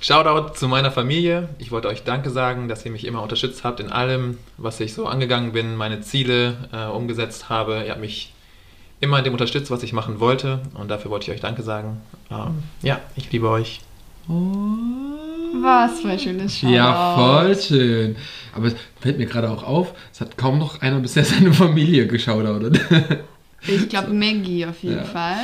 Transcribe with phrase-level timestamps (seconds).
[0.00, 1.48] Shoutout zu meiner Familie.
[1.58, 4.94] Ich wollte euch Danke sagen, dass ihr mich immer unterstützt habt in allem, was ich
[4.94, 7.84] so angegangen bin, meine Ziele äh, umgesetzt habe.
[7.84, 8.32] Ihr habt mich
[9.00, 10.60] immer in dem unterstützt, was ich machen wollte.
[10.74, 12.00] Und dafür wollte ich euch Danke sagen.
[12.30, 13.80] Ähm, ja, ich liebe euch.
[14.28, 16.74] Was für ein schönes Shoutout.
[16.74, 18.16] Ja, voll schön.
[18.54, 22.06] Aber es fällt mir gerade auch auf, es hat kaum noch einer bisher seine Familie
[22.06, 22.70] geschaut, oder?
[23.68, 25.04] Ich glaube Maggie auf jeden Ja.
[25.04, 25.36] Fall.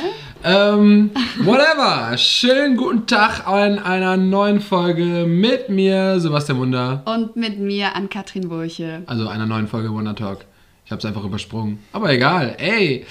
[0.43, 2.17] ähm, whatever.
[2.17, 7.01] Schönen guten Tag an einer neuen Folge mit mir, Sebastian Wunder.
[7.05, 9.03] Und mit mir an Katrin Burche.
[9.07, 10.45] Also einer neuen Folge Wonder Talk.
[10.85, 11.79] Ich habe es einfach übersprungen.
[11.91, 12.55] Aber egal.
[12.59, 13.05] Ey,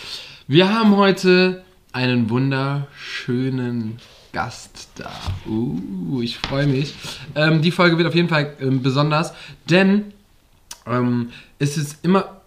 [0.46, 3.98] wir haben heute einen wunderschönen
[4.32, 5.10] Gast da.
[5.46, 6.94] Uh, ich freue mich.
[7.34, 9.34] Ähm, die Folge wird auf jeden Fall ähm, besonders,
[9.68, 10.12] denn
[10.86, 12.38] ähm, es ist immer.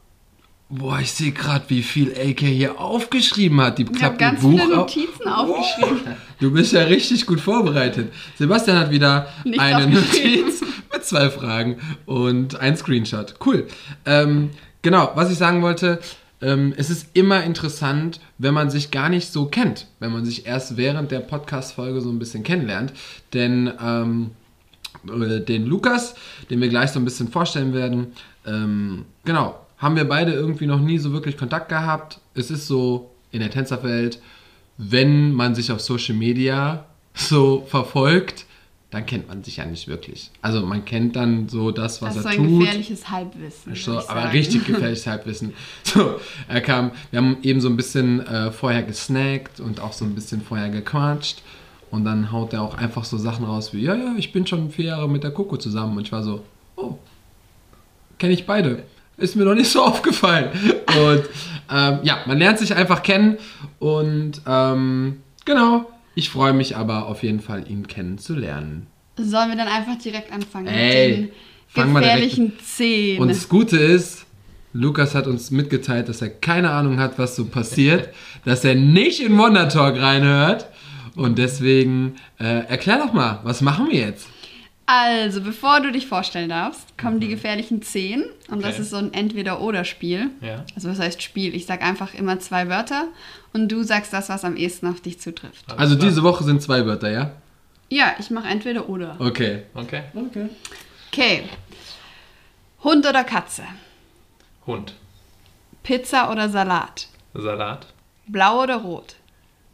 [0.68, 3.78] Boah, ich sehe gerade, wie viel AK hier aufgeschrieben hat.
[3.78, 4.96] Die Ich klappt ganz Buch viele auf.
[4.96, 6.16] Notizen aufgeschrieben.
[6.40, 8.12] Du bist ja richtig gut vorbereitet.
[8.38, 9.88] Sebastian hat wieder Nichts eine.
[9.88, 13.36] Notiz mit zwei Fragen und ein Screenshot.
[13.46, 13.68] Cool.
[14.06, 14.50] Ähm,
[14.82, 16.02] genau, was ich sagen wollte,
[16.42, 20.46] ähm, es ist immer interessant, wenn man sich gar nicht so kennt, wenn man sich
[20.46, 22.92] erst während der Podcast-Folge so ein bisschen kennenlernt.
[23.34, 24.32] Denn ähm,
[25.08, 26.16] äh, den Lukas,
[26.50, 28.08] den wir gleich so ein bisschen vorstellen werden,
[28.46, 32.20] ähm, genau, haben wir beide irgendwie noch nie so wirklich Kontakt gehabt.
[32.34, 34.20] Es ist so in der Tänzerwelt,
[34.78, 38.46] wenn man sich auf Social Media so verfolgt,
[38.92, 40.32] dann kennt man sich ja nicht wirklich.
[40.42, 42.60] Also man kennt dann so das, was Das ist so er ein tut.
[42.60, 43.76] gefährliches Halbwissen.
[43.76, 44.30] So, aber sagen.
[44.30, 45.54] richtig gefährliches Halbwissen.
[45.84, 50.06] So, er kam, wir haben eben so ein bisschen äh, vorher gesnackt und auch so
[50.06, 51.42] ein bisschen vorher gequatscht.
[51.92, 54.70] Und dann haut er auch einfach so Sachen raus wie, ja, ja, ich bin schon
[54.72, 55.98] vier Jahre mit der Coco zusammen.
[55.98, 56.44] Und ich war so,
[56.78, 56.98] oh,
[58.18, 58.84] kenne ich beide.
[59.18, 60.50] Ist mir noch nicht so aufgefallen.
[60.88, 61.24] Und
[61.72, 63.38] ähm, ja, man lernt sich einfach kennen.
[63.80, 68.88] Und ähm, genau, ich freue mich aber auf jeden Fall, ihn kennenzulernen.
[69.18, 71.34] Sollen wir dann einfach direkt anfangen Ey, mit
[71.76, 73.22] den gefährlichen Zehen?
[73.22, 74.26] Und das Gute ist,
[74.74, 78.10] Lukas hat uns mitgeteilt, dass er keine Ahnung hat, was so passiert,
[78.46, 80.68] dass er nicht in Wonder Talk reinhört.
[81.16, 84.28] Und deswegen, äh, erklär doch mal, was machen wir jetzt?
[84.88, 88.24] Also, bevor du dich vorstellen darfst, kommen die gefährlichen Zehn.
[88.50, 88.82] Und das Okay.
[88.84, 90.30] ist so ein Entweder-Oder-Spiel.
[90.42, 90.64] Ja.
[90.76, 91.56] Also, was heißt Spiel?
[91.56, 93.08] Ich sag einfach immer zwei Wörter
[93.54, 95.64] und du sagst das, was am ehesten auf dich zutrifft.
[95.68, 96.10] Alles Also klar.
[96.10, 97.32] diese Woche sind zwei Wörter, ja?
[97.90, 99.16] Ja, ich mache Entweder-Oder.
[99.20, 99.64] Okay.
[99.74, 100.04] Okay.
[100.14, 100.50] Okay.
[101.12, 101.44] Okay.
[102.84, 103.64] Hund oder Katze?
[104.68, 104.94] Hund.
[105.82, 107.08] Pizza oder Salat?
[107.34, 107.88] Salat.
[108.28, 109.16] Blau oder rot?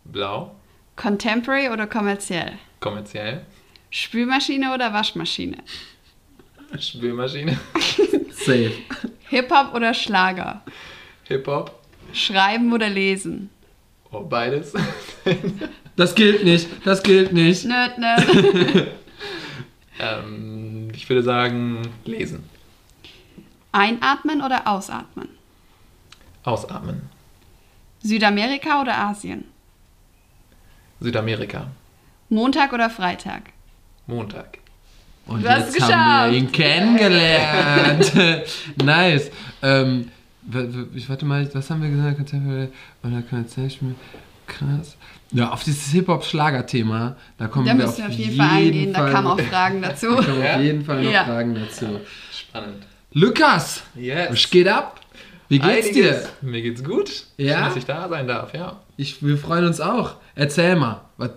[0.06, 0.56] Blau.
[0.96, 2.54] Contemporary oder kommerziell?
[2.80, 3.46] Kommerziell.
[3.92, 5.58] Spülmaschine oder Waschmaschine?
[6.80, 7.60] Spülmaschine.
[8.32, 8.72] Safe.
[9.30, 10.62] Hip-Hop oder Schlager?
[11.26, 11.80] Hip-Hop.
[12.14, 13.50] Schreiben oder lesen?
[14.12, 14.74] Oh, beides.
[15.98, 17.66] Das gilt nicht, das gilt nicht.
[17.66, 18.26] Nerd, nerd.
[20.00, 22.50] ähm, ich würde sagen, lesen.
[23.74, 25.28] Einatmen oder ausatmen?
[26.44, 27.10] Ausatmen.
[28.02, 29.44] Südamerika oder Asien?
[31.02, 31.68] Südamerika.
[32.30, 33.52] Montag oder Freitag?
[34.12, 34.58] Montag.
[35.26, 38.12] Und Du hast es jetzt haben wir ihn kennengelernt.
[38.84, 39.32] nice.
[39.62, 40.10] Ähm,
[40.96, 42.18] ich warte mal, was haben wir gesagt?
[42.18, 42.68] Contemporary
[43.04, 43.96] oder Conversation?
[44.48, 44.98] Krass.
[45.32, 48.94] Ja, auf dieses Hip-Hop-Schlager-Thema, da kommen Da wir müssen wir auf auf jeden Fall eingehen,
[48.94, 50.16] da kamen auch Fragen dazu.
[50.16, 50.56] Da kommen Ja?
[50.56, 51.24] auf jeden Fall noch Ja.
[51.24, 51.86] Fragen dazu.
[52.34, 52.84] Spannend.
[53.14, 54.32] Lukas, Yes.
[54.32, 55.00] was geht ab?
[55.48, 55.94] Wie geht's Einiges.
[55.94, 56.30] dir?
[56.42, 57.24] Mir geht's gut.
[57.38, 57.56] Ja?
[57.56, 58.78] Schön, dass ich da sein darf, ja.
[59.02, 60.18] Ich, wir freuen uns auch.
[60.36, 61.32] Erzähl mal, was,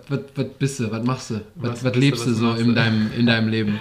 [0.59, 3.79] bist du, was machst du, was, Was lebst du so in deinem, in deinem Leben?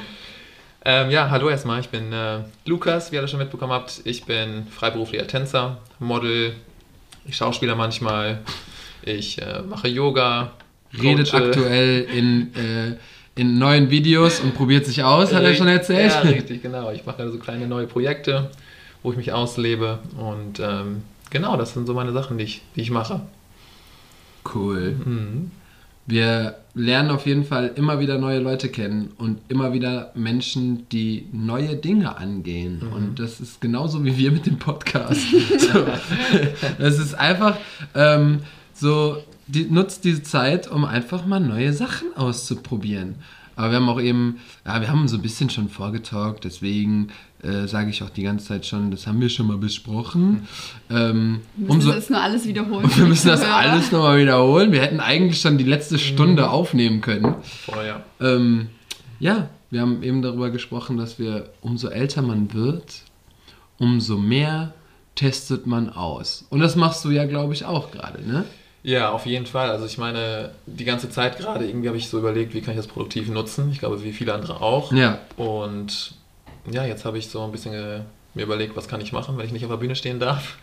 [0.87, 1.81] Ähm, ja, hallo erstmal.
[1.81, 4.01] Ich bin äh, Lukas, wie ihr das schon mitbekommen habt.
[4.05, 6.55] Ich bin freiberuflicher Tänzer, Model,
[7.27, 8.39] ich schauspieler manchmal,
[9.03, 10.53] ich äh, mache Yoga.
[10.99, 11.49] Redet coache.
[11.49, 12.97] aktuell in, äh,
[13.35, 16.11] in neuen Videos und probiert sich aus, hat er schon erzählt.
[16.11, 16.91] Ja, richtig, genau.
[16.91, 18.51] Ich mache so kleine neue Projekte,
[19.03, 19.99] wo ich mich auslebe.
[20.17, 23.21] Und ähm, genau, das sind so meine Sachen, die ich, die ich mache.
[24.53, 24.97] Cool.
[25.05, 25.51] Mhm.
[26.07, 31.29] Wir lernen auf jeden Fall immer wieder neue Leute kennen und immer wieder Menschen, die
[31.33, 32.83] neue Dinge angehen.
[32.93, 35.23] Und das ist genauso wie wir mit dem Podcast.
[35.59, 35.87] so,
[36.79, 37.57] das ist einfach
[37.95, 38.41] ähm,
[38.75, 39.17] so,
[39.47, 43.15] die, nutzt diese Zeit, um einfach mal neue Sachen auszuprobieren.
[43.57, 47.09] Aber wir haben auch eben, ja, wir haben so ein bisschen schon vorgetalkt, deswegen
[47.43, 50.49] äh, sage ich auch die ganze Zeit schon, das haben wir schon mal besprochen.
[50.91, 52.91] Ähm, Wir umso, müssen das nur alles wiederholen.
[52.97, 53.57] wir müssen das Hörer.
[53.57, 54.73] alles nochmal wiederholen.
[54.73, 57.35] Wir hätten eigentlich schon die letzte Stunde aufnehmen können.
[57.43, 58.05] Vorher.
[58.21, 58.69] Ähm,
[59.21, 63.03] ja, wir haben eben darüber gesprochen, dass wir, umso älter man wird,
[63.79, 64.73] umso mehr
[65.15, 66.47] testet man aus.
[66.51, 68.45] Und das machst du ja, glaube ich, auch gerade, ne?
[68.85, 69.71] Ja, auf jeden Fall.
[69.71, 72.79] Also ich meine, die ganze Zeit gerade irgendwie habe ich so überlegt, wie kann ich
[72.79, 73.71] das produktiv nutzen.
[73.73, 74.93] Ich glaube, wie viele andere auch.
[74.93, 75.19] Ja.
[75.39, 76.13] Und
[76.71, 78.05] ja, jetzt habe ich so ein bisschen
[78.35, 80.59] mir überlegt, was kann ich machen, wenn ich nicht auf der Bühne stehen darf.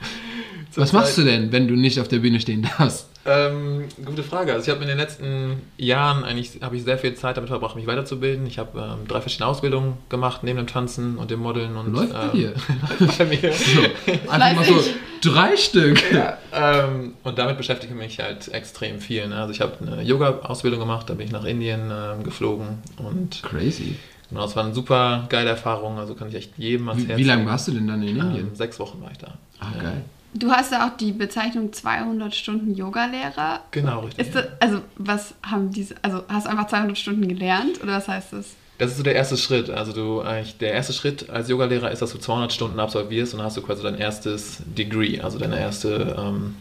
[0.75, 3.07] Was machst du denn, wenn du nicht auf der Bühne stehen darfst?
[3.23, 4.51] Ähm, gute Frage.
[4.53, 7.75] Also ich habe in den letzten Jahren eigentlich habe ich sehr viel Zeit damit verbracht,
[7.75, 8.47] mich weiterzubilden.
[8.47, 12.13] Ich habe ähm, drei verschiedene Ausbildungen gemacht, neben dem Tanzen und dem Modeln und Läuft
[12.13, 12.53] bei ähm, dir.
[13.17, 13.53] bei mir.
[13.53, 13.81] So,
[14.27, 14.83] einfach mal so
[15.21, 16.01] drei Stück.
[16.11, 19.27] Ja, ähm, und damit beschäftige ich mich halt extrem viel.
[19.27, 19.35] Ne?
[19.35, 23.97] Also ich habe eine Yoga-Ausbildung gemacht, da bin ich nach Indien ähm, geflogen und Crazy.
[24.29, 25.99] genau, es war eine super geile Erfahrung.
[25.99, 27.51] Also kann ich echt jedem ans Wie, Herz wie lange legen.
[27.51, 28.47] warst du denn dann in Indien?
[28.47, 29.35] Ähm, sechs Wochen war ich da.
[29.59, 30.01] Ah, geil.
[30.33, 33.61] Du hast ja auch die Bezeichnung 200 Stunden Yoga-Lehrer.
[33.71, 34.27] Genau, richtig.
[34.27, 38.07] Ist das, also, was haben diese, also hast du einfach 200 Stunden gelernt oder was
[38.07, 38.55] heißt das?
[38.77, 39.69] Das ist so der erste Schritt.
[39.69, 43.37] Also du eigentlich der erste Schritt als Yogalehrer ist, dass du 200 Stunden absolvierst und
[43.37, 46.55] dann hast du quasi dein erstes Degree, also deine erste ähm,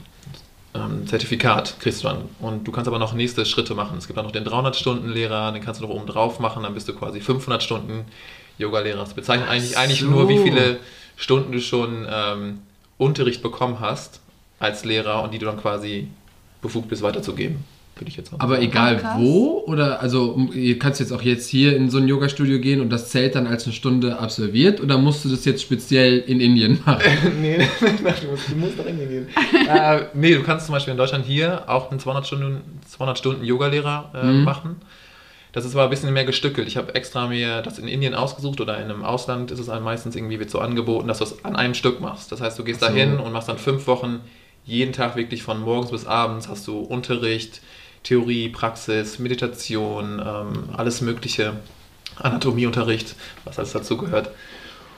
[0.75, 2.28] ähm, Zertifikat kriegst du dann.
[2.40, 3.96] Und du kannst aber noch nächste Schritte machen.
[3.96, 6.62] Es gibt dann noch den 300 Stunden Lehrer, den kannst du noch oben drauf machen,
[6.62, 8.05] dann bist du quasi 500 Stunden
[8.58, 8.99] Yogalehrer.
[8.99, 10.06] Das bezeichnet eigentlich, eigentlich so.
[10.11, 10.78] nur, wie viele
[11.17, 12.58] Stunden du schon ähm,
[13.00, 14.20] Unterricht bekommen hast
[14.58, 16.08] als Lehrer und die du dann quasi
[16.62, 17.64] befugt bist weiterzugeben.
[17.97, 19.17] Würde ich jetzt Aber egal krass.
[19.19, 22.88] wo, oder also ihr kannst jetzt auch jetzt hier in so ein Yoga-Studio gehen und
[22.91, 26.79] das zählt dann als eine Stunde absolviert oder musst du das jetzt speziell in Indien
[26.87, 27.02] machen?
[27.43, 29.26] nee, nein, du musst, du musst nach Indien gehen.
[29.69, 33.44] äh, nee, du kannst zum Beispiel in Deutschland hier auch einen 200 Stunden, 200 Stunden
[33.44, 34.44] Yoga-Lehrer äh, Mhm.
[34.44, 34.76] machen.
[35.52, 36.69] Das ist aber ein bisschen mehr gestückelt.
[36.69, 39.85] Ich habe extra mir das in Indien ausgesucht oder in einem Ausland ist es einem
[39.85, 42.31] meistens irgendwie wird so angeboten, dass du es an einem Stück machst.
[42.31, 42.87] Das heißt, du gehst so.
[42.87, 44.20] dahin und machst dann fünf Wochen
[44.64, 47.61] jeden Tag wirklich von morgens bis abends hast du Unterricht,
[48.05, 51.55] Theorie, Praxis, Meditation, ähm, alles Mögliche,
[52.17, 53.14] Anatomieunterricht,
[53.44, 54.31] was alles dazu gehört.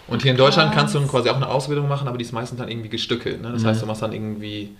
[0.08, 2.58] Und hier in Deutschland kannst du quasi auch eine Ausbildung machen, aber die ist meistens
[2.58, 3.40] dann irgendwie gestückelt.
[3.40, 3.52] Ne?
[3.52, 3.66] Das Mhm.
[3.68, 4.70] heißt, du machst dann irgendwie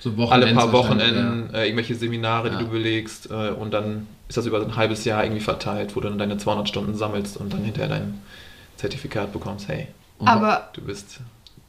[0.00, 2.58] So alle paar Wochenenden äh, irgendwelche Seminare, Ja.
[2.58, 6.00] die du belegst äh, und dann ist das über ein halbes Jahr irgendwie verteilt, wo
[6.00, 8.22] du dann deine 200 Stunden sammelst und dann hinterher dein
[8.78, 9.68] Zertifikat bekommst.
[9.68, 9.88] Hey,
[10.18, 11.20] Und Aber du bist...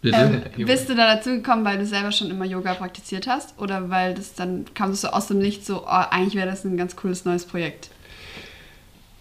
[0.02, 0.42] Bitte?
[0.58, 3.60] ähm, bist du da dazu gekommen, weil du selber schon immer Yoga praktiziert hast?
[3.60, 6.64] Oder weil das dann kam es so aus dem Licht so, oh, eigentlich wäre das
[6.64, 7.90] ein ganz cooles neues Projekt?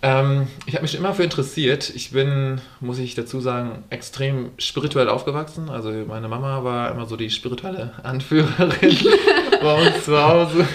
[0.04, 1.88] Ähm, ich habe mich schon immer für interessiert.
[1.94, 5.70] Ich bin, muss ich dazu sagen, extrem spirituell aufgewachsen.
[5.70, 8.96] Also meine Mama war immer so die spirituelle Anführerin
[9.62, 10.66] bei uns zu Hause.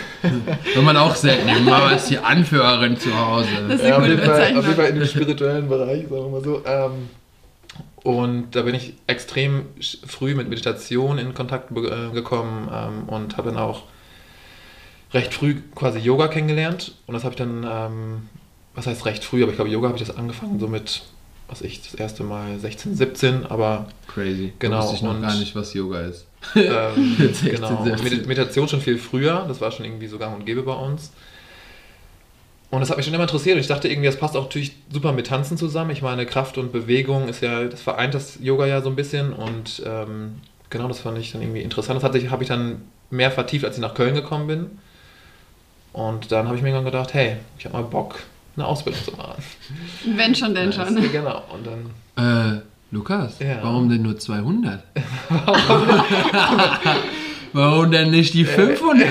[0.74, 3.50] Wenn man auch selten, die Mama ist die Anführerin zu Hause.
[3.68, 6.24] Das ist eine Ja, auf, jeden Fall, auf jeden Fall in dem spirituellen Bereich, sagen
[6.24, 6.62] wir mal so.
[6.66, 7.10] Ähm,
[8.04, 9.66] und da bin ich extrem
[10.06, 13.84] früh mit Meditation in Kontakt äh, gekommen ähm, und habe dann auch
[15.14, 16.94] recht früh quasi Yoga kennengelernt.
[17.06, 18.30] Und das habe ich dann, ähm,
[18.78, 21.02] was heißt recht früh, aber ich glaube, Yoga habe ich das angefangen so mit,
[21.50, 24.54] was ich, das erste Mal 16, 17, aber Crazy.
[24.60, 26.26] Genau, Da wusste ich noch und- gar nicht, was Yoga ist.
[26.56, 27.78] ähm, Mit 16, genau.
[27.82, 28.06] Und 17.
[28.06, 31.12] Medi- Meditation schon viel früher, das war schon irgendwie so gang und gäbe bei uns.
[32.70, 34.76] Und das hat mich schon immer interessiert und ich dachte irgendwie, das passt auch natürlich
[34.92, 35.92] super mit Tanzen zusammen.
[35.92, 39.32] Ich meine, Kraft und Bewegung ist ja, das vereint das Yoga ja so ein bisschen
[39.32, 41.96] und ähm, genau, das fand ich dann irgendwie interessant.
[41.96, 44.66] Das hatte habe ich dann mehr vertieft, als ich nach Köln gekommen bin.
[45.94, 48.20] Und dann habe ich mir dann gedacht, hey, ich habe mal Bock,
[48.58, 49.42] eine Ausbildung zu machen.
[50.16, 51.12] Wenn schon, denn Das- schon.
[51.12, 52.62] Genau, und dann Äh,
[52.92, 53.60] Lukas, Ja.
[53.62, 54.84] warum denn nur 200?
[57.54, 59.08] warum denn nicht die 500?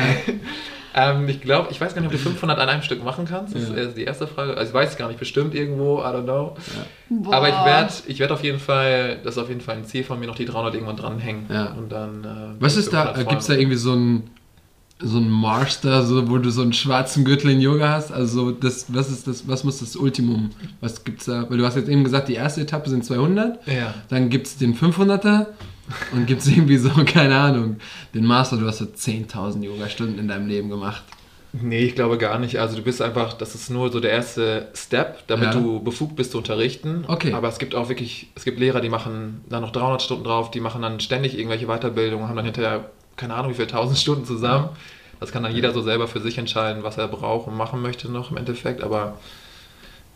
[0.98, 3.54] Ähm, ich glaube, ich weiß gar nicht, ob du 500 an einem Stück machen kannst.
[3.54, 3.76] Das ist Ja.
[3.82, 4.56] äh, die erste Frage.
[4.56, 6.56] Also ich weiß es gar nicht, bestimmt irgendwo, I don't know.
[7.10, 7.35] Boah.
[7.35, 10.04] Aber ich werde ich werd auf jeden Fall, das ist auf jeden Fall ein Ziel
[10.04, 11.44] von mir, noch die 300 irgendwann dranhängen.
[11.50, 11.66] Ja.
[11.73, 14.30] Und dann, äh, Was ist da, 500 gibt es da irgendwie so einen
[14.99, 18.12] so ein Master, so, wo du so einen schwarzen Gürtel in Yoga hast?
[18.12, 20.50] Also das, was ist das, was muss das Ultimum?
[20.81, 21.49] Was gibt's da?
[21.50, 23.95] Weil du hast jetzt eben gesagt, die erste Etappe sind 200, Ja.
[24.09, 25.47] dann gibt es den 500er
[26.12, 27.76] und gibt es irgendwie so, keine Ahnung,
[28.15, 31.03] den Master, du hast so 10.000 Yoga-Stunden in deinem Leben gemacht.
[31.53, 32.59] Nee, ich glaube gar nicht.
[32.59, 35.61] Also du bist einfach, das ist nur so der erste Step, damit Ja.
[35.61, 37.05] du befugt bist zu unterrichten.
[37.07, 37.33] Okay.
[37.33, 40.50] Aber es gibt auch wirklich, es gibt Lehrer, die machen da noch 300 Stunden drauf,
[40.50, 44.25] die machen dann ständig irgendwelche Weiterbildungen, haben dann hinterher keine Ahnung wie viele tausend Stunden
[44.25, 44.68] zusammen.
[45.20, 48.11] Das kann dann jeder so selber für sich entscheiden, was er braucht und machen möchte
[48.12, 48.82] noch im Endeffekt.
[48.82, 49.18] Aber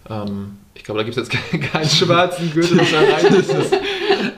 [0.09, 3.67] ähm, ich glaube, da gibt es jetzt keinen, keinen schwarzen Gürtel, das erreicht ist, um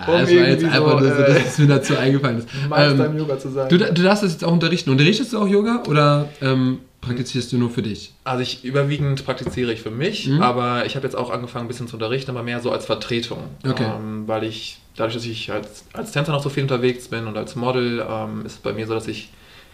[0.05, 2.49] Ah, das war jetzt einfach so, nur so, äh, dass es mir dazu eingefallen ist.
[2.69, 3.69] Meister Ähm, im Yoga zu sein.
[3.69, 4.91] du, du darfst das jetzt auch unterrichten.
[4.91, 8.13] Unterrichtest du auch Yoga oder ähm, praktizierst du nur für dich?
[8.25, 10.43] Also ich überwiegend praktiziere ich für mich, Mhm.
[10.43, 13.39] aber ich habe jetzt auch angefangen ein bisschen zu unterrichten, aber mehr so als Vertretung.
[13.69, 13.85] Okay.
[13.97, 17.37] Ähm, weil ich, dadurch, dass ich als, als Tänzer noch so viel unterwegs bin und
[17.37, 19.31] als Model, ähm, ist es bei mir so, dass ich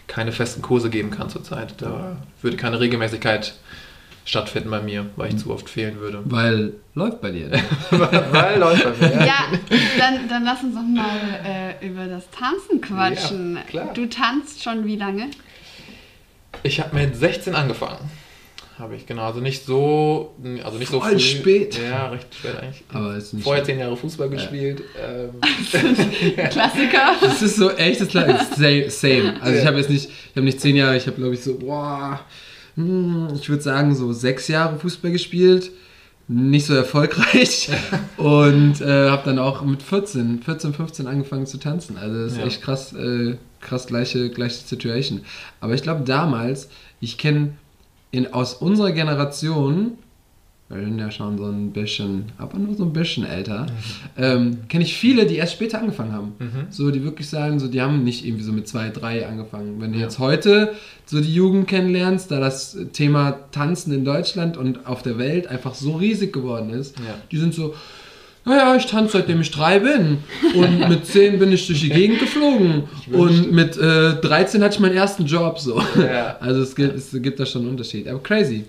[0.07, 1.75] keine festen Kurse geben kann zurzeit.
[1.77, 3.53] Da würde keine Regelmäßigkeit
[4.25, 6.21] stattfinden bei mir, weil ich zu oft fehlen würde.
[6.25, 7.49] Weil läuft bei dir.
[7.49, 7.61] Ne?
[7.91, 9.25] weil läuft bei mir.
[9.25, 9.45] Ja,
[9.97, 11.05] dann, dann lass uns doch mal
[11.45, 13.55] äh, über das Tanzen quatschen.
[13.55, 13.93] Ja, klar.
[13.93, 15.29] Du tanzt schon wie lange?
[16.63, 18.09] Ich habe mit 16 angefangen.
[18.79, 19.23] Habe ich, genau.
[19.23, 20.33] Also nicht so,
[20.63, 21.19] also nicht so Voll früh.
[21.19, 21.77] spät.
[21.83, 22.81] Ja, recht spät eigentlich.
[22.93, 24.81] Aber ist nicht Vorher zehn Jahre Fußball gespielt.
[24.97, 25.31] Ähm,
[26.49, 27.15] Klassiker.
[27.21, 29.41] Das ist so echt, das ist same, same.
[29.41, 29.67] Also ich Ja.
[29.67, 32.21] habe jetzt nicht, ich habe nicht zehn Jahre, ich habe glaube ich so, boah,
[32.75, 35.71] hm, ich würde sagen so sechs Jahre Fußball gespielt,
[36.27, 37.69] nicht so erfolgreich
[38.17, 41.97] und äh, habe dann auch mit 14, 14, 15 angefangen zu tanzen.
[41.97, 42.45] Also das ist Ja.
[42.45, 45.21] echt krass, äh, krass gleiche, gleiche Situation.
[45.59, 46.69] Aber ich glaube damals,
[47.01, 47.53] ich kenne
[48.11, 49.91] in aus unserer Generation
[50.71, 53.65] wir sind ja schon so ein bisschen, aber nur so ein bisschen älter,
[54.15, 56.33] ähm, kenne ich viele, die erst später angefangen haben.
[56.37, 56.67] Mhm.
[56.69, 59.81] So, die wirklich sagen, so, die haben nicht irgendwie so mit zwei, drei angefangen.
[59.81, 60.03] Wenn du Ja.
[60.03, 60.73] jetzt heute
[61.07, 65.73] so die Jugend kennenlernst, da das Thema Tanzen in Deutschland und auf der Welt einfach
[65.73, 67.15] so riesig geworden ist, Ja.
[67.31, 67.73] die sind so,
[68.49, 70.19] naja, ich tanze seitdem ich drei bin.
[70.55, 72.83] Und mit zehn bin ich durch die Gegend geflogen.
[73.11, 75.59] Und mit äh, 13 hatte ich meinen ersten Job.
[75.59, 75.81] So.
[75.97, 76.37] Ja.
[76.49, 78.07] Also es gibt, es gibt da schon einen Unterschied.
[78.07, 78.65] Aber crazy.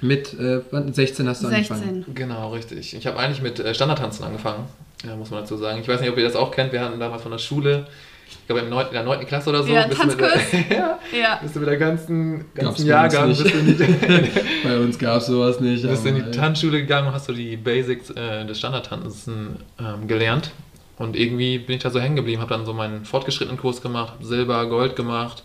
[0.00, 0.92] Mit äh, wann?
[0.92, 2.04] 16 hast du angefangen.
[2.04, 2.14] 16.
[2.14, 2.94] Genau, richtig.
[2.94, 4.64] Ich habe eigentlich mit äh, Standardtanzen angefangen,
[5.04, 5.80] ja, muss man dazu sagen.
[5.80, 6.72] Ich weiß nicht, ob ihr das auch kennt.
[6.72, 7.86] Wir hatten damals von der Schule,
[8.30, 9.26] ich glaube im 9, in der 9.
[9.26, 10.52] Klasse oder so, Ja, bist, du mit der, Tanzkurs.
[10.70, 11.38] ja, Ja.
[11.42, 13.42] bist du mit der ganzen, ganzen bei uns Jahrgang nicht.
[13.42, 14.30] bist du in die,
[14.64, 15.86] Bei uns gab es sowas nicht.
[15.88, 19.56] bist du in die äh, Tanzschule gegangen und hast du die Basics äh, des Standardtanzen
[19.80, 20.50] ähm, gelernt.
[20.98, 24.14] Und irgendwie bin ich da so hängen geblieben, habe dann so meinen fortgeschrittenen Kurs gemacht,
[24.20, 25.44] Silber, Gold gemacht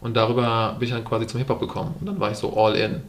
[0.00, 1.94] und darüber bin ich dann quasi zum Hip-Hop gekommen.
[2.00, 3.02] Und dann war ich so all in.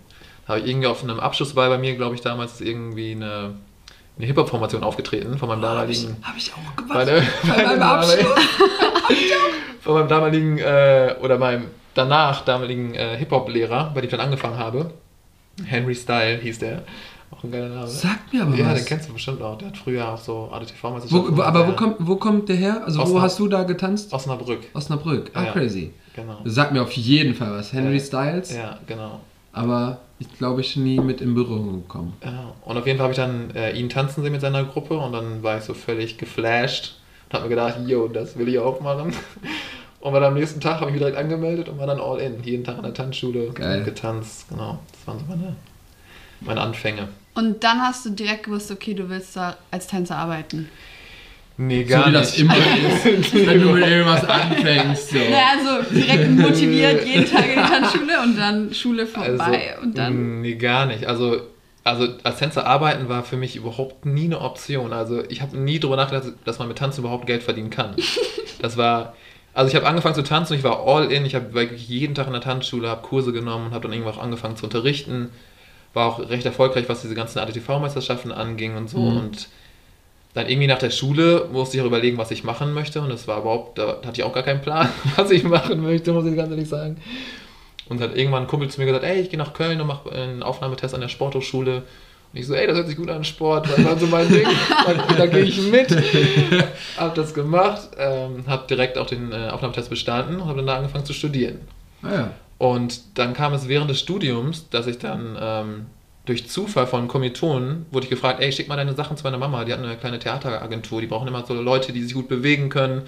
[0.48, 3.52] Da habe ich irgendwie auf einem Abschlussball bei mir, glaube ich, damals irgendwie eine,
[4.18, 6.16] eine Hip-Hop-Formation aufgetreten von meinem damaligen.
[6.24, 6.58] Habe ich auch
[6.88, 7.08] Bei, gemacht.
[7.08, 8.26] der, Bei meinem Abschluss.
[9.82, 14.58] von meinem damaligen äh, oder meinem danach damaligen äh, Hip-Hop-Lehrer, bei dem ich dann angefangen
[14.58, 14.92] habe.
[15.66, 16.84] Henry Style hieß der.
[17.32, 17.88] Auch ein geiler Name.
[17.88, 18.76] Sagt mir aber ja, was.
[18.76, 19.58] den kennst du bestimmt auch.
[19.58, 21.76] Der hat früher auch so ADTV Wo, meisterschaften wo, aber wo ja.
[21.78, 22.82] kommt, wo kommt der her?
[22.86, 24.14] Also wo Osnab- hast du da getanzt?
[24.14, 24.62] Osnabrück.
[24.74, 25.32] Osnabrück.
[25.34, 25.52] Ah, Ja.
[25.52, 25.94] crazy.
[26.16, 26.38] Genau.
[26.46, 27.74] Sagt mir auf jeden Fall was.
[27.74, 28.04] Henry Ja.
[28.04, 28.56] Styles.
[28.56, 29.20] Ja, genau.
[29.52, 32.14] Aber ich glaube, ich nie mit in Berührung gekommen.
[32.24, 32.54] Ja.
[32.66, 35.12] Und auf jeden Fall habe ich dann äh, ihn tanzen sehen mit seiner Gruppe und
[35.12, 36.96] dann war ich so völlig geflasht
[37.26, 39.14] und habe mir gedacht, yo, das will ich auch machen.
[40.00, 42.42] Und dann am nächsten Tag habe ich mich direkt angemeldet und war dann all in.
[42.44, 43.84] Jeden Tag in der Tanzschule Geil.
[43.84, 44.48] getanzt.
[44.48, 44.80] Genau.
[44.92, 45.56] Das waren so meine,
[46.40, 47.10] meine Anfänge.
[47.34, 50.70] Und dann hast du direkt gewusst, okay, du willst da als Tänzer arbeiten.
[51.60, 52.56] Nee, so wie das immer
[53.06, 55.10] ist, wenn du mit irgendwas anfängst.
[55.10, 55.18] So.
[55.18, 59.98] Ja, also direkt motiviert, jeden Tag in die Tanzschule und dann Schule vorbei Also, und
[59.98, 60.42] dann.
[60.42, 61.06] Nee, gar nicht.
[61.06, 61.42] Also,
[61.84, 64.94] also als Tänzer arbeiten war für mich überhaupt nie eine Option.
[64.94, 67.96] Also ich habe nie darüber nachgedacht, dass man mit Tanzen überhaupt Geld verdienen kann.
[68.60, 69.14] Das war,
[69.54, 71.28] also ich habe angefangen zu tanzen und ich war all in.
[71.28, 74.16] Ich habe wirklich jeden Tag in der Tanzschule, habe Kurse genommen und habe dann irgendwann
[74.16, 75.30] auch angefangen zu unterrichten.
[75.94, 78.98] War auch recht erfolgreich, was diese ganzen ADTV-Meisterschaften anging und so.
[78.98, 79.18] Mhm.
[79.18, 79.48] Und
[80.38, 83.02] dann irgendwie nach der Schule musste ich auch überlegen, was ich machen möchte.
[83.02, 86.14] Und das war überhaupt, da hatte ich auch gar keinen Plan, was ich machen möchte,
[86.14, 86.98] muss ich ganz ehrlich sagen.
[87.90, 90.12] Und hat irgendwann ein Kumpel zu mir gesagt, ey, ich gehe nach Köln und mache
[90.12, 91.78] einen Aufnahmetest an der Sporthochschule.
[91.78, 94.46] Und ich so, ey, das hört sich gut an, Sport, das war so mein Ding,
[94.86, 95.90] da, da gehe ich mit.
[96.98, 100.76] Hab das gemacht, ähm, hab direkt auch den äh, Aufnahmetest bestanden und habe dann da
[100.76, 101.60] angefangen zu studieren.
[102.04, 102.32] Ah, ja.
[102.58, 105.86] Und dann kam es während des Studiums, dass ich dann ähm,
[106.28, 109.64] durch Zufall von Kommilitonen wurde ich gefragt, ey, schick mal deine Sachen zu meiner Mama,
[109.64, 113.04] die hat eine kleine Theateragentur, die brauchen immer so Leute, die sich gut bewegen können,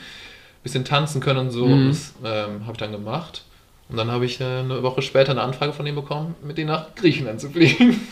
[0.63, 1.65] bisschen tanzen können und so.
[1.65, 1.73] Mhm.
[1.73, 3.43] Und das ähm, habe ich dann gemacht.
[3.89, 6.69] Und dann habe ich äh, eine Woche später eine Anfrage von denen bekommen, mit denen
[6.69, 7.99] nach Griechenland zu fliegen.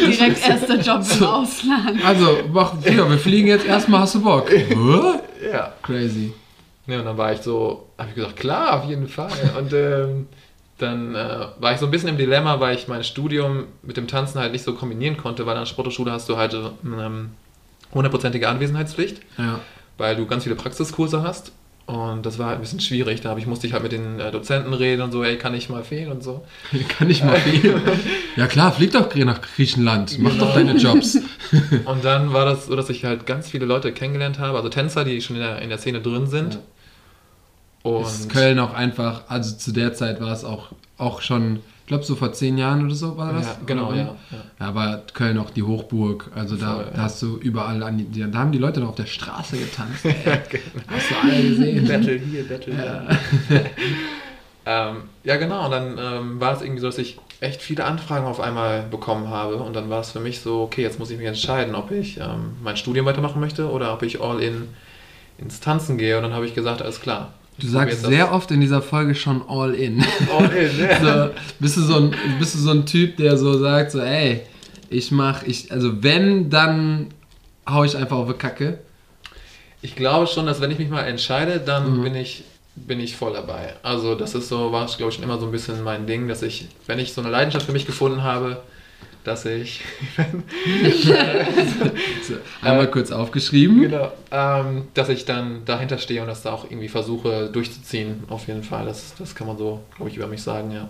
[0.00, 2.04] Direkt erster Job im Ausland.
[2.04, 4.50] Also, mach, ja, wir fliegen jetzt erstmal, hast du Bock?
[4.50, 4.66] Hä?
[5.52, 5.72] ja.
[5.82, 6.32] Crazy.
[6.86, 9.30] Ja, und dann war ich so, habe ich gesagt, klar, auf jeden Fall.
[9.58, 10.26] Und ähm,
[10.82, 14.06] dann äh, war ich so ein bisschen im Dilemma, weil ich mein Studium mit dem
[14.08, 17.30] Tanzen halt nicht so kombinieren konnte, weil an der Sporthochschule hast du halt ähm,
[17.94, 19.60] hundertprozentige Anwesenheitspflicht, Ja.
[19.98, 21.52] weil du ganz viele Praxiskurse hast.
[21.86, 23.20] Und das war halt ein bisschen schwierig.
[23.20, 25.68] Da ich, musste ich halt mit den äh, Dozenten reden und so, ey, kann ich
[25.68, 26.44] mal fehlen und so.
[26.88, 27.80] Kann ich mal viel.
[28.36, 30.16] Ja klar, flieg doch nach Griechenland.
[30.20, 31.18] Mach doch deine Jobs.
[31.86, 35.04] Und dann war das so, dass ich halt ganz viele Leute kennengelernt habe, also Tänzer,
[35.04, 36.60] die schon in der, in der Szene drin sind.
[37.82, 40.68] Und Ist Köln auch einfach, also zu der Zeit war es auch,
[40.98, 43.46] auch schon, ich glaube so vor zehn Jahren oder so war das.
[43.46, 43.98] ja, genau, ja.
[43.98, 44.16] ja.
[44.60, 46.30] Ja, aber Köln auch die Hochburg.
[46.34, 47.02] Also da, Voll, da ja.
[47.04, 50.04] hast du überall an die, da haben die Leute noch auf der Straße getanzt.
[50.04, 50.14] Ey.
[50.88, 51.88] Hast du alle gesehen?
[51.88, 53.08] Battle hier, Battle da.
[54.90, 55.64] ähm, ja, genau.
[55.64, 59.28] Und dann ähm, war es irgendwie so, dass ich echt viele Anfragen auf einmal bekommen
[59.28, 59.56] habe.
[59.56, 62.18] Und dann war es für mich so, okay, jetzt muss ich mich entscheiden, ob ich
[62.18, 64.68] ähm, mein Studium weitermachen möchte oder ob ich all in
[65.38, 66.16] ins Tanzen gehe.
[66.16, 67.32] Und dann habe ich gesagt, alles klar.
[67.60, 70.04] Du sagst sehr oft in dieser Folge schon all in.
[70.36, 71.26] All in, ja.
[71.28, 74.40] so, bist, du so ein, bist du so ein Typ, der so sagt, so, ey,
[74.88, 77.08] ich mach, ich, also wenn, dann
[77.68, 78.78] hau ich einfach auf die Kacke.
[79.82, 82.02] Ich glaube schon, dass wenn ich mich mal entscheide, dann Mhm.
[82.04, 82.44] bin ich
[82.76, 83.74] bin ich voll dabei.
[83.82, 86.42] Also das ist so, war glaube ich schon immer so ein bisschen mein Ding, dass
[86.42, 88.62] ich, wenn ich so eine Leidenschaft für mich gefunden habe,
[89.24, 89.82] dass ich
[92.22, 93.80] So, einmal kurz aufgeschrieben.
[93.80, 98.24] genau, ähm, dass ich dann dahinter stehe und das da auch irgendwie versuche durchzuziehen.
[98.28, 100.88] Auf jeden Fall, das, das kann man so, glaube ich, über mich sagen, ja.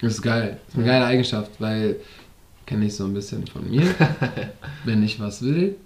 [0.00, 0.58] Das ist geil.
[0.66, 1.96] Das ist eine geile Eigenschaft, weil
[2.66, 3.82] kenne ich so ein bisschen von mir.
[4.84, 5.76] Wenn ich was will,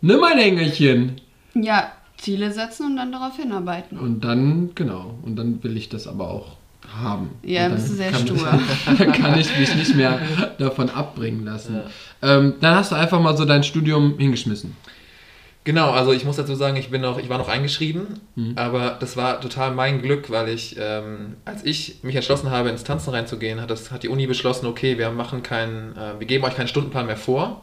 [0.00, 1.20] nimm ein Engelchen.
[1.54, 3.98] Ja, Ziele setzen und dann darauf hinarbeiten.
[3.98, 6.56] Und dann, genau, und dann will ich das aber auch
[7.00, 7.30] haben.
[7.42, 8.60] Ja, bist du sehr kann, stur.
[8.98, 10.18] Dann kann ich mich nicht mehr
[10.58, 11.80] davon abbringen lassen.
[12.22, 14.76] Ähm, dann hast du einfach mal so dein Studium hingeschmissen.
[15.64, 18.52] Genau, also ich muss dazu sagen, ich bin noch, ich war noch eingeschrieben, Mhm.
[18.56, 22.84] aber das war total mein Glück, weil ich, ähm, als ich mich entschlossen habe, ins
[22.84, 26.44] Tanzen reinzugehen, hat, das, hat die Uni beschlossen, okay, wir machen keinen, äh, wir geben
[26.44, 27.62] euch keinen Stundenplan mehr vor.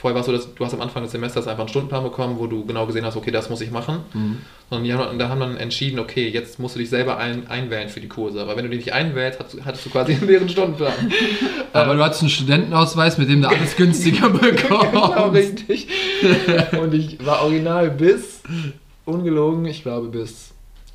[0.00, 2.36] Vorher war es so, dass du hast am Anfang des Semesters einfach einen Stundenplan bekommen,
[2.38, 3.98] wo du genau gesehen hast, okay, das muss ich machen.
[4.14, 4.38] Mhm.
[4.70, 7.90] Und die haben, da haben dann entschieden, okay, jetzt musst du dich selber ein, einwählen
[7.90, 8.40] für die Kurse.
[8.40, 10.92] Aber wenn du dich nicht einwählst, hattest, du- quasi einen leeren Stundenplan.
[11.74, 15.34] Aber du hattest einen Studentenausweis, mit dem du alles günstiger genau, bekommst.
[15.68, 15.88] richtig.
[16.80, 18.40] Und ich war original bis,
[19.04, 20.50] ungelogen, ich glaube bis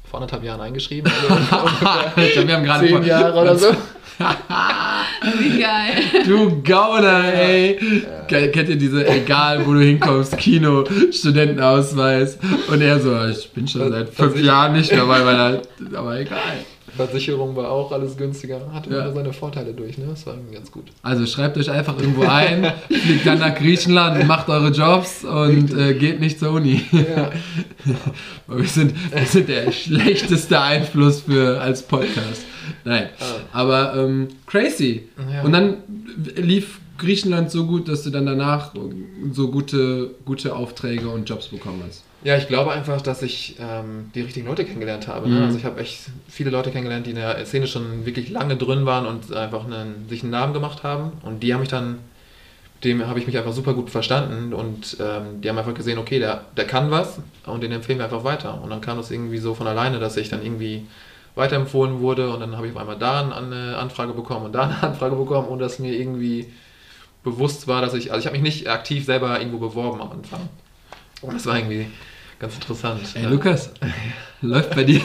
[0.09, 1.11] vor anderthalb Jahren eingeschrieben.
[1.51, 1.85] Also
[2.15, 3.67] Alter, wir haben gerade zehn vor- Jahre oder so.
[5.39, 6.23] Wie geil.
[6.25, 7.77] Du Gauner, ey.
[8.27, 12.37] Ke- Kennt ihr diese, egal wo du hinkommst, Kino, Studentenausweis.
[12.69, 15.61] Und er so, ich bin schon seit fünf Jahren nicht dabei, weil er,
[15.99, 16.39] aber egal.
[16.95, 18.61] Versicherung war auch alles günstiger.
[18.73, 19.03] Hatte Ja.
[19.05, 20.05] immer seine Vorteile durch, ne?
[20.09, 20.85] Das war irgendwie ganz gut.
[21.03, 25.93] Also schreibt euch einfach irgendwo ein, fliegt dann nach Griechenland, macht eure Jobs und äh,
[25.93, 26.81] geht nicht zur Uni.
[26.91, 27.31] Ja.
[28.47, 32.43] wir, sind, wir sind der schlechteste Einfluss für als Podcast.
[32.83, 33.09] Nein,
[33.51, 35.09] aber ähm, crazy.
[35.31, 35.43] Ja.
[35.43, 35.77] Und dann
[36.37, 38.71] lief Griechenland so gut, dass du dann danach
[39.31, 42.04] so gute, gute Aufträge und Jobs bekommen hast.
[42.23, 45.27] Ja, ich glaube einfach, dass ich ähm, die richtigen Leute kennengelernt habe.
[45.27, 45.35] Mhm.
[45.35, 45.45] Ne?
[45.45, 48.85] Also ich habe echt viele Leute kennengelernt, die in der Szene schon wirklich lange drin
[48.85, 51.11] waren und einfach einen, sich einen Namen gemacht haben.
[51.23, 51.99] Und die haben mich dann,
[52.83, 56.19] dem habe ich mich einfach super gut verstanden und ähm, die haben einfach gesehen, okay,
[56.19, 58.59] der, der kann was und den empfehlen wir einfach weiter.
[58.61, 60.87] Und dann kam das irgendwie so von alleine, dass ich dann irgendwie
[61.35, 64.81] weiterempfohlen wurde und dann habe ich auf einmal da eine Anfrage bekommen und da eine
[64.83, 66.51] Anfrage bekommen, ohne dass mir irgendwie
[67.23, 70.49] bewusst war, dass ich, also ich habe mich nicht aktiv selber irgendwo beworben am Anfang.
[71.21, 71.87] Und das war irgendwie
[72.39, 73.01] ganz interessant.
[73.15, 73.29] Ey, ja.
[73.29, 73.71] Lukas,
[74.41, 75.01] läuft bei dir.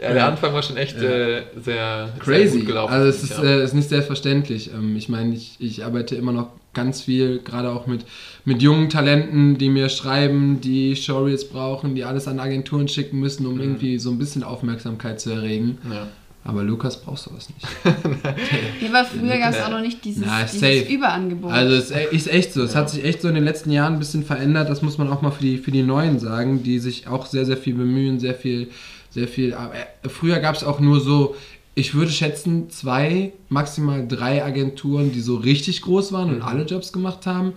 [0.00, 2.58] Ja, der Anfang war schon echt äh, sehr, sehr Crazy.
[2.58, 2.92] gut gelaufen.
[2.94, 3.42] also es ist, ja.
[3.44, 4.70] äh, ist nicht selbstverständlich.
[4.72, 8.04] Ähm, ich meine, ich, ich arbeite immer noch ganz viel, gerade auch mit,
[8.44, 13.44] mit jungen Talenten, die mir schreiben, die Showreels brauchen, die alles an Agenturen schicken müssen,
[13.46, 13.60] um Mhm.
[13.60, 15.78] irgendwie so ein bisschen Aufmerksamkeit zu erregen.
[15.92, 16.06] ja.
[16.48, 17.66] Aber Lukas braucht sowas nicht.
[18.80, 20.86] Ja, weil früher gab es auch noch nicht dieses, Na, dieses safe.
[20.90, 21.52] Überangebot.
[21.52, 22.62] Also es ist echt so.
[22.62, 22.80] Es Ja.
[22.80, 24.70] hat sich echt so in den letzten Jahren ein bisschen verändert.
[24.70, 27.44] Das muss man auch mal für die, für die Neuen sagen, die sich auch sehr,
[27.44, 28.70] sehr viel bemühen, sehr viel,
[29.10, 29.52] sehr viel.
[29.52, 31.36] Aber äh, früher gab es auch nur so,
[31.74, 36.42] ich würde schätzen, zwei, maximal drei Agenturen, die so richtig groß waren und Mhm.
[36.44, 37.52] alle Jobs gemacht haben.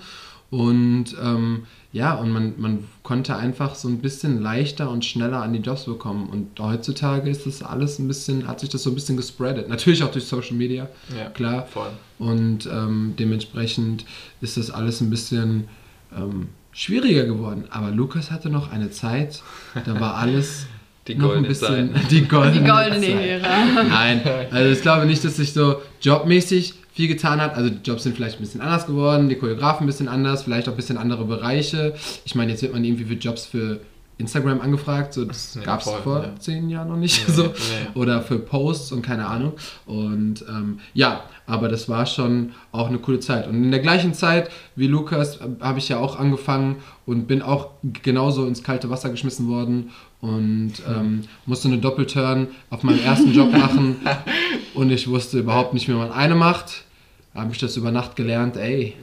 [0.49, 5.51] Und ähm, ja, und man, man konnte einfach so ein bisschen leichter und schneller an
[5.51, 6.29] die Jobs bekommen.
[6.29, 9.67] Und heutzutage ist das alles ein bisschen, hat sich das so ein bisschen gespreadet.
[9.67, 11.65] Natürlich auch durch Social Media, ja, klar.
[11.65, 11.91] voll.
[12.17, 14.05] Und ähm, dementsprechend
[14.39, 15.67] ist das alles ein bisschen
[16.15, 17.65] ähm, schwieriger geworden.
[17.71, 19.43] Aber Lukas hatte noch eine Zeit,
[19.85, 20.67] da war alles
[21.07, 22.03] Die noch ein bisschen Zeit.
[22.11, 23.27] die goldene, die goldene.
[23.27, 23.83] Ära.
[23.83, 27.55] Nein, also ich glaube nicht, dass sich so jobmäßig viel getan hat.
[27.55, 30.67] Also die Jobs sind vielleicht ein bisschen anders geworden, die Choreografen ein bisschen anders, vielleicht
[30.67, 31.95] auch ein bisschen andere Bereiche.
[32.25, 33.79] Ich meine, jetzt wird man irgendwie für Jobs für
[34.21, 36.35] Instagram angefragt, so das Ja, gab es vor ja.
[36.39, 37.27] zehn Jahren noch nicht.
[37.27, 37.43] Nee, so.
[37.43, 37.51] nee.
[37.95, 39.53] Oder für Posts und keine Ahnung.
[39.85, 43.47] Und ähm, ja, aber das war schon auch eine coole Zeit.
[43.47, 47.41] Und in der gleichen Zeit wie Lukas äh, habe ich ja auch angefangen und bin
[47.41, 47.69] auch
[48.03, 49.89] genauso ins kalte Wasser geschmissen worden
[50.21, 53.97] und ähm, musste eine Doppelturn auf meinem ersten Job machen
[54.73, 56.85] und ich wusste überhaupt nicht, wie man eine macht.
[57.33, 58.93] Habe ich das über Nacht gelernt, ey.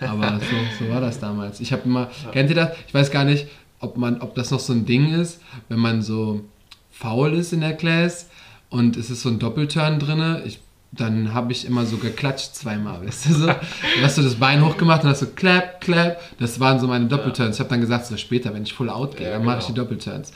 [0.00, 1.60] Aber so, so war das damals.
[1.60, 2.70] Ich habe immer, kennt ihr das?
[2.86, 3.46] Ich weiß gar nicht,
[3.80, 6.44] ob man, ob das noch so ein Ding ist, wenn man so
[6.90, 8.28] faul ist in der Class
[8.68, 10.42] und es ist so ein Doppelturn drinne.
[10.46, 10.60] Ich,
[10.96, 13.46] dann habe ich immer so geklatscht zweimal, weißt du so.
[13.46, 13.56] Dann
[14.02, 16.20] hast du das Bein hochgemacht und hast so clap, clap.
[16.38, 17.56] Das waren so meine Doppelturns.
[17.56, 19.66] Ich habe dann gesagt, so später, wenn ich full out gehe, Ja, dann mache ich
[19.66, 19.84] die genau.
[19.84, 20.32] Doppelturns.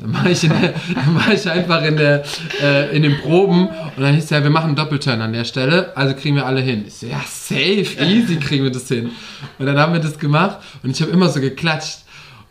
[0.00, 2.24] Dann mache ich, in der, dann mach ich einfach in, der,
[2.62, 5.44] äh, in den Proben und dann hieß es ja, wir machen einen Doppelturn an der
[5.44, 6.84] Stelle, also kriegen wir alle hin.
[6.86, 9.10] Ich so, ja, safe, easy kriegen wir das hin.
[9.58, 12.00] Und dann haben wir das gemacht und ich habe immer so geklatscht.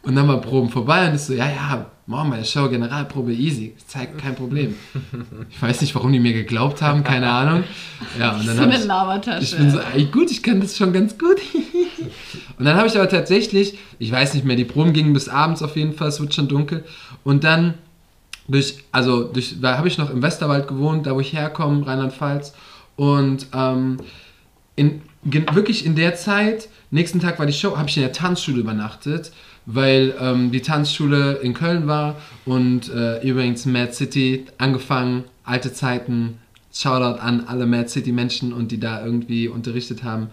[0.02, 3.32] Und dann war Proben vorbei und ich so, ja, ja, morgen bei der Show Generalprobe
[3.34, 3.76] easy.
[3.78, 4.76] Ich zeig kein Problem.
[5.52, 7.64] Ich weiß nicht, warum die mir geglaubt haben, keine Ahnung.
[8.18, 9.44] Ja, und dann so hab eine ich, Labertasche.
[9.44, 11.38] ich bin so, ey, gut, ich kann das schon ganz gut.
[12.58, 15.62] Und dann habe ich aber tatsächlich, ich weiß nicht mehr, die Proben gingen bis abends
[15.62, 16.84] auf jeden Fall, es wird schon dunkel.
[17.24, 17.76] Und dann
[18.50, 22.54] durch, also durch, da habe ich noch im Westerwald gewohnt, da wo ich herkomme, Rheinland-Pfalz.
[22.98, 23.98] Und ähm,
[24.76, 28.60] in, wirklich in der Zeit, nächsten Tag war die Show, habe ich in der Tanzschule
[28.60, 29.32] übernachtet,
[29.72, 36.40] weil ähm, die Tanzschule in Köln war und äh, übrigens Mad City angefangen, alte Zeiten,
[36.74, 40.30] Shoutout an alle Mad City Menschen und die da irgendwie unterrichtet haben.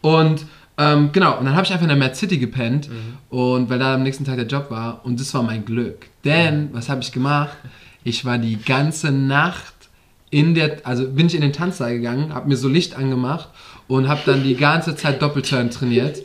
[0.00, 0.46] Und
[0.78, 2.88] ähm, genau, und dann habe ich einfach in der Mad City gepennt
[3.28, 6.06] und weil da am nächsten Tag der Job war und das war mein Glück.
[6.24, 7.56] Denn, was habe ich gemacht?
[8.04, 9.74] Ich war die ganze Nacht
[10.30, 13.48] in der, also bin ich in den Tanzsaal gegangen, habe mir so Licht angemacht
[13.86, 16.22] und habe dann die ganze Zeit Doppelturn trainiert,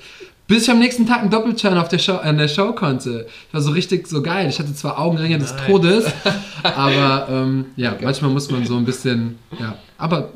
[0.48, 3.28] bis ich am nächsten Tag einen Doppelturn auf der Show, an der Show konnte.
[3.48, 4.48] Ich war so richtig so geil.
[4.50, 5.66] Ich hatte zwar Augenringe des Nice.
[5.68, 6.06] Todes,
[6.64, 9.76] aber ähm, ja, manchmal muss man so ein bisschen, ja.
[9.98, 10.30] Aber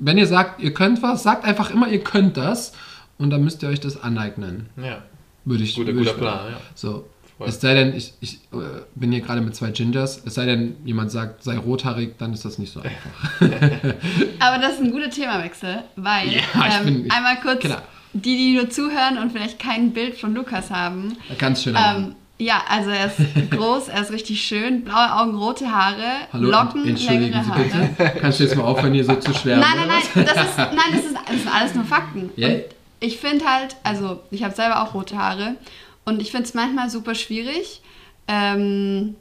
[0.00, 2.72] wenn ihr sagt, ihr könnt was, sagt einfach immer, ihr könnt das
[3.18, 4.68] und dann müsst ihr euch das aneignen.
[4.82, 5.02] Ja,
[5.44, 5.74] Würde ich.
[5.76, 6.56] guter, würde guter ich Plan, ja.
[6.74, 7.06] So.
[7.36, 7.48] Voll.
[7.48, 8.56] Es sei denn, ich, ich äh,
[8.94, 12.44] bin hier gerade mit zwei Gingers, es sei denn, jemand sagt, sei rothaarig, dann ist
[12.44, 13.40] das nicht so einfach.
[14.38, 17.82] Aber das ist ein guter Themawechsel, weil Ja, ich ähm, bin- ich- einmal kurz Klar.
[18.14, 21.16] Die, die nur zuhören und vielleicht kein Bild von Lukas haben.
[21.38, 21.76] Ganz schön.
[21.76, 23.16] Ähm, ja, also er ist
[23.50, 27.90] groß, er ist richtig schön, blaue Augen, rote Haare, Hallo, Locken, entschuldigen längere Sie Haare.
[27.96, 28.20] bitte.
[28.20, 29.60] Kannst du jetzt mal aufhören, hier so zu schwärmen?
[29.62, 32.30] Nein, nein, nein, das ist, nein, das ist, das sind alles nur Fakten.
[32.36, 32.64] Und
[33.00, 35.56] ich finde halt, also ich habe selber auch rote Haare
[36.04, 37.82] und ich finde es manchmal super schwierig,
[38.26, 39.16] ähm,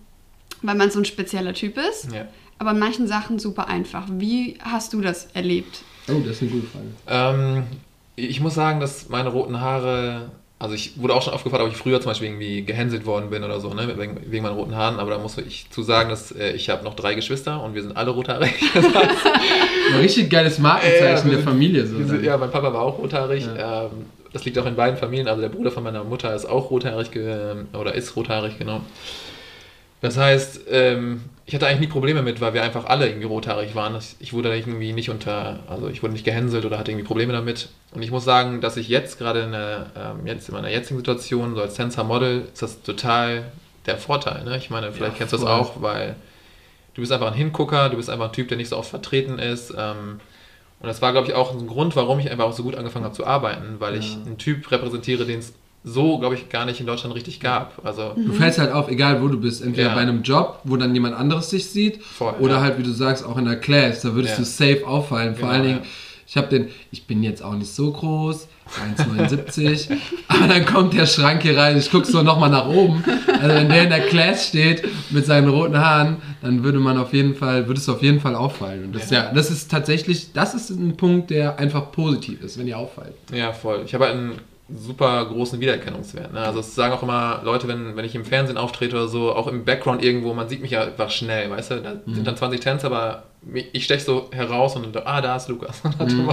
[0.61, 2.27] weil man so ein spezieller Typ ist, ja.
[2.57, 4.05] aber in manchen Sachen super einfach.
[4.09, 5.83] Wie hast du das erlebt?
[6.07, 6.87] Oh, das ist eine gute Frage.
[7.07, 7.63] Ähm,
[8.15, 11.77] ich muss sagen, dass meine roten Haare, also ich wurde auch schon aufgefallen, ob ich
[11.77, 14.99] früher zum Beispiel irgendwie gehänselt worden bin oder so, ne, wegen, wegen meinen roten Haaren,
[14.99, 17.81] aber da muss ich zu sagen, dass äh, ich habe noch drei Geschwister und wir
[17.81, 18.53] sind alle rothaarig.
[19.93, 21.85] Ein richtig geiles Markenzeichen wir der sind- Familie.
[21.85, 23.45] So sind, ja, mein Papa war auch rothaarig.
[23.45, 23.83] Ja.
[23.85, 25.27] Ähm, das liegt auch in beiden Familien.
[25.27, 27.09] Also der Bruder von meiner Mutter ist auch rothaarig
[27.73, 28.81] oder ist rothaarig, genau.
[30.01, 33.75] Das heißt, ähm, ich hatte eigentlich nie Probleme mit, weil wir einfach alle irgendwie rothaarig
[33.75, 33.99] waren.
[34.19, 37.33] Ich wurde da irgendwie nicht unter, also ich wurde nicht gehänselt oder hatte irgendwie Probleme
[37.33, 37.69] damit.
[37.91, 40.99] Und ich muss sagen, dass ich jetzt gerade in, der, ähm, jetzt in meiner jetzigen
[40.99, 43.51] Situation, so als Sensor Model, ist das total
[43.85, 44.45] der Vorteil.
[44.45, 44.55] Ne?
[44.57, 46.15] Ich meine, vielleicht Ja, kennst du das auch, weil
[46.93, 49.37] du bist einfach ein Hingucker, du bist einfach ein Typ, der nicht so oft vertreten
[49.37, 49.71] ist.
[49.77, 50.21] Ähm,
[50.79, 53.05] und das war, glaube ich, auch ein Grund, warum ich einfach auch so gut angefangen
[53.05, 54.21] habe zu arbeiten, weil ich Ja.
[54.25, 55.53] einen Typ repräsentiere, den es
[55.83, 57.81] so, glaube ich, gar nicht in Deutschland richtig gab.
[57.83, 59.61] Also, Du fällst halt auf, egal wo du bist.
[59.61, 59.95] Entweder Ja.
[59.95, 62.61] bei einem Job, wo dann jemand anderes dich sieht, Voll, oder ja.
[62.61, 64.01] halt, wie du sagst, auch in der Class.
[64.01, 64.39] Da würdest Ja.
[64.39, 65.35] du safe auffallen.
[65.35, 65.89] Vor Genau, allen Dingen, ja.
[66.25, 68.47] ich habe den, ich bin jetzt auch nicht so groß,
[68.97, 69.89] 1,79,
[70.29, 73.03] aber dann kommt der Schrank hier rein, ich gucke so nochmal nach oben.
[73.41, 77.13] Also wenn der in der Class steht mit seinen roten Haaren, dann würde man auf
[77.13, 78.85] jeden Fall, würde es auf jeden Fall auffallen.
[78.85, 79.31] Und das, ja.
[79.33, 83.13] das ist tatsächlich, das ist ein Punkt, der einfach positiv ist, wenn ihr auffällt.
[83.33, 83.81] ja, voll.
[83.85, 84.31] Ich habe halt einen
[84.69, 86.33] super großen Wiedererkennungswert.
[86.33, 86.39] Ne?
[86.39, 89.47] Also, es sagen auch immer Leute, wenn, wenn ich im Fernsehen auftrete oder so, auch
[89.47, 91.81] im Background irgendwo, man sieht mich ja einfach schnell, weißt du?
[91.81, 92.15] Da Mhm.
[92.15, 93.23] sind dann 20 Tänzer, aber
[93.73, 95.81] ich steche so heraus und ah, da ist Lukas.
[95.99, 96.29] Mhm.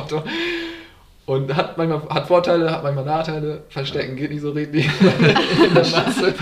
[1.27, 3.63] Und hat manchmal hat Vorteile, hat manchmal Nachteile.
[3.69, 6.35] Verstecken geht nicht so richtig in der Masse.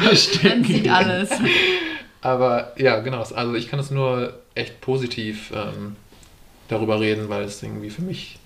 [0.43, 1.31] Man sieht alles.
[2.23, 3.19] Aber ja, genau.
[3.21, 5.97] Also ich kann es nur echt positiv ähm,
[6.69, 8.39] darüber reden, weil es irgendwie für mich,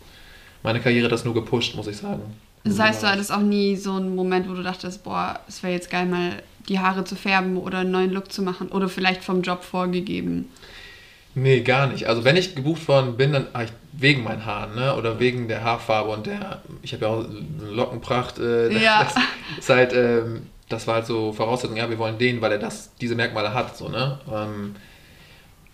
[0.65, 2.23] meine Karriere hat das nur gepusht, muss ich sagen.
[2.65, 5.73] Das heißt, du hattest auch nie so einen Moment, wo du dachtest, boah, es wäre
[5.73, 9.25] jetzt geil, mal die Haare zu färben oder einen neuen Look zu machen oder vielleicht
[9.25, 10.49] vom Job vorgegeben.
[11.35, 12.07] Nee, gar nicht.
[12.07, 14.95] Also wenn ich gebucht worden bin, dann ah, ich, wegen meinen Haaren, ne?
[14.97, 17.25] Oder wegen der Haarfarbe und der, ich habe ja auch
[17.71, 18.39] Lockenpracht.
[18.39, 19.05] Äh, Ja.
[19.05, 19.15] Das,
[19.59, 22.95] ist halt, ähm, das war halt so Voraussetzung, ja, wir wollen den, weil er das,
[23.01, 24.19] diese Merkmale hat, so, ne?
[24.31, 24.77] Ähm,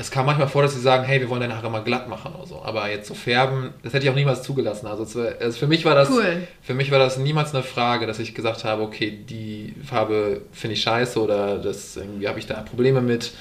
[0.00, 2.32] es kam manchmal vor, dass sie sagen, hey, wir wollen deine Haare mal glatt machen
[2.36, 2.62] oder so.
[2.62, 4.86] Aber jetzt so färben, das hätte ich auch niemals zugelassen.
[4.86, 5.02] Also,
[5.40, 6.46] also für mich war das, Cool.
[6.62, 10.74] für mich war das niemals eine Frage, dass ich gesagt habe, okay, die Farbe finde
[10.74, 13.32] ich scheiße oder das irgendwie habe ich da Probleme mit,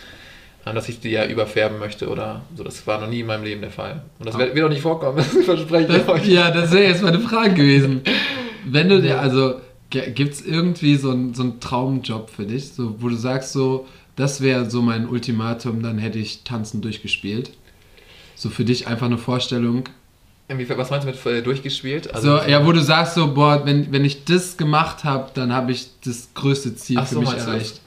[0.65, 2.63] äh, dass ich die ja überfärben möchte oder so.
[2.63, 4.02] Das war noch nie in meinem Leben der Fall.
[4.17, 6.26] Und das wird, wird auch nicht vorkommen, das verspreche ich euch.
[6.28, 8.02] Ja, das wäre jetzt meine Frage gewesen.
[8.65, 12.96] Wenn du dir, also, gibt es irgendwie so einen so einen Traumjob für dich, so,
[13.00, 13.86] wo du sagst, so,
[14.18, 17.52] das wäre so mein Ultimatum, dann hätte ich Tanzen durchgespielt.
[18.36, 19.86] So für dich einfach eine Vorstellung.
[20.50, 22.10] Inwiefern, was meinst du mit äh, durchgespielt?
[22.20, 25.72] so, ja, wo du sagst, so, boah, wenn, wenn ich das gemacht habe, dann habe
[25.72, 27.82] ich das größte Ziel Ach für so, mich erreicht.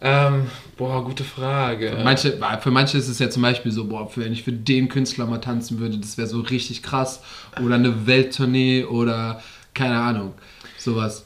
[0.00, 1.98] Ähm, boah, gute Frage.
[2.04, 5.26] Manche, für manche ist es ja zum Beispiel so, boah, wenn ich für den Künstler
[5.26, 7.22] mal tanzen würde, das wäre so richtig krass.
[7.64, 10.34] Oder eine Welttournee oder keine Ahnung,
[10.78, 11.24] sowas.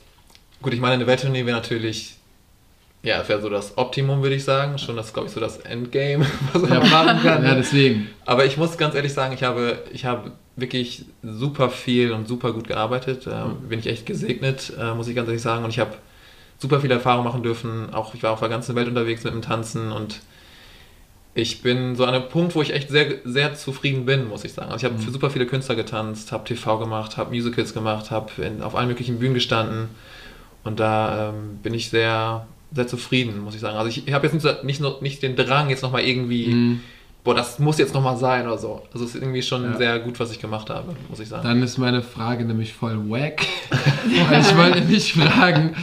[0.62, 2.17] Gut, ich meine, eine Welttournee wäre natürlich,
[3.08, 4.78] ja, das wäre so das Optimum, würde ich sagen.
[4.78, 6.88] Schon das, glaube ich, so das Endgame, was man Ja.
[6.88, 7.44] machen kann.
[7.44, 8.08] Ja, deswegen.
[8.26, 12.52] Aber ich muss ganz ehrlich sagen, ich habe, ich habe wirklich super viel und super
[12.52, 13.26] gut gearbeitet.
[13.26, 13.30] Äh,
[13.68, 15.64] bin ich echt gesegnet, äh, muss ich ganz ehrlich sagen.
[15.64, 15.94] Und ich habe
[16.58, 17.94] super viele Erfahrungen machen dürfen.
[17.94, 20.20] Auch ich war auf der ganzen Welt unterwegs mit dem Tanzen und
[21.34, 24.52] ich bin so an einem Punkt, wo ich echt sehr, sehr zufrieden bin, muss ich
[24.54, 24.72] sagen.
[24.72, 28.32] Also ich habe für super viele Künstler getanzt, habe TV gemacht, habe Musicals gemacht, habe
[28.62, 29.88] auf allen möglichen Bühnen gestanden
[30.64, 33.76] und da ähm, bin ich sehr, sehr zufrieden, muss ich sagen.
[33.76, 36.80] Also ich, ich habe jetzt nicht, nicht, noch- nicht den Drang, jetzt nochmal irgendwie, Mhm.
[37.24, 38.82] boah, das muss jetzt nochmal sein oder so.
[38.92, 39.76] Also es ist irgendwie schon Ja.
[39.76, 41.44] sehr gut, was ich gemacht habe, muss ich sagen.
[41.46, 43.40] Dann ist meine Frage nämlich voll wack.
[44.28, 45.74] Weil ich wollte mich fragen,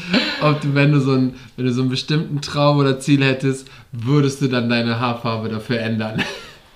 [0.41, 3.67] ob du, wenn du so einen, wenn du so einen bestimmten Traum oder Ziel hättest,
[3.91, 6.21] würdest du dann deine Haarfarbe dafür ändern?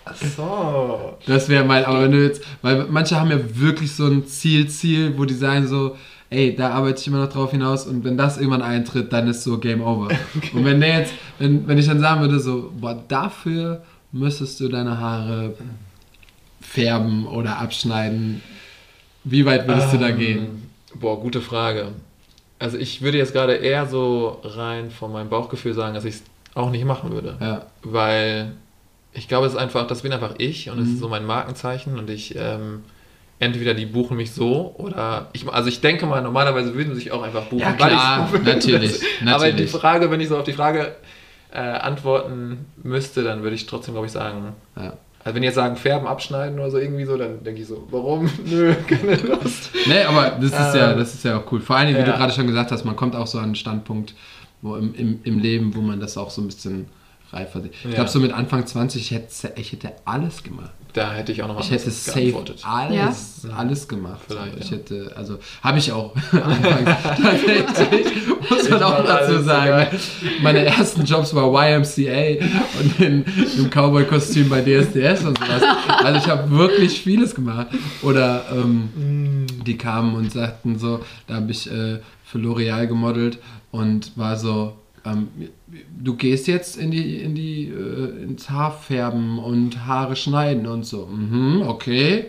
[0.06, 1.18] Ach so.
[1.28, 4.68] Das wäre mein, aber wenn du jetzt, weil manche haben ja wirklich so ein Ziel,
[4.68, 5.96] Ziel, wo die sagen so,
[6.32, 9.44] ey, da arbeite ich immer noch drauf hinaus und wenn das irgendwann eintritt, dann ist
[9.44, 10.10] so Game Over.
[10.54, 14.70] Und wenn der jetzt, wenn, wenn ich dann sagen würde so, boah, dafür müsstest du
[14.70, 15.56] deine Haare
[16.62, 18.42] färben oder abschneiden,
[19.24, 20.70] wie weit würdest du da Ähm, gehen?
[20.96, 21.90] Boah, gute Frage.
[22.58, 26.24] Also ich würde jetzt gerade eher so rein von meinem Bauchgefühl sagen, dass ich es
[26.56, 27.38] auch nicht machen würde.
[27.40, 27.66] Ja.
[27.84, 28.52] Weil
[29.14, 30.94] ich glaube, es ist einfach, das bin einfach ich und es Mhm.
[30.94, 32.82] ist so mein Markenzeichen und ich ähm,
[33.40, 37.12] entweder die buchen mich so oder ich, also ich denke mal, normalerweise würden sie sich
[37.12, 37.60] auch einfach buchen.
[37.60, 38.54] Ja, weil klar, so finde.
[38.54, 39.72] natürlich, Aber die natürlich.
[39.72, 40.96] Frage, wenn ich so auf die Frage
[41.52, 44.94] äh, antworten müsste, dann würde ich trotzdem, glaube ich, sagen, Ja.
[45.24, 47.88] also wenn die jetzt sagen, färben, abschneiden oder so irgendwie so, dann denke ich so,
[47.90, 48.30] warum?
[48.46, 49.72] Nö, keine Lust.
[49.88, 51.62] Nee, aber das ist ja, Ähm, das ist ja auch cool.
[51.62, 52.18] Vor allem, wie du ja.
[52.18, 54.14] gerade schon gesagt hast, man kommt auch so an einen Standpunkt
[54.62, 56.88] wo im, im, im Leben, wo man das auch so ein bisschen
[57.32, 57.74] reifer sieht.
[57.88, 60.72] Ich glaube, so mit Anfang 20, ich hätte, ich hätte alles gemacht.
[60.94, 64.22] Da hätte ich auch noch Ich hätte safe alles, alles gemacht.
[64.28, 64.78] Vielleicht, ich ja.
[64.78, 66.90] hätte, also habe ich auch anfangs.
[67.04, 69.70] Tatsächlich, muss man Ich auch dazu sagen.
[69.70, 70.00] geil.
[70.42, 72.44] Meine ersten Jobs war YMCA
[72.80, 73.26] und in,
[73.58, 75.62] im Cowboy-Kostüm bei DSDS und sowas.
[76.04, 77.68] Also ich habe wirklich vieles gemacht.
[78.02, 83.38] Oder ähm, die kamen und sagten so, da habe ich äh, für L'Oreal gemodelt
[83.72, 84.74] und war so,
[85.06, 85.28] ähm,
[86.02, 91.06] du gehst jetzt in die, in die, äh, ins Haarfärben und Haare schneiden und so.
[91.08, 92.26] Mhm, okay.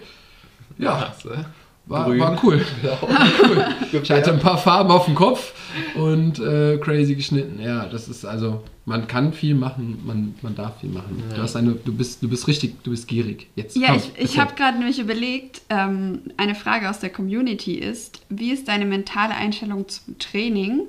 [0.78, 1.46] Ja, ne?
[1.87, 2.20] war, Grün.
[2.20, 2.64] war cool.
[2.83, 2.98] Blau.
[3.02, 3.64] cool.
[4.02, 5.52] Ich hatte ein paar Farben auf dem Kopf
[5.96, 7.61] und äh, crazy geschnitten.
[7.61, 11.22] Ja, das ist also, man kann viel machen, man, man darf viel machen.
[11.30, 11.42] Du, Ja.
[11.42, 13.48] hast eine, du, bist, du bist richtig, du bist gierig.
[13.56, 17.74] Jetzt, Ja, komm, ich, ich habe gerade nämlich überlegt, ähm, eine Frage aus der Community
[17.74, 20.83] ist, wie ist deine mentale Einstellung zum Training?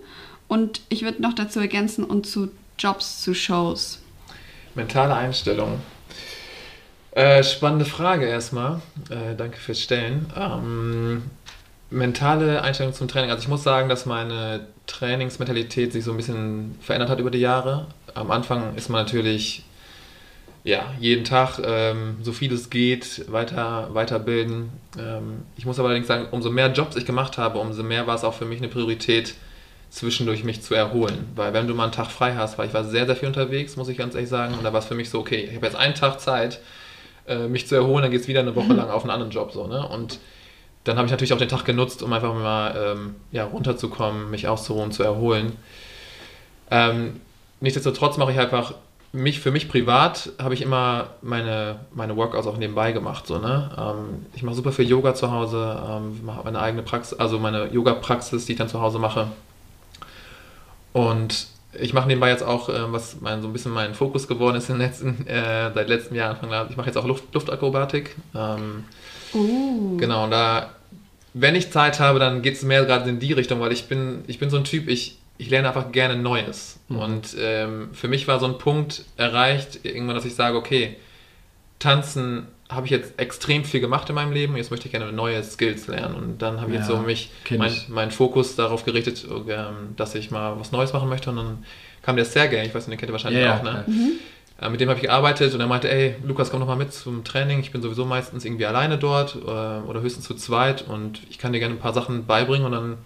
[0.52, 4.02] Und ich würde noch dazu ergänzen und zu Jobs, zu Shows.
[4.76, 5.80] Mentale Einstellung.
[7.12, 8.82] Äh, spannende Frage erstmal.
[9.10, 10.26] Äh, danke fürs Stellen.
[10.36, 11.24] Ähm,
[11.90, 13.30] mentale Einstellung zum Training.
[13.32, 17.40] Also ich muss sagen, dass meine Trainingsmentalität sich so ein bisschen verändert hat über die
[17.40, 17.88] Jahre.
[18.14, 19.64] Am Anfang ist man natürlich
[20.66, 24.70] ja, jeden Tag ähm, so viel es geht weiter weiterbilden.
[25.00, 28.16] Ähm, ich muss aber allerdings sagen, umso mehr Jobs ich gemacht habe, umso mehr war
[28.16, 29.36] es auch für mich eine Priorität,
[29.92, 31.30] zwischendurch mich zu erholen.
[31.36, 33.76] Weil wenn du mal einen Tag frei hast, weil ich war sehr, sehr viel unterwegs,
[33.76, 35.66] muss ich ganz ehrlich sagen, und da war es für mich so, okay, ich habe
[35.66, 36.60] jetzt einen Tag Zeit,
[37.28, 39.52] äh, mich zu erholen, dann geht es wieder eine Woche lang auf einen anderen Job.
[39.52, 39.88] So, ne?
[39.88, 40.20] Und
[40.86, 44.48] dann habe ich natürlich auch den Tag genutzt, um einfach mal ähm, ja, runterzukommen, mich
[44.48, 45.58] auszuruhen, zu erholen.
[46.72, 47.20] Ähm,
[47.60, 48.74] nichtsdestotrotz mache ich einfach
[49.14, 53.28] mich für mich privat habe ich immer meine, meine Workouts auch nebenbei gemacht.
[53.28, 53.70] So, ne?
[53.78, 57.68] Ähm, ich mache super viel Yoga zu Hause, ähm, mache meine eigene Praxis, also meine
[57.74, 59.28] Yoga-Praxis, die ich dann zu Hause mache.
[60.94, 61.48] Und
[61.80, 64.70] ich mache nebenbei jetzt auch, äh, was mein, so ein bisschen mein Fokus geworden ist
[64.70, 68.16] in den letzten, äh, seit letztem Jahr Anfang an, ich mache jetzt auch Luft, Luftakrobatik.
[68.36, 68.84] Ähm,
[69.34, 69.98] Uh.
[69.98, 70.72] Genau, und da,
[71.34, 74.24] wenn ich Zeit habe, dann geht es mehr gerade in die Richtung, weil ich bin,
[74.28, 76.80] ich bin so ein Typ, ich, ich lerne einfach gerne Neues.
[76.90, 77.00] Mhm.
[77.00, 80.98] Und ähm, für mich war so ein Punkt erreicht, irgendwann, dass ich sage, okay,
[81.80, 85.44] tanzen habe ich jetzt extrem viel gemacht in meinem Leben, jetzt möchte ich gerne neue
[85.44, 86.16] Skills lernen.
[86.16, 90.16] Und dann habe ich jetzt Ja, so mich, mein, meinen Fokus darauf gerichtet, ähm, dass
[90.16, 91.30] ich mal was Neues machen möchte.
[91.30, 91.66] Und dann
[92.02, 93.84] kam der Sergej, ich weiß nicht, den kennt ihr wahrscheinlich Ja, auch, ne?
[93.86, 93.86] klar.
[94.62, 96.94] Äh, Mit dem habe ich gearbeitet und er meinte, ey, Lukas, komm doch mal mit
[96.94, 97.60] zum Training.
[97.62, 99.40] Ich bin sowieso meistens irgendwie alleine dort äh,
[99.90, 102.98] oder höchstens zu zweit und ich kann dir gerne ein paar Sachen beibringen und dann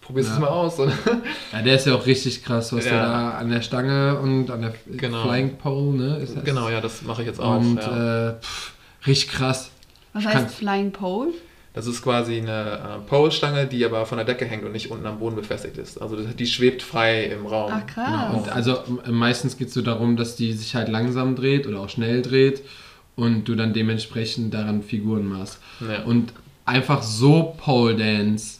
[0.00, 0.36] probierst du Ja.
[0.36, 0.78] es mal aus.
[0.78, 0.92] Und
[1.52, 2.90] Ja, der ist ja auch richtig krass, was Ja.
[2.92, 5.22] der da an der Stange und an der Genau.
[5.24, 6.16] Flying Pole, ne?
[6.18, 6.44] Ist das?
[6.44, 7.56] genau, ja, das mache ich jetzt auch.
[7.58, 8.28] Und ja.
[8.30, 8.72] äh, pff,
[9.06, 9.70] richtig krass.
[10.12, 11.30] Was heißt Flying Pole?
[11.74, 12.50] Das ist quasi eine
[13.02, 16.00] äh, Pole-Stange, die aber von der Decke hängt und nicht unten am Boden befestigt ist.
[16.02, 17.72] Also das- die schwebt frei im Raum.
[17.74, 18.34] Ach krass.
[18.34, 18.78] Und also
[19.10, 22.62] meistens geht es so darum, dass die sich halt langsam dreht oder auch schnell dreht
[23.16, 25.60] und du dann dementsprechend daran Figuren machst.
[25.80, 26.02] Ja.
[26.02, 26.34] Und
[26.66, 28.58] einfach so Pole Dance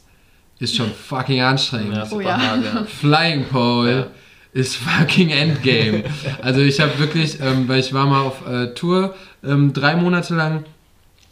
[0.58, 1.94] ist schon fucking anstrengend.
[1.94, 2.38] ja, super Oh ja.
[2.40, 2.84] hart, ja.
[2.84, 4.06] Flying Pole Ja.
[4.52, 6.04] Ist fucking Endgame.
[6.42, 10.34] also ich habe wirklich, ähm, weil ich war mal auf äh, Tour ähm, drei Monate
[10.34, 10.64] lang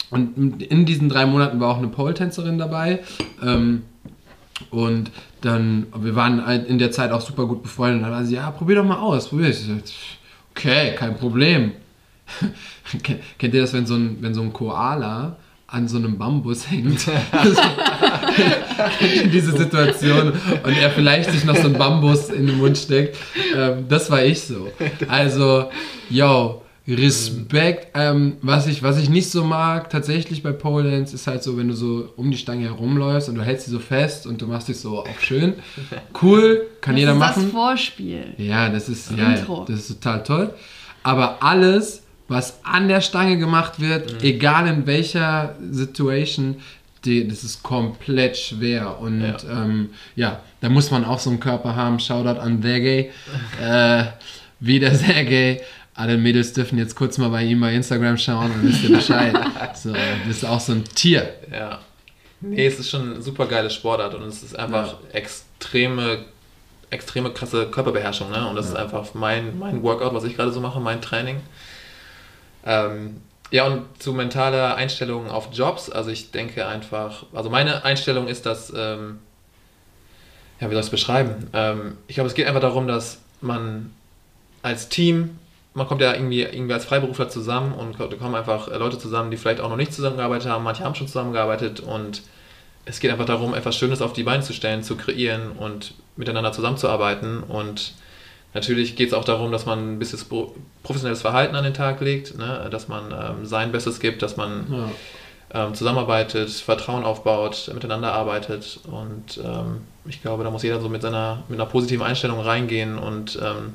[0.09, 2.99] und in diesen drei Monaten war auch eine Pole-Tänzerin dabei.
[3.41, 3.83] Ähm,
[4.69, 7.97] Und dann, wir waren in der Zeit auch super gut befreundet.
[7.97, 9.49] Und dann war sie, ja, probier doch mal aus, probier.
[9.49, 9.67] Ich
[10.51, 11.71] okay, kein Problem.
[13.37, 15.37] Kennt ihr das, wenn so ein, wenn so ein Koala
[15.71, 17.07] an so einem Bambus hängt?
[19.33, 23.17] Diese Situation und er vielleicht sich noch so ein Bambus in den Mund steckt.
[23.55, 24.67] Ähm, das war ich so.
[25.07, 25.69] Also,
[26.09, 27.87] yo, Respekt.
[27.93, 31.57] Ähm, was, ich, was ich nicht so mag, tatsächlich bei Pole Dance, ist halt so,
[31.57, 34.47] wenn du so um die Stange herumläufst und du hältst sie so fest und du
[34.47, 35.53] machst dich so auf schön.
[36.21, 37.43] Cool, kann das jeder ist machen.
[37.43, 38.33] das Vorspiel.
[38.37, 39.65] Ja, das ist, Das ja, Intro.
[39.67, 40.53] das ist total toll.
[41.03, 42.00] Aber alles,
[42.31, 46.55] was an der Stange gemacht wird, egal in welcher Situation,
[47.05, 48.99] die, das ist komplett schwer.
[48.99, 49.35] Und Ja.
[49.49, 51.99] ähm, ja, da muss man auch so einen Körper haben.
[51.99, 53.11] Shoutout an Sergey.
[53.61, 54.03] äh,
[54.59, 55.61] wie der Sergey.
[55.93, 59.35] Alle Mädels dürfen jetzt kurz mal bei ihm bei Instagram schauen und wisst ihr Bescheid.
[59.75, 61.33] so, das ist auch so ein Tier.
[61.51, 61.79] Ja.
[62.39, 66.19] Nee, es ist schon eine super geile Sportart und es ist einfach extreme,
[66.89, 68.47] extreme krasse Körperbeherrschung, ne?
[68.47, 71.37] Und das ist einfach mein, mein Workout, was ich gerade so mache, mein Training.
[72.65, 73.21] Ähm,
[73.51, 78.45] ja, und zu mentaler Einstellung auf Jobs, also ich denke einfach, also meine Einstellung ist,
[78.45, 79.19] dass, ähm,
[80.59, 81.49] ja, wie soll ich es beschreiben?
[81.53, 83.91] Ähm, ich glaube, es geht einfach darum, dass man
[84.61, 85.37] als Team,
[85.73, 89.37] man kommt ja irgendwie, irgendwie als Freiberufler zusammen und da kommen einfach Leute zusammen, die
[89.37, 92.21] vielleicht auch noch nicht zusammengearbeitet haben, manche haben schon zusammengearbeitet und
[92.85, 96.51] es geht einfach darum, etwas Schönes auf die Beine zu stellen, zu kreieren und miteinander
[96.51, 97.93] zusammenzuarbeiten und
[98.53, 102.01] natürlich geht es auch darum, dass man ein bisschen pro- professionelles Verhalten an den Tag
[102.01, 102.67] legt, ne?
[102.71, 104.65] dass man ähm, sein Bestes gibt, dass man
[105.53, 105.65] Ja.
[105.67, 111.01] ähm, zusammenarbeitet, Vertrauen aufbaut, miteinander arbeitet und ähm, ich glaube, da muss jeder so mit
[111.01, 113.73] seiner mit einer positiven Einstellung reingehen und ähm,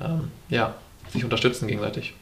[0.00, 0.74] ähm, ja,
[1.12, 2.14] sich unterstützen gegenseitig.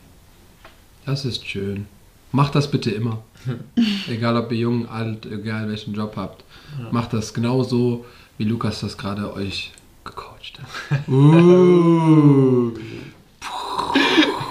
[1.05, 1.87] Das ist schön.
[2.33, 3.23] Macht das bitte immer.
[4.09, 6.43] Egal ob ihr jung, alt, egal welchen Job habt.
[6.91, 8.05] Macht das genauso,
[8.39, 9.71] wie Lukas das gerade euch
[10.07, 10.61] gecoacht.
[11.09, 12.73] Uh,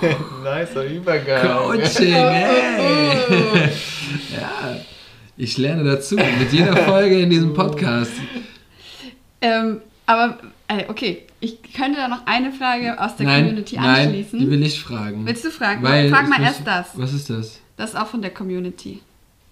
[0.44, 1.48] Nicer Übergang.
[1.48, 3.72] Coaching, ey.
[4.34, 4.78] ja,
[5.38, 8.12] ich lerne dazu mit jeder Folge in diesem Podcast.
[9.42, 10.38] Ähm, aber,
[10.68, 14.40] äh, okay, ich könnte da noch eine Frage aus der nein, Community nein, anschließen.
[14.40, 15.26] die will ich fragen.
[15.26, 15.84] Willst du fragen?
[15.84, 16.90] Weil Frag mal erst das.
[16.94, 17.60] Was ist das?
[17.78, 19.02] Das ist auch von der Community.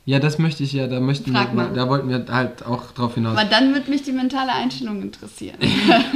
[0.06, 1.74] Ja, das möchte ich ja, da möchten wir, Frag mal.
[1.74, 3.38] da wollten wir halt auch drauf hinaus.
[3.38, 5.56] Aber dann wird mich die mentale Einstellung interessieren.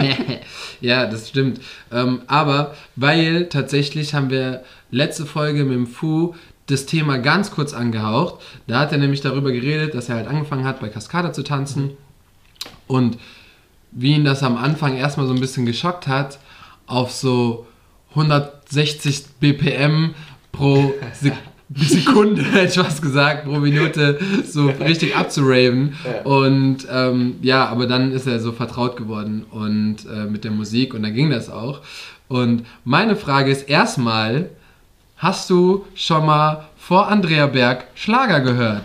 [0.82, 1.62] ja, das stimmt.
[1.92, 7.74] Ähm, aber weil tatsächlich haben wir letzte Folge mit dem Fu das Thema ganz kurz
[7.74, 8.44] angehaucht.
[8.68, 11.92] Da hat er nämlich darüber geredet, dass er halt angefangen hat, bei Cascada zu tanzen.
[12.88, 13.18] Und
[13.92, 16.40] wie ihn das am Anfang erstmal so ein bisschen geschockt hat,
[16.88, 17.66] auf so
[18.10, 20.14] 160 BPM
[20.52, 20.94] pro
[21.76, 25.96] Sek Sekunde, hätte ich was gesagt, pro Minute so richtig abzuraven.
[26.06, 26.22] Ja.
[26.24, 30.94] Und ähm, ja, aber dann ist er so vertraut geworden und äh, mit der Musik
[30.94, 31.82] und dann ging das auch.
[32.30, 34.50] Und meine Frage ist erstmal,
[35.18, 38.84] hast du schon mal vor Andrea Berg Schlager gehört?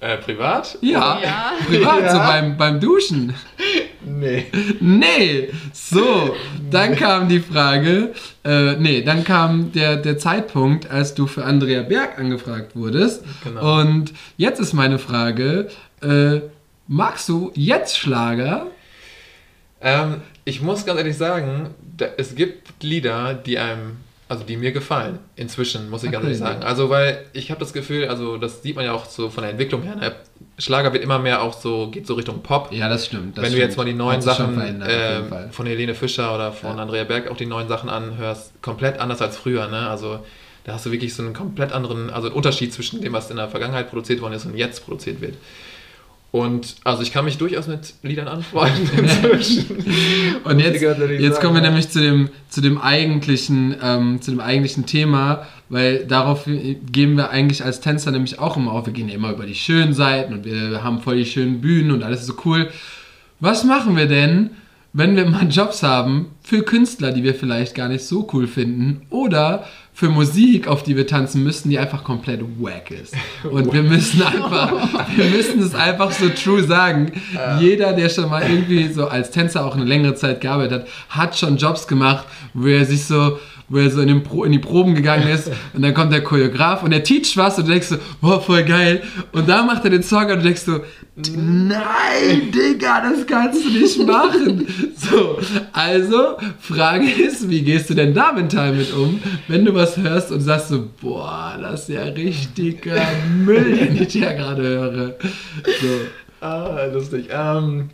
[0.00, 0.78] Äh, privat?
[0.80, 1.52] Ja, Ja.
[1.66, 2.12] privat, Ja.
[2.12, 3.34] so beim, beim Duschen.
[4.08, 4.46] Nee.
[4.80, 6.34] Nee, so,
[6.70, 8.12] dann kam die Frage,
[8.44, 13.22] äh, nee, dann kam der, der Zeitpunkt, als du für Andrea Berg angefragt wurdest.
[13.44, 13.80] Genau.
[13.80, 15.68] Und jetzt ist meine Frage,
[16.02, 16.40] äh,
[16.86, 18.66] magst du jetzt Schlager?
[19.80, 24.72] Ähm, ich muss ganz ehrlich sagen, da, es gibt Lieder, die einem, also die mir
[24.72, 25.18] gefallen.
[25.36, 26.32] Inzwischen, muss ich ganz Okay.
[26.32, 26.62] ehrlich sagen.
[26.62, 29.50] Also, weil ich habe das Gefühl, also das sieht man ja auch so von der
[29.52, 30.16] Entwicklung her.
[30.58, 32.72] Schlager wird immer mehr auch so, geht so Richtung Pop.
[32.72, 33.38] Ja, das stimmt.
[33.38, 36.82] Das Wenn du jetzt mal die neuen Sachen ähm, von Helene Fischer oder von Ja.
[36.82, 39.68] Andrea Berg auch die neuen Sachen anhörst, komplett anders als früher.
[39.68, 39.88] Ne?
[39.88, 40.18] Also
[40.64, 43.36] da hast du wirklich so einen komplett anderen, also einen Unterschied zwischen dem, was in
[43.36, 45.34] der Vergangenheit produziert worden ist und jetzt produziert wird.
[46.30, 49.84] Und also ich kann mich durchaus mit Liedern anfreunden inzwischen.
[50.44, 54.84] Und jetzt, jetzt kommen wir nämlich zu dem, zu dem eigentlichen, ähm, zu dem eigentlichen
[54.84, 58.86] Thema, weil darauf gehen wir eigentlich als Tänzer nämlich auch immer auf.
[58.86, 61.90] Wir gehen ja immer über die schönen Seiten und wir haben voll die schönen Bühnen
[61.90, 62.70] und alles ist so cool.
[63.40, 64.50] Was machen wir denn,
[64.92, 69.02] wenn wir mal Jobs haben für Künstler, die wir vielleicht gar nicht so cool finden
[69.10, 73.14] oder für Musik, auf die wir tanzen müssen, die einfach komplett wack ist.
[73.50, 74.72] Und wir müssen einfach,
[75.16, 77.12] wir müssen es einfach so true sagen.
[77.60, 81.38] Jeder, der schon mal irgendwie so als Tänzer auch eine längere Zeit gearbeitet hat, hat
[81.38, 83.38] schon Jobs gemacht, wo er sich so,
[83.68, 86.82] wo er so in, Pro, in die Proben gegangen ist und dann kommt der Choreograf
[86.82, 89.02] und er teacht was und du denkst so, boah, voll geil.
[89.32, 90.80] Und da macht er den Song und du denkst so,
[91.16, 94.66] nein, Digga, das kannst du nicht machen.
[94.98, 95.38] So,
[95.72, 100.32] also, Frage ist, wie gehst du denn da mental mit um, wenn du was hörst
[100.32, 103.00] und sagst so, boah, das ist ja richtiger
[103.44, 105.14] Müll, den ich ja gerade höre.
[105.64, 106.44] So.
[106.44, 107.28] Ah, lustig.
[107.30, 107.90] Ähm,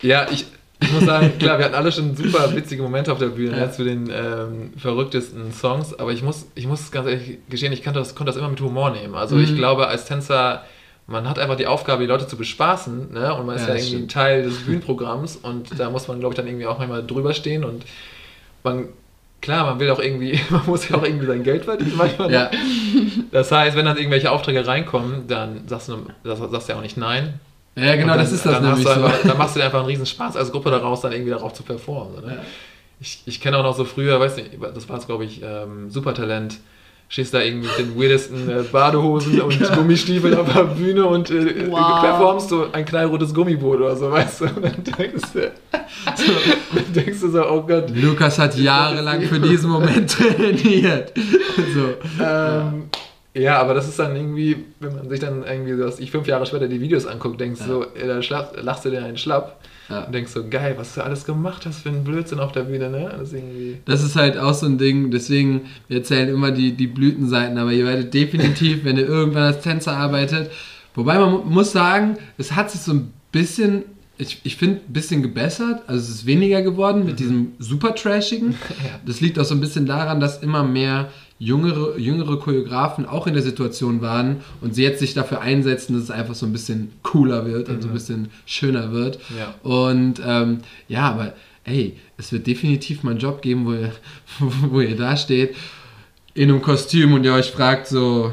[0.00, 0.46] ja, ich,
[0.82, 3.64] ich muss sagen, klar, wir hatten alle schon super witzige Momente auf der Bühne Ja.
[3.64, 3.70] ja.
[3.72, 7.98] zu den ähm, verrücktesten Songs, aber ich muss, ich muss ganz ehrlich gestehen, ich konnte
[7.98, 9.14] das, konnte das immer mit Humor nehmen.
[9.14, 9.44] Also Mhm.
[9.44, 10.64] ich glaube, als Tänzer,
[11.06, 13.34] man hat einfach die Aufgabe, die Leute zu bespaßen, ne?
[13.34, 14.04] Und man ist Ja, ja, irgendwie stimmt.
[14.04, 17.34] ein Teil des Bühnenprogramms und da muss man, glaube ich, dann irgendwie auch manchmal drüber
[17.34, 17.84] stehen und
[18.62, 18.88] man,
[19.42, 22.28] klar, man will auch irgendwie, man muss ja auch irgendwie sein Geld verdienen manchmal.
[22.28, 22.34] ne?
[22.34, 22.50] Ja,
[23.32, 26.96] Das heißt, wenn dann irgendwelche Aufträge reinkommen, dann sagst du, sagst du ja auch nicht
[26.96, 27.34] nein.
[27.86, 28.90] Ja genau, Und das dann- ist das dann nämlich so.
[28.90, 31.52] einfach, Dann machst du dir einfach einen riesen Spaß als Gruppe daraus, dann irgendwie darauf
[31.52, 32.14] zu performen.
[32.20, 32.34] So, ne?
[32.34, 32.40] Ja.
[33.00, 35.90] Ich, ich kenne auch noch so früher, weiß nicht, das war es glaube ich, ähm,
[35.90, 36.58] Supertalent.
[37.12, 41.66] Stehst da irgendwie mit den weirdesten äh, Badehosen und Gummistiefeln auf der Bühne und äh,
[41.68, 42.00] Wow.
[42.02, 44.44] performst so ein knallrotes Gummiboot oder so, weißt du?
[44.44, 46.32] Und dann denkst du, so,
[46.72, 47.90] dann denkst du so, oh Gott.
[47.90, 51.12] Lukas hat jahrelang für diesen Moment trainiert.
[51.74, 52.22] So.
[52.22, 53.09] Ähm, ja,
[53.60, 56.46] aber das ist dann irgendwie, wenn man sich dann irgendwie, so, dass ich fünf Jahre
[56.46, 57.66] später die Videos anguckt, denkst Ja.
[57.66, 60.04] so, ey, da schlapp, lachst du dir einen Schlapp Ja.
[60.04, 62.90] und denkst so, geil, was du alles gemacht hast für einen Blödsinn auf der Bühne,
[62.90, 63.08] ne?
[63.12, 63.78] Das ist irgendwie.
[63.84, 67.70] Das ist halt auch so ein Ding, deswegen, wir erzählen immer die, die Blütenseiten, aber
[67.72, 70.50] ihr werdet definitiv, wenn ihr irgendwann als Tänzer arbeitet,
[70.96, 73.84] wobei man mu- muss sagen, es hat sich so ein bisschen,
[74.18, 78.56] ich, ich finde, ein bisschen gebessert, also es ist weniger geworden mit diesem super Trashigen.
[79.06, 81.10] Das liegt auch so ein bisschen daran, dass immer mehr
[81.40, 86.02] jüngere, jüngere Choreografen auch in der Situation waren und sie jetzt sich dafür einsetzen, dass
[86.04, 89.18] es einfach so ein bisschen cooler wird und so ein bisschen schöner wird.
[89.36, 89.54] Ja.
[89.68, 91.32] Und ähm, ja, aber
[91.64, 93.92] ey, es wird definitiv mal einen Job geben, wo ihr,
[94.70, 95.56] wo ihr da steht,
[96.34, 98.32] in einem Kostüm und ihr euch fragt so,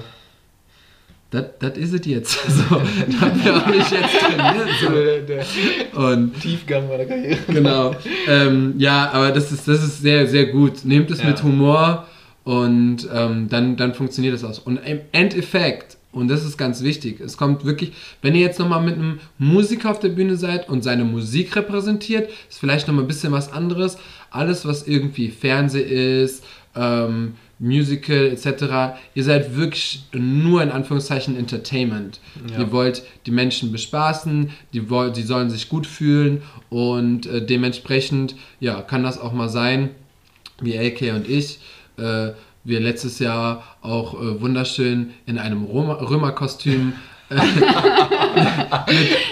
[1.31, 2.37] das ist es jetzt.
[2.49, 5.45] So, da habt ihr auch nicht jetzt trainiert.
[5.93, 5.99] So.
[6.01, 7.37] Und Tiefgang meiner Karriere.
[7.47, 7.95] genau.
[8.27, 10.83] Ähm, ja, aber das ist, das ist sehr, sehr gut.
[10.85, 11.27] Nehmt es Ja.
[11.27, 12.05] mit Humor
[12.47, 14.59] und ähm, dann, dann funktioniert das aus.
[14.59, 17.91] Und im Endeffekt, und das ist ganz wichtig, es kommt wirklich,
[18.21, 22.29] wenn ihr jetzt nochmal mit einem Musiker auf der Bühne seid und seine Musik repräsentiert,
[22.49, 23.97] ist vielleicht nochmal ein bisschen was anderes.
[24.31, 25.81] Alles, was irgendwie Fernseh
[26.23, 32.21] ist, ähm, Musical etc., ihr seid wirklich nur in Anführungszeichen Entertainment.
[32.53, 32.59] Ja.
[32.59, 38.35] Ihr wollt die Menschen bespaßen, die, woll- die sollen sich gut fühlen und äh, dementsprechend
[38.61, 39.89] ja, kann das auch mal sein,
[40.61, 41.59] wie AK und ich,
[41.97, 42.31] äh,
[42.63, 46.93] wir letztes Jahr auch äh, wunderschön in einem Römer- Römerkostüm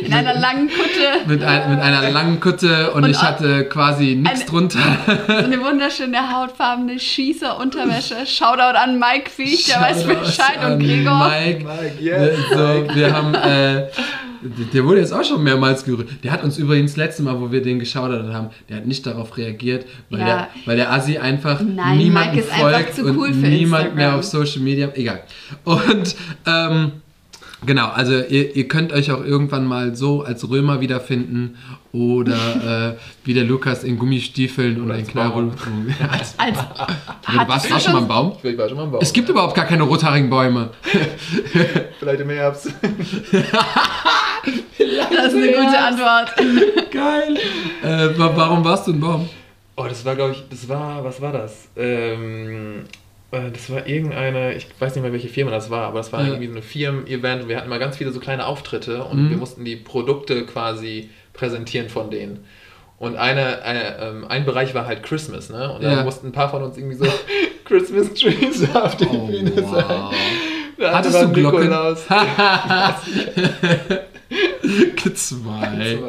[0.04, 1.28] In einer langen Kutte.
[1.28, 4.80] mit, ein, mit einer langen Kutte und, Und ich hatte quasi nichts eine- drunter.
[5.28, 8.26] So eine wunderschöne hautfarbene Schießer-Unterwäsche.
[8.26, 11.30] Shoutout an Mike Viech, der weiß Bescheid an und Gregor.
[11.30, 11.64] Mike.
[11.66, 13.88] Mike, Ne, So, wir haben, äh,
[14.74, 16.10] der wurde jetzt auch schon mehrmals gerührt.
[16.24, 19.06] Der hat uns übrigens das letzte Mal, wo wir den geschaut haben, der hat nicht
[19.06, 20.26] darauf reagiert, weil, Ja.
[20.26, 24.16] der, weil der Assi einfach Nein, niemanden einfach folgt zu und cool für niemand mehr
[24.16, 24.20] Instagram.
[24.20, 24.90] auf Social Media.
[24.94, 25.22] Egal.
[25.64, 26.16] Und
[26.46, 26.92] ähm,
[27.66, 31.58] genau, also ihr, ihr könnt euch auch irgendwann mal so als Römer wiederfinden
[31.92, 35.06] oder äh, wie der Lukas in Gummistiefeln oder, Oder in.
[36.00, 38.34] Ja, als, Als, du warst auch schon mal im Baum?
[38.44, 39.02] Ich war schon mal im Bauch.
[39.02, 40.70] Es gibt überhaupt gar keine rothaarigen Bäume.
[42.00, 42.72] vielleicht im Herbst.
[44.44, 46.34] Das ist eine gute Antwort.
[46.92, 47.38] Geil.
[47.84, 49.30] Äh, wa- warum warst du ein Baum?
[49.78, 51.68] Oh, das war, glaube ich, das war, was war das?
[51.76, 52.86] Ähm,
[53.32, 56.22] äh, das war irgendeine, ich weiß nicht mehr, welche Firma das war, aber das war
[56.22, 56.28] Ja.
[56.30, 59.30] irgendwie so ein Firmen-Event und wir hatten mal ganz viele so kleine Auftritte und Mhm.
[59.32, 62.46] wir mussten die Produkte quasi präsentieren von denen.
[62.98, 65.70] Und eine, eine, ähm, ein Bereich war halt Christmas, ne?
[65.74, 66.04] Und dann Ja.
[66.06, 67.06] mussten ein paar von uns irgendwie so
[67.66, 69.86] Christmas Trees auf der Oh, Bühne sein.
[70.80, 71.60] Der eine Hattest du Glocken?
[71.64, 72.06] Nikolaus.
[75.16, 76.00] Zwei.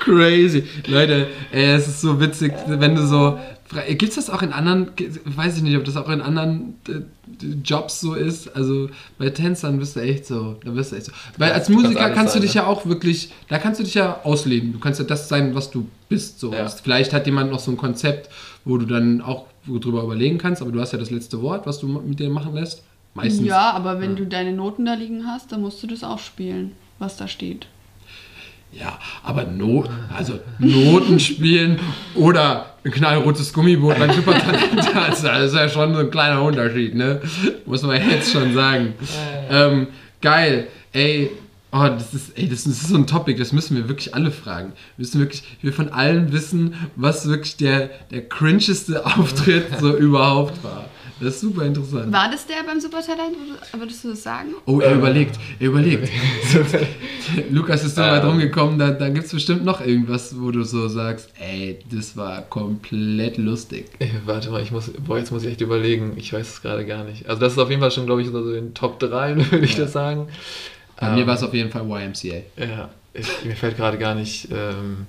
[0.00, 0.64] Crazy.
[0.86, 3.38] Leute, ey, es ist so witzig, wenn du so.
[3.86, 4.92] Gibt es das auch in anderen,
[5.26, 7.02] weiß ich nicht, ob das auch in anderen äh,
[7.62, 8.48] Jobs so ist.
[8.56, 11.12] Also bei Tänzern bist du echt so, da bist du echt so.
[11.36, 12.60] Weil Ja, als kannst Musiker alles kannst du sein, dich ne?
[12.62, 14.72] ja auch wirklich, da kannst du dich ja ausleben.
[14.72, 16.40] Du kannst ja das sein, was du bist.
[16.40, 16.50] So.
[16.52, 16.66] Ja.
[16.68, 18.30] Vielleicht hat jemand noch so ein Konzept,
[18.64, 21.78] wo du dann auch drüber überlegen kannst, aber du hast ja das letzte Wort, was
[21.78, 22.82] du mit dir machen lässt.
[23.14, 23.46] Meistens.
[23.46, 26.72] Ja, aber wenn du deine Noten da liegen hast, dann musst du das auch spielen,
[26.98, 27.66] was da steht.
[28.70, 31.80] Ja, aber no also Noten spielen
[32.14, 37.22] oder ein knallrotes Gummiboot beim Supertalent, das ist ja schon so ein kleiner Unterschied, ne?
[37.64, 38.94] Muss man jetzt schon sagen.
[39.50, 39.86] Ähm,
[40.20, 40.68] geil.
[40.92, 41.30] Ey,
[41.70, 44.72] Oh, das ist, ey, das ist so ein Topic, das müssen wir wirklich alle fragen.
[44.96, 50.64] Wir müssen wirklich, wir von allen wissen, was wirklich der, der cringeste Auftritt so überhaupt
[50.64, 50.86] war.
[51.20, 52.12] Das ist super interessant.
[52.12, 53.34] War das der beim Supertalent?
[53.36, 54.50] Würd- Würdest du das sagen?
[54.66, 56.08] Oh, er überlegt, er überlegt.
[57.50, 58.28] Lukas ist so weit Ähm.
[58.30, 62.42] rumgekommen, da, da gibt es bestimmt noch irgendwas, wo du so sagst, ey, das war
[62.42, 63.86] komplett lustig.
[63.98, 66.12] Ey, warte mal, ich muss, boah, jetzt muss ich echt überlegen.
[66.16, 67.28] Ich weiß es gerade gar nicht.
[67.28, 69.64] Also das ist auf jeden Fall schon, glaube ich, so in den Top 3, würde
[69.64, 69.84] ich Ja.
[69.84, 70.28] das sagen.
[70.98, 72.42] Bei mir Ähm, war es auf jeden Fall YMCA.
[72.56, 75.06] Ja, ich, mir fällt gerade gar nicht ähm,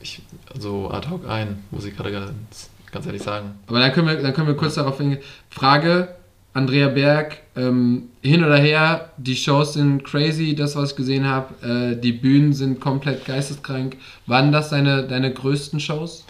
[0.00, 0.20] ich,
[0.58, 3.58] so ad hoc ein, muss ich gerade ganz, ganz ehrlich sagen.
[3.66, 5.20] Aber dann können wir, dann können wir kurz darauf hingehen.
[5.50, 6.14] Frage,
[6.54, 11.54] Andrea Berg, ähm, hin oder her, die Shows sind crazy, das, was ich gesehen habe.
[11.62, 13.96] Äh, die Bühnen sind komplett geisteskrank.
[14.26, 16.24] Waren das deine, deine größten Shows?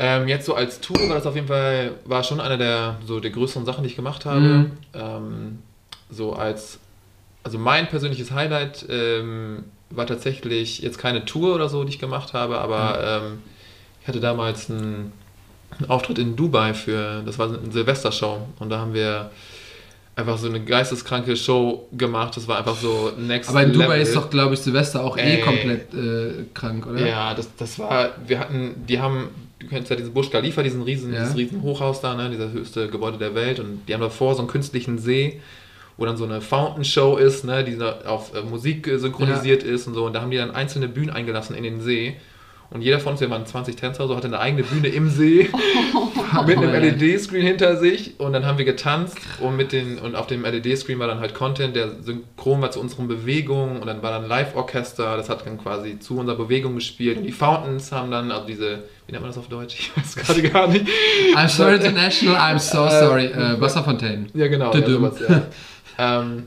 [0.00, 3.20] Ähm, jetzt so als Tour war das auf jeden Fall, war schon eine der, so
[3.20, 4.40] der größeren Sachen, die ich gemacht habe.
[4.40, 4.70] Mhm.
[4.92, 5.58] Ähm,
[6.10, 6.80] so als,
[7.44, 12.32] also mein persönliches Highlight ähm, war tatsächlich jetzt keine Tour oder so, die ich gemacht
[12.32, 13.38] habe, aber ähm,
[14.02, 15.12] ich hatte damals einen,
[15.78, 19.30] einen Auftritt in Dubai für, das war eine Silvestershow und da haben wir
[20.16, 22.36] einfach so eine geisteskranke Show gemacht.
[22.36, 24.00] Das war einfach so next Aber in Dubai level.
[24.02, 25.40] ist doch, glaube ich, Silvester auch eh Ey.
[25.40, 27.04] komplett äh, krank, oder?
[27.04, 30.82] Ja, das, das war, wir hatten, die haben, du kennst ja diesen Burj Khalifa, diesen
[30.82, 31.20] riesen, Ja.
[31.22, 34.40] dieses riesen Hochhaus da, ne, dieser höchste Gebäude der Welt und die haben davor so
[34.40, 35.40] einen künstlichen See,
[35.96, 39.94] wo dann so eine Fountain Show ist, ne, die auf äh, Musik synchronisiert ist und
[39.94, 42.14] so und da haben die dann einzelne Bühnen eingelassen in den See
[42.70, 45.48] und jeder von uns, wir waren 20 Tänzer, so hatte eine eigene Bühne im See
[46.46, 46.72] mit einem.
[46.72, 50.98] LED-Screen hinter sich und dann haben wir getanzt und mit den und auf dem LED-Screen
[50.98, 55.16] war dann halt Content, der synchron war zu unseren Bewegungen und dann war dann Live-Orchester,
[55.16, 58.84] das hat dann quasi zu unserer Bewegung gespielt und die Fountains haben dann, also diese,
[59.06, 59.76] wie nennt man das auf Deutsch?
[59.78, 60.86] Ich weiß gerade gar nicht.
[61.34, 63.26] I'm sorry international, I'm so sorry.
[63.26, 64.30] Äh, Wasserfontänen.
[64.34, 64.74] Ja, genau.
[64.74, 65.42] Ja, sowas, ja.
[66.20, 66.44] ähm,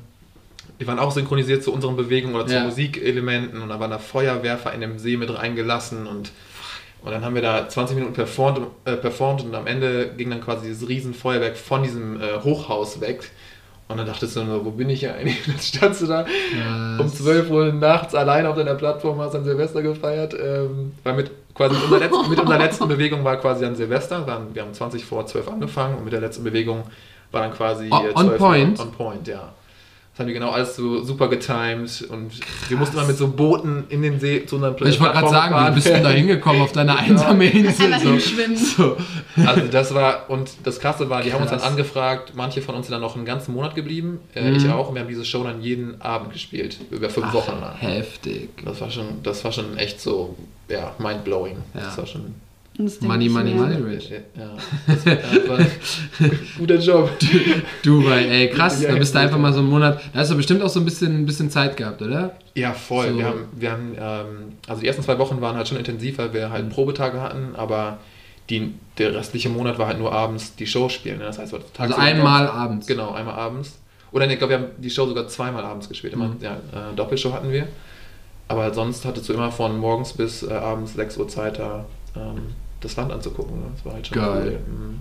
[0.80, 2.64] die waren auch synchronisiert zu unseren Bewegungen oder zu Ja.
[2.64, 6.32] Musikelementen und da waren da Feuerwerfer in dem See mit reingelassen und,
[7.04, 10.42] und dann haben wir da 20 Minuten performt, äh, performt und am Ende ging dann
[10.42, 13.32] quasi dieses riesen Feuerwerk von diesem äh, Hochhaus weg.
[13.90, 15.38] Und dann dachtest du nur, wo bin ich ja eigentlich?
[15.46, 19.46] Dann standst du da Ja, um 12 Uhr nachts allein auf deiner Plattform, hast dann
[19.46, 20.34] Silvester gefeiert.
[20.34, 24.28] Ähm, weil mit quasi mit unserer, letzten, mit unserer letzten Bewegung war quasi dann Silvester.
[24.28, 26.84] Waren, wir haben 20 vor 12 angefangen und mit der letzten Bewegung
[27.32, 28.80] war dann quasi On- äh, on 12 point?
[28.82, 29.54] On point, ja.
[30.18, 32.32] Das haben wir genau alles so super getimed und
[32.70, 35.54] wir mussten dann mit so Booten in den See zu unseren Ich wollte gerade sagen,
[35.54, 35.72] fahren.
[35.72, 38.00] wie bist du da hingekommen auf deiner einsamen Insel?
[38.00, 38.18] So.
[38.56, 38.98] So.
[39.46, 41.70] Also das war, und das Krasse war, die haben uns dann Krass.
[41.70, 44.56] angefragt, manche von uns sind dann noch einen ganzen Monat geblieben, äh, Mhm.
[44.56, 47.76] ich auch, und wir haben diese Show dann jeden Abend gespielt, über fünf Wochen lang.
[47.78, 48.50] Heftig.
[48.66, 50.36] Das war schon, das war schon echt so,
[50.68, 51.58] ja, mind-blowing.
[51.76, 51.82] Ja.
[51.82, 52.34] Das war schon,
[52.78, 53.62] Money, money, mir.
[53.62, 54.10] money, rich.
[54.12, 54.52] ja,
[54.86, 55.06] das
[55.50, 55.60] war,
[56.60, 57.10] guter Job.
[57.84, 58.82] Dubai, ey, krass.
[58.82, 60.00] Ja, Da bist du einfach mal so einen Monat.
[60.14, 62.36] Da hast du bestimmt auch so ein bisschen, ein bisschen Zeit gehabt, oder?
[62.56, 63.10] Ja, voll.
[63.12, 63.18] So.
[63.18, 64.28] Wir haben, wir haben ähm,
[64.68, 67.98] also die ersten zwei Wochen waren halt schon intensiv, weil wir halt Probetage hatten, aber
[68.50, 71.18] die, der restliche Monat war halt nur abends die Show spielen.
[71.20, 71.26] Ne?
[71.26, 72.86] Das heißt, Also einmal abends.
[72.88, 73.80] Genau, einmal abends.
[74.12, 76.14] Oder nee, ich glaube, wir haben die Show sogar zweimal abends gespielt.
[76.14, 76.38] Immer, Mhm.
[76.42, 77.68] ja, äh, Doppelshow hatten wir.
[78.48, 82.54] Aber sonst hattest du immer von morgens bis äh, abends 6 Uhr Zeit, da ähm,
[82.82, 83.60] das Land anzugucken.
[83.60, 83.66] Ne?
[83.76, 84.60] Das war halt schon Geil.
[84.68, 84.74] cool.
[84.74, 85.00] Mhm.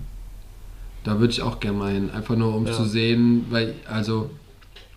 [1.03, 2.09] Da würde ich auch gerne mal hin.
[2.11, 2.73] Einfach nur, um Ja.
[2.73, 4.29] zu sehen, weil, also,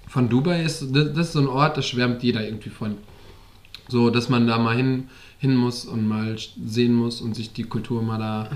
[0.09, 2.97] von Dubai ist, das, das ist so ein Ort, da schwärmt jeder irgendwie von.
[3.89, 5.09] So, dass man da mal hin,
[5.39, 8.49] hin muss und mal sehen muss und sich die Kultur mal da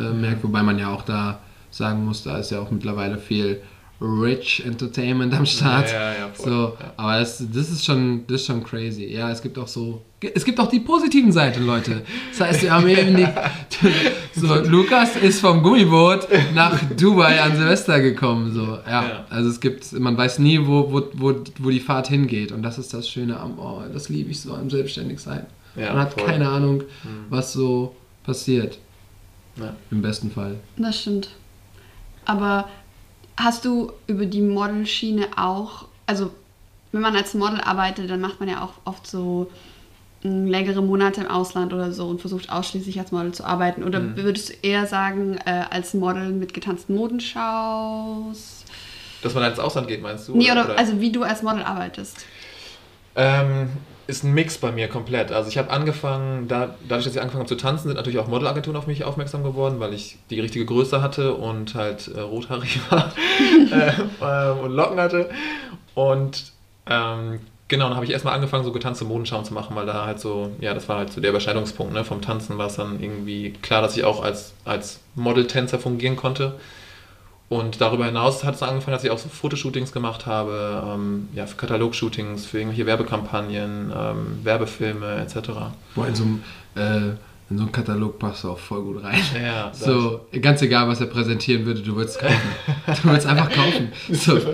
[0.00, 0.42] äh, merkt.
[0.44, 3.60] Wobei man ja auch da sagen muss, da ist ja auch mittlerweile viel
[4.00, 5.90] Rich Entertainment am Start.
[5.90, 6.30] Ja, ja, ja.
[6.36, 9.06] So, aber das, das ist schon, das ist schon crazy.
[9.06, 12.02] Ja, es gibt auch so, es gibt auch die positiven Seiten, Leute.
[12.30, 13.26] Das heißt, wir haben eben die,
[14.40, 19.02] so, Lukas ist vom Gummiboot nach Dubai an Silvester gekommen, so, ja.
[19.02, 19.26] Ja.
[19.30, 22.78] Also es gibt, man weiß nie, wo, wo, wo, wo die Fahrt hingeht und das
[22.78, 25.46] ist das Schöne am, oh, das liebe ich so am Selbstständigsein.
[25.74, 26.24] Ja, man hat voll.
[26.24, 27.26] keine Ahnung, Mhm.
[27.30, 28.78] was so passiert,
[29.56, 29.74] Ja.
[29.90, 30.54] im besten Fall.
[30.76, 31.30] Das stimmt.
[32.24, 32.68] Aber
[33.38, 36.30] hast du über die Modelschiene auch, also
[36.92, 39.50] wenn man als Model arbeitet, dann macht man ja auch oft so
[40.24, 43.84] mm, längere Monate im Ausland oder so und versucht ausschließlich als Model zu arbeiten.
[43.84, 44.16] Oder Mhm.
[44.16, 48.64] würdest du eher sagen, äh, als Model mit getanzten Modenshows?
[49.22, 50.36] Dass man ins Ausland geht, meinst du?
[50.36, 52.24] Nee, oder, also wie du als Model arbeitest.
[53.16, 53.68] Ähm,
[54.08, 55.30] ist ein Mix bei mir komplett.
[55.32, 58.26] Also ich habe angefangen, da, dadurch, dass ich angefangen habe zu tanzen, sind natürlich auch
[58.26, 62.80] Modelagenturen auf mich aufmerksam geworden, weil ich die richtige Größe hatte und halt äh, rothaarig
[62.90, 63.12] war
[63.70, 63.92] äh,
[64.22, 65.28] ähm, und Locken hatte.
[65.94, 66.52] Und
[66.86, 70.20] ähm, genau, dann habe ich erstmal angefangen, so getanzte Modenschauen zu machen, weil da halt
[70.20, 71.92] so, ja, das war halt so der Überschneidungspunkt.
[71.92, 72.02] Ne?
[72.02, 76.54] Vom Tanzen war es dann irgendwie klar, dass ich auch als, als Model-Tänzer fungieren konnte.
[77.48, 81.46] Und darüber hinaus hat es angefangen, dass ich auch so Fotoshootings gemacht habe, ähm, ja,
[81.46, 85.48] für Katalogshootings, für irgendwelche Werbekampagnen, ähm, Werbefilme etc.
[85.94, 86.42] Boah, in so einem,
[86.76, 87.08] äh,
[87.50, 89.18] in so einem Katalog passt du auch voll gut rein.
[89.42, 92.36] Ja, So, ganz egal, was er präsentieren würde, du würdest kaufen.
[93.02, 93.92] Du würdest einfach kaufen.
[94.12, 94.48] So, so.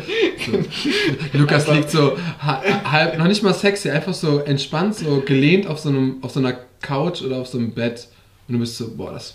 [1.32, 5.80] Lukas liegt so ha- halb, noch nicht mal sexy, einfach so entspannt, so gelehnt auf
[5.80, 8.06] so, einem, auf so einer Couch oder auf so einem Bett.
[8.46, 9.34] Und du bist so, boah, das,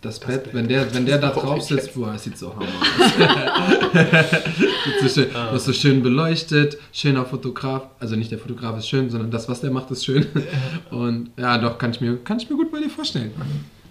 [0.00, 0.54] das, Bett, Bett.
[0.54, 4.28] wenn der, wenn der da Das drauf sitzt, boah, das sieht so hammer aus.
[5.02, 5.52] So schön, Ah.
[5.52, 9.48] das ist so schön beleuchtet, schöner Fotograf, also nicht der Fotograf ist schön, sondern das,
[9.48, 10.26] was der macht, ist schön.
[10.90, 13.32] Und ja, doch, kann ich mir, kann ich mir gut bei dir vorstellen.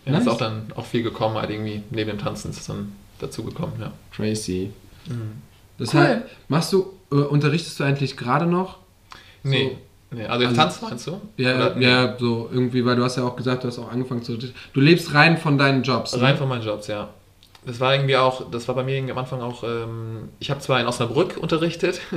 [0.06, 0.28] Ja, ist Nice.
[0.34, 3.74] auch dann auch viel gekommen, halt irgendwie neben dem Tanzen ist es dann dazu gekommen,
[3.80, 3.92] ja.
[4.12, 4.72] Crazy.
[5.78, 6.00] Das Cool.
[6.02, 8.78] heißt, machst du, äh, unterrichtest du eigentlich gerade noch?
[9.44, 9.78] Nee.
[10.12, 10.26] Nee.
[10.26, 11.22] Also, Also- Tanz meinst du?
[11.38, 11.86] Ja, Oder- nee.
[11.86, 14.38] ja, so irgendwie, weil du hast ja auch gesagt, du hast auch angefangen zu.
[14.38, 16.16] Du lebst rein von deinen Jobs.
[16.16, 16.22] ne?
[16.22, 17.10] Rein von meinen Jobs, ja.
[17.66, 20.62] Das war irgendwie auch, das war bei mir irgendwie am Anfang auch, ähm, ich habe
[20.62, 22.00] zwar in Osnabrück unterrichtet.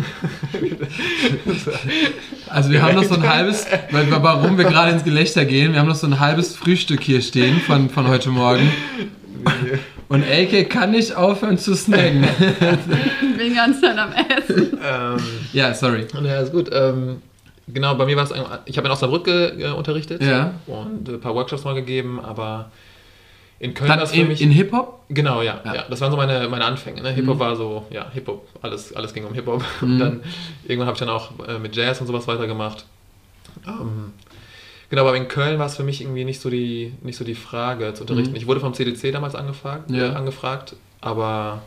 [2.49, 5.81] Also wir haben noch so ein halbes, weil, warum wir gerade ins Gelächter gehen, wir
[5.81, 8.71] haben noch so ein halbes Frühstück hier stehen von, von heute Morgen.
[10.09, 12.25] Und Elke kann nicht aufhören zu snacken.
[12.25, 14.79] Ich bin ganz Zeit am Essen.
[14.85, 15.17] ähm,
[15.53, 16.07] ja, sorry.
[16.25, 16.69] ja, ist gut.
[16.73, 17.23] Ähm,
[17.73, 18.33] genau, bei mir war es,
[18.67, 20.55] ich habe in Osnabrück äh, unterrichtet Ja.
[20.67, 22.71] und ein paar Workshops mal gegeben, aber
[23.59, 24.41] in Köln war es für in, mich...
[24.41, 25.01] in Hip-Hop?
[25.11, 25.75] Genau, ja, Ja.
[25.75, 25.85] ja.
[25.91, 27.03] Das waren so meine, meine Anfänge.
[27.03, 27.11] Ne?
[27.11, 27.41] Hip-Hop Mhm.
[27.41, 29.63] war so, ja, Hip-Hop, alles, alles ging um Hip-Hop.
[29.83, 29.93] Mhm.
[29.93, 30.21] Und dann
[30.67, 32.87] irgendwann habe ich dann auch äh, mit Jazz und sowas weitergemacht.
[33.67, 34.13] Ähm,
[34.89, 37.35] genau, aber in Köln war es für mich irgendwie nicht so die, nicht so die
[37.35, 38.31] Frage zu unterrichten.
[38.33, 38.37] Mhm.
[38.39, 40.13] Ich wurde vom CDC damals angefragt, Ja.
[40.13, 41.61] äh, angefragt, aber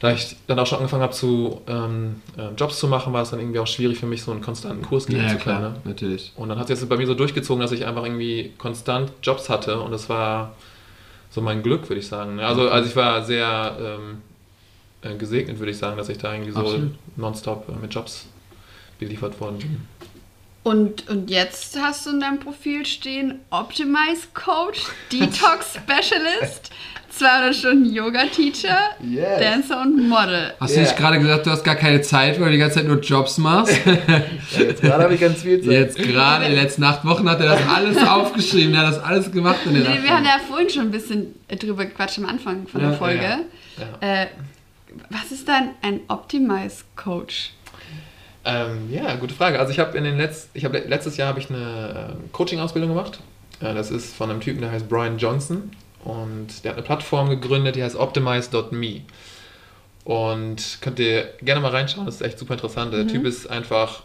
[0.00, 3.30] da ich dann auch schon angefangen habe, zu ähm, äh, Jobs zu machen, war es
[3.30, 5.58] dann irgendwie auch schwierig für mich, so einen konstanten Kurs geben Ja, zu können.
[5.58, 6.32] klar, natürlich.
[6.36, 9.48] Und dann hat es jetzt bei mir so durchgezogen, dass ich einfach irgendwie konstant Jobs
[9.48, 10.54] hatte und das war
[11.30, 12.40] so mein Glück, würde ich sagen.
[12.40, 14.22] Also, also ich war sehr ähm,
[15.02, 16.92] äh, gesegnet, würde ich sagen, dass ich da irgendwie so Absolut.
[17.16, 18.26] nonstop äh, mit Jobs
[18.98, 19.80] beliefert worden bin.
[20.62, 26.70] Und, und jetzt hast du in deinem Profil stehen Optimize Coach, Detox Specialist,
[27.10, 29.40] 200 Stunden Yoga Teacher, Yes.
[29.40, 30.52] Dancer und Model.
[30.60, 30.82] Hast du Ja.
[30.86, 33.36] nicht gerade gesagt, du hast gar keine Zeit, weil du die ganze Zeit nur Jobs
[33.38, 33.76] machst?
[33.86, 37.40] Ja, jetzt gerade habe ich ganz viel Jetzt gerade, in den letzten acht Wochen hat
[37.40, 40.38] er das alles aufgeschrieben, er hat das alles gemacht in den Nee, wir haben ja
[40.48, 43.22] vorhin schon ein bisschen drüber gequatscht am Anfang von Ja, der Folge.
[43.22, 43.38] ja,
[44.00, 44.22] Ja.
[44.22, 44.26] Äh,
[45.08, 47.52] was ist dann ein Optimize Coach?
[48.44, 49.58] Ähm, ja, gute Frage.
[49.60, 52.88] Also ich habe in den Letz ich habe letztes Jahr habe ich eine ähm, Coaching-Ausbildung
[52.90, 53.20] gemacht.
[53.60, 55.70] Äh, das ist von einem Typen, der heißt Brian Johnson
[56.04, 59.02] und der hat eine Plattform gegründet, die heißt Optimize.me.
[60.04, 62.92] Und könnt ihr gerne mal reinschauen, das ist echt super interessant.
[62.92, 63.08] Der Mhm.
[63.08, 64.02] Typ ist einfach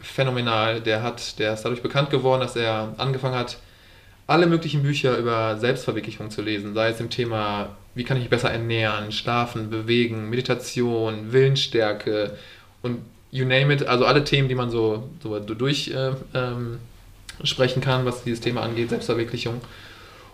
[0.00, 0.80] phänomenal.
[0.80, 3.58] Der hat, der ist dadurch bekannt geworden, dass er angefangen hat,
[4.26, 8.30] alle möglichen Bücher über Selbstverwirklichung zu lesen, sei es im Thema, wie kann ich mich
[8.30, 12.36] besser ernähren, schlafen, bewegen, Meditation, Willensstärke
[12.82, 12.98] und
[13.32, 16.78] you name it, also alle Themen, die man so, so durch äh, ähm,
[17.42, 19.60] sprechen kann, was dieses Thema angeht, Selbstverwirklichung.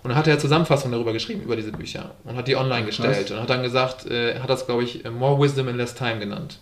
[0.07, 3.33] Und dann hat er Zusammenfassungen darüber geschrieben, über diese Bücher und hat die online gestellt
[3.33, 6.21] und hat dann gesagt, äh, hat das, glaube ich, äh, More Wisdom in Less Time
[6.21, 6.61] genannt.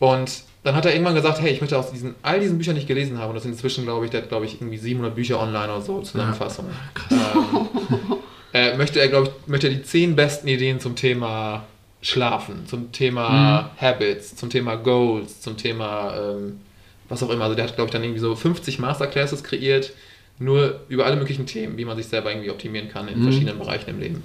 [0.00, 2.80] Und dann hat er irgendwann gesagt, hey, ich möchte aus diesen, all diesen Büchern, die
[2.80, 5.14] ich gelesen habe, und das sind inzwischen, glaube ich, der hat, glaube ich, irgendwie 700
[5.14, 6.72] Bücher online oder so, Zusammenfassungen.
[8.52, 11.64] Ähm, äh, möchte er, glaube ich, möchte er die 10 besten Ideen zum Thema
[12.00, 16.60] Schlafen, zum Thema Habits, zum Thema Goals, zum Thema ähm,
[17.08, 17.44] was auch immer.
[17.44, 19.92] Also der hat, glaube ich, dann irgendwie so 50 Masterclasses kreiert,
[20.38, 23.24] nur über alle möglichen Themen, wie man sich selber irgendwie optimieren kann in Mhm.
[23.24, 24.22] verschiedenen Bereichen im Leben.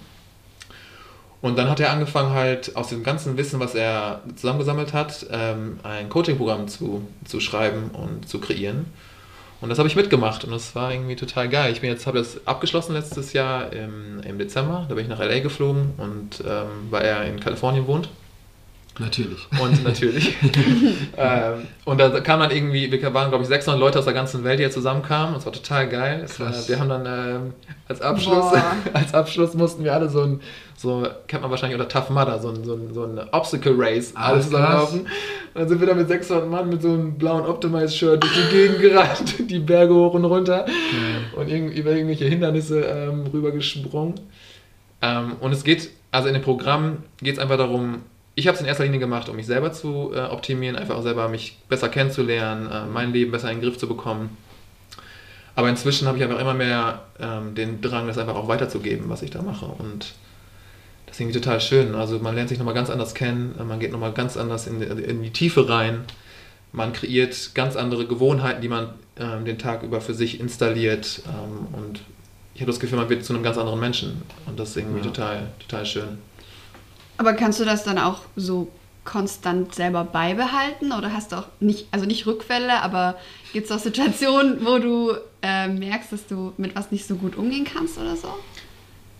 [1.42, 5.80] Und dann hat er angefangen, halt aus dem ganzen Wissen, was er zusammengesammelt hat, ähm,
[5.82, 8.86] ein Coaching-Programm zu, zu schreiben und zu kreieren.
[9.60, 11.72] Und das habe ich mitgemacht und das war irgendwie total geil.
[11.72, 14.86] Ich bin jetzt, habe das abgeschlossen letztes Jahr im, im Dezember.
[14.90, 18.10] Da bin ich nach LA geflogen und ähm, weil er in Kalifornien wohnt.
[19.00, 19.48] Natürlich.
[19.60, 20.36] Und natürlich.
[21.18, 24.44] ähm, und da kam dann irgendwie, wir waren glaube ich 600 Leute aus der ganzen
[24.44, 25.34] Welt, die hier zusammenkamen.
[25.34, 26.22] Das war total geil.
[26.26, 27.54] Es war, wir haben dann ähm,
[27.88, 28.54] als Abschluss,
[28.94, 30.42] als Abschluss mussten wir alle so ein,
[30.76, 34.14] so kennt man wahrscheinlich unter Tough Mudder, so ein, so ein, so ein Obstacle Race,
[34.16, 35.02] alles zusammenlaufen.
[35.02, 35.08] Und
[35.54, 38.82] dann sind wir da mit 600 Mann mit so einem blauen Optimize-Shirt durch die Gegend
[38.82, 40.66] gerannt, die Berge hoch und runter
[41.36, 44.16] und irgend, über irgendwelche Hindernisse ähm, rübergesprungen.
[45.02, 48.02] Ähm, und es geht, also in dem Programm geht es einfach darum,
[48.36, 51.04] ich habe es in erster Linie gemacht, um mich selber zu äh, optimieren, einfach auch
[51.04, 54.38] selber mich besser kennenzulernen, äh, mein Leben besser in den Griff zu bekommen.
[55.56, 59.22] Aber inzwischen habe ich einfach immer mehr ähm, den Drang, das einfach auch weiterzugeben, was
[59.22, 59.66] ich da mache.
[59.66, 60.14] Und
[61.06, 61.94] das ist irgendwie total schön.
[61.94, 64.80] Also man lernt sich nochmal ganz anders kennen, äh, man geht nochmal ganz anders in,
[64.80, 66.06] die- in die Tiefe rein.
[66.72, 71.22] Man kreiert ganz andere Gewohnheiten, die man ähm, den Tag über für sich installiert.
[71.28, 72.00] Ähm, und
[72.56, 74.22] ich habe das Gefühl, man wird zu einem ganz anderen Menschen.
[74.46, 75.06] Und das ist irgendwie Ja.
[75.08, 76.18] total, total schön.
[77.18, 78.72] Aber kannst du das dann auch so
[79.04, 83.18] konstant selber beibehalten oder hast du auch nicht, also nicht Rückfälle, aber
[83.52, 87.36] gibt es auch Situationen, wo du äh, merkst, dass du mit was nicht so gut
[87.36, 88.30] umgehen kannst oder so?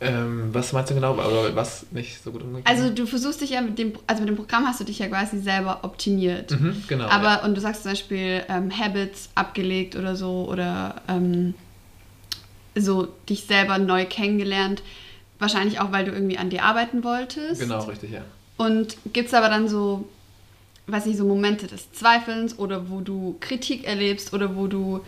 [0.04, 1.14] Ähm, was meinst du genau?
[1.14, 2.76] Oder was nicht so gut umgehen kann?
[2.76, 5.08] Also du versuchst dich ja mit dem, also mit dem Programm hast du dich ja
[5.08, 6.52] quasi selber optimiert.
[6.52, 7.08] Mhm, genau.
[7.08, 7.46] Aber, ja.
[7.46, 11.54] und du sagst zum Beispiel ähm, Habits abgelegt oder so oder ähm,
[12.76, 14.82] so dich selber neu kennengelernt.
[15.42, 17.60] Wahrscheinlich auch, weil du irgendwie an dir arbeiten wolltest.
[17.60, 18.22] Genau, richtig, ja.
[18.58, 20.08] Und gibt es aber dann so,
[20.86, 25.04] weiß nicht, so Momente des Zweifelns oder wo du Kritik erlebst oder wo du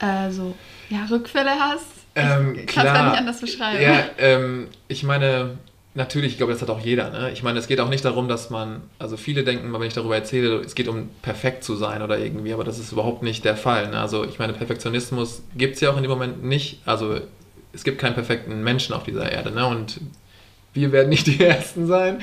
[0.00, 0.54] äh, so
[0.88, 1.84] ja, Rückfälle hast?
[2.14, 3.82] Ähm, ich kann es gar nicht anders beschreiben.
[3.82, 5.58] Ja, ähm, ich meine,
[5.92, 7.10] natürlich, ich glaube, das hat auch jeder.
[7.10, 7.30] Ne?
[7.32, 10.16] Ich meine, es geht auch nicht darum, dass man, also viele denken, wenn ich darüber
[10.16, 13.58] erzähle, es geht um perfekt zu sein oder irgendwie, aber das ist überhaupt nicht der
[13.58, 13.90] Fall.
[13.90, 14.00] Ne?
[14.00, 16.80] Also ich meine, Perfektionismus gibt es ja auch in dem Moment nicht.
[16.86, 17.20] Also
[17.76, 19.52] es gibt keinen perfekten Menschen auf dieser Erde.
[19.52, 19.66] Ne?
[19.66, 20.00] Und
[20.72, 22.20] wir werden nicht die Ersten sein.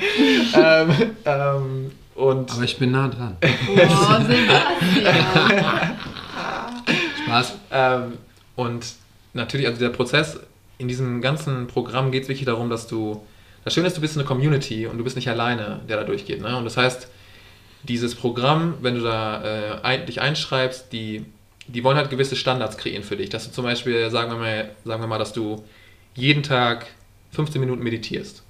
[0.54, 0.90] ähm,
[1.24, 3.36] ähm, und Aber ich bin nah dran.
[3.42, 5.98] Oh, Sebastian.
[7.24, 7.54] Spaß.
[7.72, 8.12] Ähm,
[8.56, 8.86] und
[9.32, 10.40] natürlich, also der Prozess,
[10.78, 13.24] in diesem ganzen Programm geht es wirklich darum, dass du,
[13.64, 16.40] das Schöne ist, du bist eine Community und du bist nicht alleine, der da durchgeht.
[16.40, 16.56] Ne?
[16.56, 17.08] Und das heißt,
[17.84, 21.24] dieses Programm, wenn du da äh, ein, dich einschreibst, die,
[21.66, 23.30] die wollen halt gewisse Standards kreieren für dich.
[23.30, 25.64] Dass du zum Beispiel, sagen wir mal, sagen wir mal dass du
[26.14, 26.86] jeden Tag
[27.32, 28.42] 15 Minuten meditierst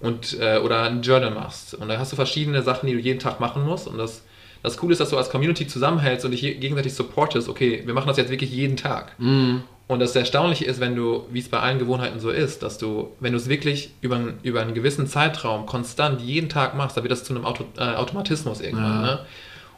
[0.00, 1.74] und, äh, oder ein Journal machst.
[1.74, 3.86] Und da hast du verschiedene Sachen, die du jeden Tag machen musst.
[3.86, 4.22] Und das,
[4.62, 7.48] das Coole ist, dass du als Community zusammenhältst und dich gegenseitig supportest.
[7.48, 9.18] Okay, wir machen das jetzt wirklich jeden Tag.
[9.18, 9.62] Mhm.
[9.90, 13.10] Und das Erstaunliche ist, wenn du, wie es bei allen Gewohnheiten so ist, dass du,
[13.18, 17.10] wenn du es wirklich über, über einen gewissen Zeitraum konstant jeden Tag machst, dann wird
[17.10, 18.84] das zu einem Auto, äh, Automatismus irgendwann.
[18.84, 19.02] Ja.
[19.02, 19.18] Ne?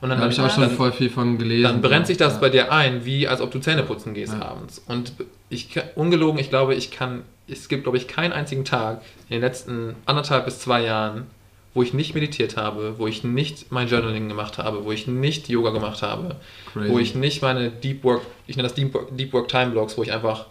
[0.03, 1.63] Und Da dann, habe ich auch schon dann, voll viel von gelesen.
[1.63, 2.39] dann brennt sich das Ja.
[2.41, 4.43] bei dir ein, wie als ob du Zähne putzen gehst Ja.
[4.43, 4.83] abends.
[4.89, 5.13] Und
[5.49, 9.41] ich, ungelogen, ich glaube, ich kann, es gibt, glaube ich, keinen einzigen Tag in den
[9.43, 11.29] letzten anderthalb bis zwei Jahren,
[11.75, 15.49] wo ich nicht meditiert habe, wo ich nicht mein Journaling gemacht habe, wo ich nicht
[15.49, 16.37] Yoga gemacht habe,
[16.73, 16.91] Crazy.
[16.91, 19.97] wo ich nicht meine Deep Work, ich nenne das Deep Work, Deep Work Time Blocks,
[19.97, 20.47] wo ich einfach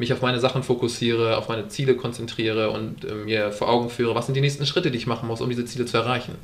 [0.00, 4.14] mich auf meine Sachen fokussiere, auf meine Ziele konzentriere und äh, mir vor Augen führe,
[4.14, 6.34] was sind die nächsten Schritte, die ich machen muss, um diese Ziele zu erreichen.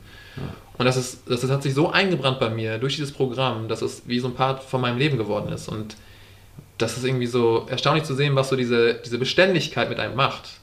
[0.77, 3.81] Und das, ist, das, das hat sich so eingebrannt bei mir durch dieses Programm, dass
[3.81, 5.69] es wie so ein Part von meinem Leben geworden ist.
[5.69, 5.97] Und
[6.77, 10.61] das ist irgendwie so erstaunlich zu sehen, was so diese, diese Beständigkeit mit einem macht.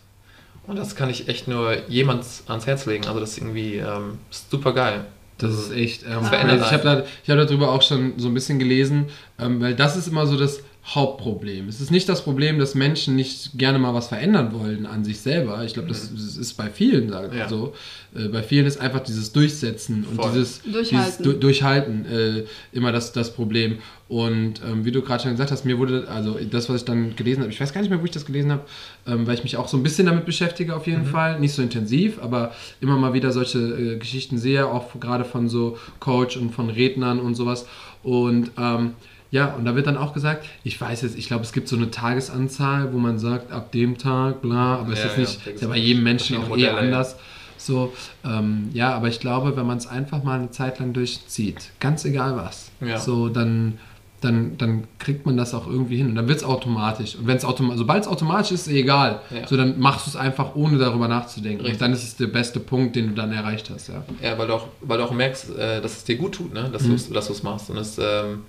[0.68, 3.08] Und das kann ich echt nur jemand ans Herz legen.
[3.08, 5.06] Also das ist irgendwie ähm, super geil.
[5.40, 6.04] Das ist echt.
[6.04, 6.68] Ähm, verändert crazy.
[6.68, 9.08] ich habe da, ich hab darüber auch schon so ein bisschen gelesen,
[9.40, 11.70] ähm, weil das ist immer so das Hauptproblem.
[11.70, 15.20] Es ist nicht das Problem, dass Menschen nicht gerne mal was verändern wollen an sich
[15.22, 15.64] selber.
[15.64, 17.38] Ich glaube, das, das ist bei vielen sagen Mhm.
[17.40, 17.48] Ja.
[17.48, 17.74] so.
[18.14, 20.32] Äh, bei vielen ist einfach dieses Durchsetzen und Voll.
[20.34, 20.98] dieses Durchhalten.
[21.06, 23.78] Dieses du, Durchhalten äh, immer das, das Problem.
[24.10, 27.16] Und ähm, wie du gerade schon gesagt hast, mir wurde, also das, was ich dann
[27.16, 28.64] gelesen habe, ich weiß gar nicht mehr, wo ich das gelesen habe,
[29.08, 31.40] ähm, weil ich mich auch so ein bisschen damit beschäftige auf jeden Fall.
[31.40, 35.78] Nicht so intensiv, aber immer mal wieder solche äh, Geschichten sehe, auch gerade von so
[36.02, 37.66] Coach und von Rednern und sowas.
[38.04, 38.92] Und ähm,
[39.34, 41.76] ja, und da wird dann auch gesagt, ich weiß jetzt, ich glaube, es gibt so
[41.76, 45.48] eine Tagesanzahl, wo man sagt, ab dem Tag, bla, aber es Ja, ist ja, nicht,
[45.48, 46.78] ist ja bei jedem Menschen auch eh Modelle, ja.
[46.78, 47.16] anders.
[47.58, 51.72] So, ähm, ja, aber ich glaube, wenn man es einfach mal eine Zeit lang durchzieht,
[51.80, 53.00] ganz egal was, Ja.
[53.00, 53.80] so, dann,
[54.22, 57.16] dann, dann kriegt man das auch irgendwie hin und dann wird es automatisch.
[57.16, 59.22] Und wenn es automatisch, sobald es automatisch ist, ist eh egal.
[59.32, 59.48] Ja.
[59.48, 61.62] So, dann machst du es einfach, ohne darüber nachzudenken.
[61.62, 61.74] Richtig.
[61.74, 64.04] Und dann ist es der beste Punkt, den du dann erreicht hast, ja.
[64.22, 66.70] Ja, weil du auch, weil du auch merkst, äh, dass es dir gut tut, ne?
[66.72, 66.90] dass Mhm.
[67.14, 67.70] du es machst.
[67.72, 68.42] Und das, ähm,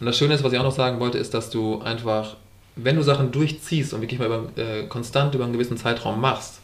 [0.00, 2.36] und das Schöne ist, was ich auch noch sagen wollte, ist, dass du einfach,
[2.76, 6.60] wenn du Sachen durchziehst und wirklich mal über, äh, konstant über einen gewissen Zeitraum machst,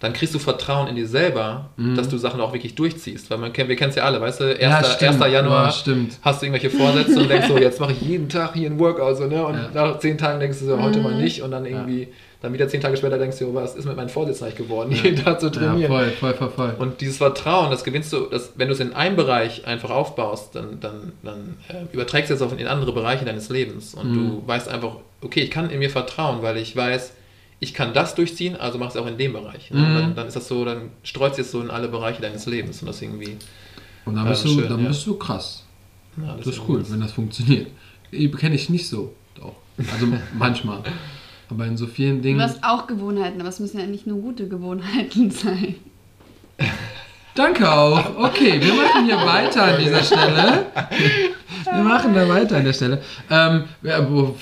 [0.00, 1.94] dann kriegst du Vertrauen in dir selber, Mhm.
[1.94, 3.30] dass du Sachen auch wirklich durchziehst.
[3.30, 4.60] Weil man kennt, wir kennen es ja alle, weißt du, 1.
[4.62, 5.22] Ja, stimmt.
[5.22, 5.28] 1.
[5.30, 6.18] Januar Ja, stimmt.
[6.22, 9.18] hast du irgendwelche Vorsätze und denkst so, jetzt mache ich jeden Tag hier ein Workout
[9.18, 9.44] so, ne?
[9.44, 9.70] Und Ja.
[9.74, 12.08] nach zehn Tagen denkst du so, heute mal nicht und dann irgendwie,
[12.42, 14.92] dann wieder zehn Tage später denkst du, oh, was ist mit meinen Vorsätzen eigentlich geworden,
[14.92, 15.90] jeden Tag zu Ja, trainieren.
[15.92, 16.74] voll, voll, voll, voll.
[16.78, 20.54] Und dieses Vertrauen, das gewinnst du, das, wenn du es in einem Bereich einfach aufbaust,
[20.54, 23.94] dann, dann, dann äh, überträgst du es auf in andere Bereiche deines Lebens.
[23.94, 24.14] Und Mhm.
[24.14, 27.12] du weißt einfach, okay, ich kann in mir vertrauen, weil ich weiß,
[27.62, 29.70] ich kann das durchziehen, also mach es auch in dem Bereich.
[29.70, 29.80] Ne?
[29.80, 29.94] Mhm.
[29.94, 32.86] Dann, dann ist das so, dann streut es so in alle Bereiche deines Lebens und
[32.88, 33.36] das irgendwie.
[34.06, 34.88] Und dann Ja, bist du, schön, dann ja.
[34.88, 35.64] bist du krass.
[36.16, 37.66] Ja, Das ist cool, wenn das funktioniert.
[38.38, 39.12] Kenne ich nicht so.
[39.38, 39.52] Doch.
[39.92, 40.06] Also
[40.38, 40.82] manchmal.
[41.50, 42.40] Aber in so vielen Du Dingen.
[42.42, 45.74] hast auch Gewohnheiten, aber es müssen ja nicht nur gute Gewohnheiten sein.
[47.34, 48.16] Danke auch.
[48.18, 50.66] Okay, wir machen hier weiter an dieser Stelle.
[51.64, 53.02] Wir machen da weiter an der Stelle.
[53.30, 53.64] Ähm,
[54.10, 54.36] wo-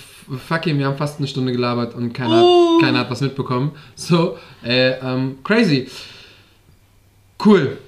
[0.48, 2.76] fucking, wir haben fast eine Stunde gelabert und keiner, Oh.
[2.76, 3.72] hat, keiner hat was mitbekommen.
[3.94, 5.88] So, äh, ähm, crazy.
[7.44, 7.78] Cool.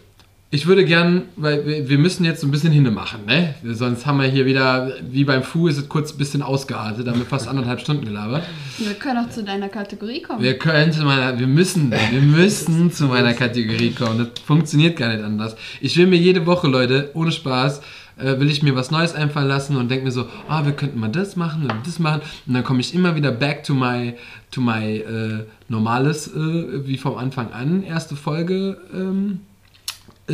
[0.53, 3.55] Ich würde gern, weil wir, müssen jetzt so ein bisschen hinne machen, ne?
[3.63, 7.13] Sonst haben wir hier wieder, wie beim Fu, ist es kurz ein bisschen ausgeartet, da
[7.13, 8.43] haben wir fast anderthalb Stunden gelabert.
[8.79, 10.43] Wir können auch zu deiner Kategorie kommen.
[10.43, 14.19] Wir können zu meiner, wir müssen, wir müssen zu meiner Kategorie kommen.
[14.19, 15.55] Das funktioniert gar nicht anders.
[15.81, 17.81] Ich will mir jede Woche, Leute, ohne Spaß,
[18.17, 20.99] äh, will ich mir was Neues einfallen lassen und denke mir so, ah, wir könnten
[20.99, 22.23] mal das machen und das machen.
[22.49, 24.15] Und dann komme ich immer wieder back to my,
[24.51, 29.50] to my äh, normales, äh, wie vom Anfang an, erste Folge ähm, äh,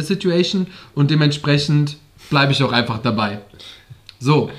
[0.03, 1.97] Situation und dementsprechend
[2.31, 3.41] bleibe ich auch einfach dabei.
[4.19, 4.51] So.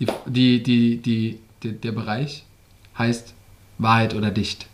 [0.00, 2.44] Die, die, die, die, der Bereich
[2.98, 3.34] heißt
[3.78, 4.66] Wahrheit oder dicht.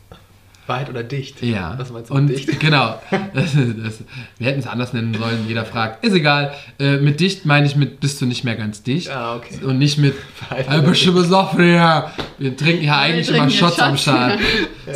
[0.68, 1.42] Wahrheit oder dicht?
[1.42, 1.74] Ja.
[1.78, 2.60] Was meinst du und mit dicht?
[2.68, 3.00] Genau.
[3.34, 4.00] Das, das,
[4.38, 6.04] wir hätten es anders nennen sollen, jeder fragt.
[6.04, 6.52] Ist egal.
[6.78, 9.10] Äh, mit dicht meine ich mit bist du nicht mehr ganz dicht.
[9.10, 9.64] Ah, okay.
[9.64, 10.14] Und nicht mit
[10.50, 12.12] "Äh, bist du besoffen, ja.
[12.38, 14.02] Wir trinken ja eigentlich immer trinken hier Shots am Shots.
[14.02, 14.38] Start.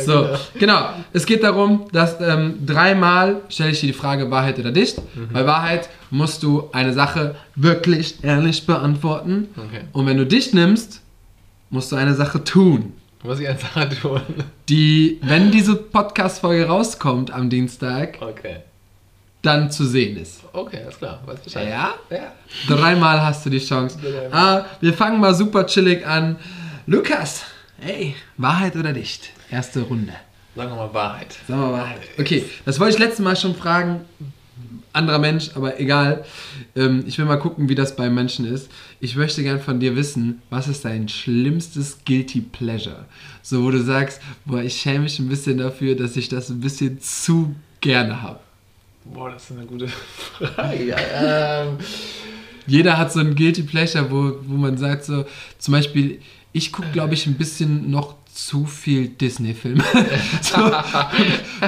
[0.05, 0.37] So, genau.
[0.59, 0.89] genau.
[1.13, 4.97] Es geht darum, dass ähm, dreimal stelle ich dir die Frage Wahrheit oder dicht.
[5.15, 5.29] Mhm.
[5.31, 9.49] Bei Wahrheit musst du eine Sache wirklich ehrlich beantworten.
[9.55, 9.81] Okay.
[9.91, 11.01] Und wenn du dicht nimmst,
[11.69, 12.93] musst du eine Sache tun
[13.23, 14.21] Muss ich eine Sache tun?
[14.69, 18.57] die, wenn diese Podcast-Folge rauskommt am Dienstag, Okay.
[19.41, 20.41] dann zu sehen ist.
[20.51, 21.21] Okay, alles klar.
[21.25, 21.69] Weiß Bescheid.
[21.69, 21.93] Ja?
[22.09, 22.33] Ja.
[22.67, 23.97] Dreimal hast du die Chance.
[24.31, 26.35] Ah, wir fangen mal super chillig an.
[26.85, 27.43] Lukas,
[27.79, 29.29] hey, Wahrheit oder dicht?
[29.49, 30.13] Erste Runde.
[30.55, 31.35] Sagen wir mal Wahrheit.
[31.47, 32.01] Sagen wir Wahrheit.
[32.19, 34.01] Okay, das wollte ich letztes Mal schon fragen.
[34.93, 36.23] Anderer Mensch, aber egal.
[36.75, 38.69] Ähm, ich will mal gucken, wie das bei Menschen ist.
[38.99, 43.05] Ich möchte gern von dir wissen, was ist dein schlimmstes Guilty Pleasure?
[43.41, 46.61] So, wo du sagst, boah, ich schäme mich ein bisschen dafür, dass ich das ein
[46.61, 48.39] bisschen zu gerne habe.
[49.05, 49.87] Boah, das ist eine gute
[50.29, 50.85] Frage.
[50.85, 50.97] Ja,
[51.63, 51.77] ähm,
[52.67, 55.25] Jeder hat so ein Guilty Pleasure, wo, wo man sagt so,
[55.57, 56.19] zum Beispiel,
[56.53, 59.83] ich gucke, glaube ich, ein bisschen noch zu viel Disney-Filme.
[60.41, 60.57] so,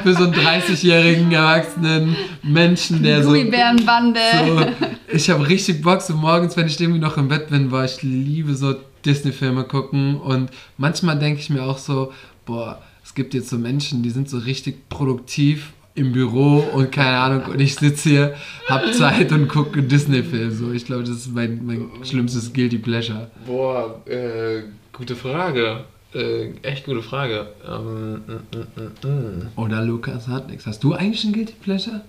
[0.04, 3.30] für so einen 30-jährigen erwachsenen Menschen, der so...
[3.30, 4.20] Gummibärenbande.
[4.46, 4.66] so
[5.14, 8.02] ich habe richtig Bock, so morgens, wenn ich irgendwie noch im Bett bin, boah, ich
[8.02, 12.12] liebe so Disney-Filme gucken und manchmal denke ich mir auch so,
[12.46, 17.18] boah, es gibt jetzt so Menschen, die sind so richtig produktiv im Büro und keine
[17.18, 18.36] Ahnung und ich sitze hier,
[18.68, 20.52] hab Zeit und gucke einen Disney-Film.
[20.52, 23.30] So, ich glaube, das ist mein, mein schlimmstes Guilty Pleasure.
[23.46, 25.86] boah, äh, gute Frage.
[26.16, 27.48] Äh, echt gute Frage.
[27.68, 29.48] Ähm, mm, mm, mm, mm.
[29.58, 30.66] Oder Lukas hat nichts.
[30.66, 32.02] Hast du eigentlich ein Guilty Pleasure?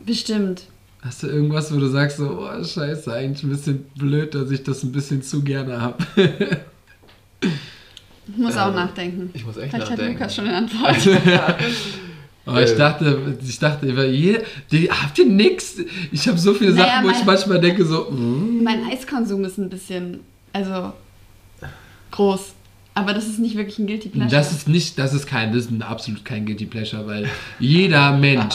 [0.00, 0.64] Bestimmt.
[1.00, 4.62] Hast du irgendwas, wo du sagst so, oh scheiße, eigentlich ein bisschen blöd, dass ich
[4.62, 5.96] das ein bisschen zu gerne habe?
[8.28, 9.30] Ich muss auch Ähm, nachdenken.
[9.34, 10.18] Ich muss echt Vielleicht hat nachdenken.
[10.20, 10.96] Lukas schon eine Antwort.
[12.46, 12.76] Aber ich Äh.
[12.76, 15.76] dachte, ich dachte über jede, die, habt ihr nix?
[16.12, 18.62] Ich habe so viele Naja, Sachen, wo ich mein- manchmal denke so, mm.
[18.62, 20.20] mein Eiskonsum ist ein bisschen,
[20.52, 20.92] also
[22.12, 22.52] groß.
[22.94, 24.30] Aber das ist nicht wirklich ein Guilty Pleasure.
[24.30, 27.26] das ist nicht, das ist kein, das ist absolut kein Guilty Pleasure, weil
[27.58, 28.54] jeder Mensch,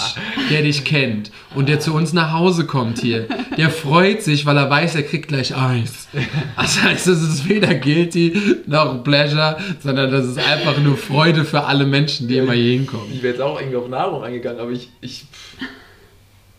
[0.51, 3.27] der dich kennt und der zu uns nach Hause kommt hier,
[3.57, 6.07] der freut sich, weil er weiß, er kriegt gleich Eis.
[6.55, 11.63] Das heißt, es ist weder Guilty noch Pleasure, sondern das ist einfach nur Freude für
[11.63, 13.11] alle Menschen, die immer hier hinkommen.
[13.11, 15.25] Ich wäre jetzt auch irgendwie auf Nahrung eingegangen, aber ich, ich,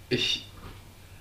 [0.08, 0.47] ich,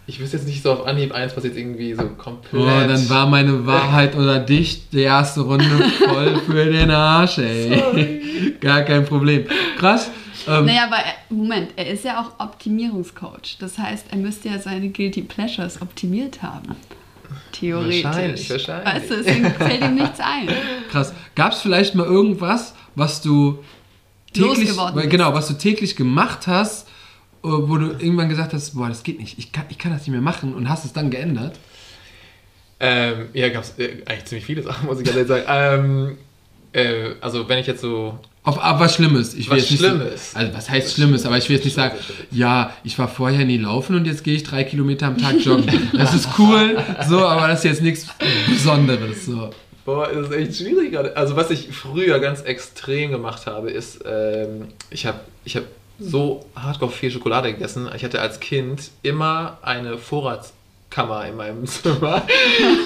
[0.09, 2.61] ich wüsste jetzt nicht so auf Anhieb eins, was jetzt irgendwie so komplett.
[2.61, 7.77] Oh, dann war meine Wahrheit oder dicht die erste Runde voll für den Arsch, ey.
[7.77, 8.55] Sorry.
[8.61, 9.45] Gar kein Problem.
[9.77, 10.09] Krass.
[10.47, 13.57] Ähm, Naja, aber er, Moment, er ist ja auch Optimierungscoach.
[13.59, 16.77] Das heißt, er müsste ja seine Guilty Pleasures optimiert haben.
[17.51, 18.05] Theoretisch.
[18.05, 18.93] Wahrscheinlich, wahrscheinlich.
[18.93, 20.47] Weißt du, deswegen fällt ihm nichts ein.
[20.91, 21.13] Krass.
[21.35, 23.59] Gab es vielleicht mal irgendwas, was du
[24.31, 24.69] täglich,
[25.09, 26.86] genau, was du täglich gemacht hast, äh,
[27.43, 30.11] wo du irgendwann gesagt hast, boah, das geht nicht, ich kann, ich kann das nicht
[30.11, 31.59] mehr machen und hast es dann geändert?
[32.79, 35.45] Ähm, ja, gab es äh, eigentlich ziemlich viele Sachen, muss ich ganz ehrlich sagen.
[35.47, 36.17] Ähm,
[36.73, 38.19] äh, also, wenn ich jetzt so.
[38.43, 39.33] Auf, auf was Schlimmes.
[39.33, 40.31] Ich will Was jetzt nicht Schlimmes.
[40.31, 41.97] So, also was heißt Schlimmes, aber ich will jetzt nicht sagen,
[42.31, 45.89] ja, ich war vorher nie laufen und jetzt gehe ich drei Kilometer am Tag joggen.
[45.93, 46.77] Das ist cool,
[47.09, 48.07] so, aber das ist jetzt nichts
[48.47, 49.25] Besonderes.
[49.25, 49.49] So.
[49.83, 51.17] Boah, das ist echt schwierig gerade.
[51.17, 55.63] Also, was ich früher ganz extrem gemacht habe, ist, ähm, ich habe ich hab
[55.99, 57.89] so hardcore viel Schokolade gegessen.
[57.95, 62.23] Ich hatte als Kind immer eine Vorratskammer in meinem Zimmer.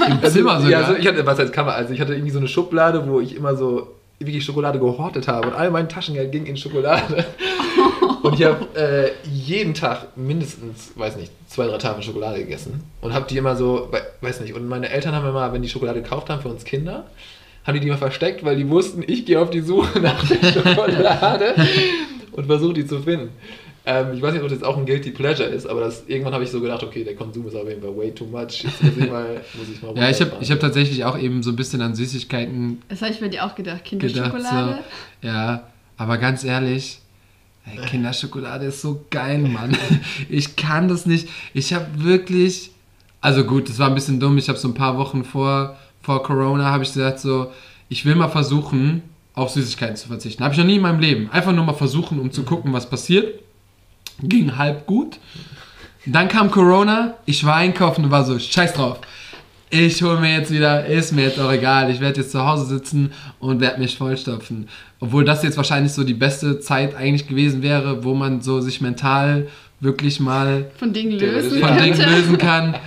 [0.08, 0.70] Im Zimmer sogar.
[0.70, 1.74] Ja, also ich hatte, was heißt Kammer?
[1.74, 3.88] Also, ich hatte irgendwie so eine Schublade, wo ich immer so
[4.20, 7.26] wirklich Schokolade gehortet habe und all mein Taschengeld ging in Schokolade.
[8.24, 12.84] Und ich habe äh, jeden Tag mindestens, weiß nicht, zwei, drei Tafeln Schokolade gegessen.
[13.02, 15.70] Und habe die immer so, we- weiß nicht, und meine Eltern haben immer, wenn die
[15.70, 17.06] Schokolade gekauft haben für uns Kinder,
[17.66, 20.52] haben die die immer versteckt, weil die wussten, ich gehe auf die Suche nach der
[20.52, 21.56] Schokolade
[22.32, 23.30] und versuche die zu finden.
[23.84, 26.34] Ähm, ich weiß nicht, ob das jetzt auch ein Guilty Pleasure ist, aber das, irgendwann
[26.34, 28.64] habe ich so gedacht, okay, der Konsum ist auf jeden Fall way too much.
[28.64, 31.42] Jetzt muss ich mal, muss ich mal Ja, ich habe ich hab tatsächlich auch eben
[31.42, 33.84] so ein bisschen an Süßigkeiten Das habe ich bei dir auch gedacht.
[33.90, 34.14] gedacht.
[34.14, 34.78] Kinderschokolade.
[35.22, 35.64] So, ja,
[35.98, 37.00] aber ganz ehrlich,
[37.66, 39.76] Ey, Kinderschokolade ist so geil, Mann.
[40.30, 41.28] Ich kann das nicht.
[41.54, 42.72] Ich habe wirklich.
[43.20, 44.38] Also gut, das war ein bisschen dumm.
[44.40, 47.52] Ich habe so ein paar Wochen vor, vor Corona, habe ich gesagt, so,
[47.90, 50.44] ich will mal versuchen, auf Süßigkeiten zu verzichten.
[50.44, 51.30] Habe ich noch nie in meinem Leben.
[51.32, 53.40] Einfach nur mal versuchen, um zu gucken, was passiert.
[54.22, 55.18] Ging halb gut.
[56.06, 59.00] Dann kam Corona, ich war einkaufen und war so, scheiß drauf.
[59.70, 62.66] Ich hole mir jetzt wieder, ist mir jetzt auch egal, ich werde jetzt zu Hause
[62.66, 64.68] sitzen und werde mich vollstopfen.
[65.00, 68.82] Obwohl das jetzt wahrscheinlich so die beste Zeit eigentlich gewesen wäre, wo man so sich
[68.82, 69.48] mental
[69.80, 71.78] wirklich mal Von Dingen lösen von.
[71.78, 72.76] Dingen lösen kann.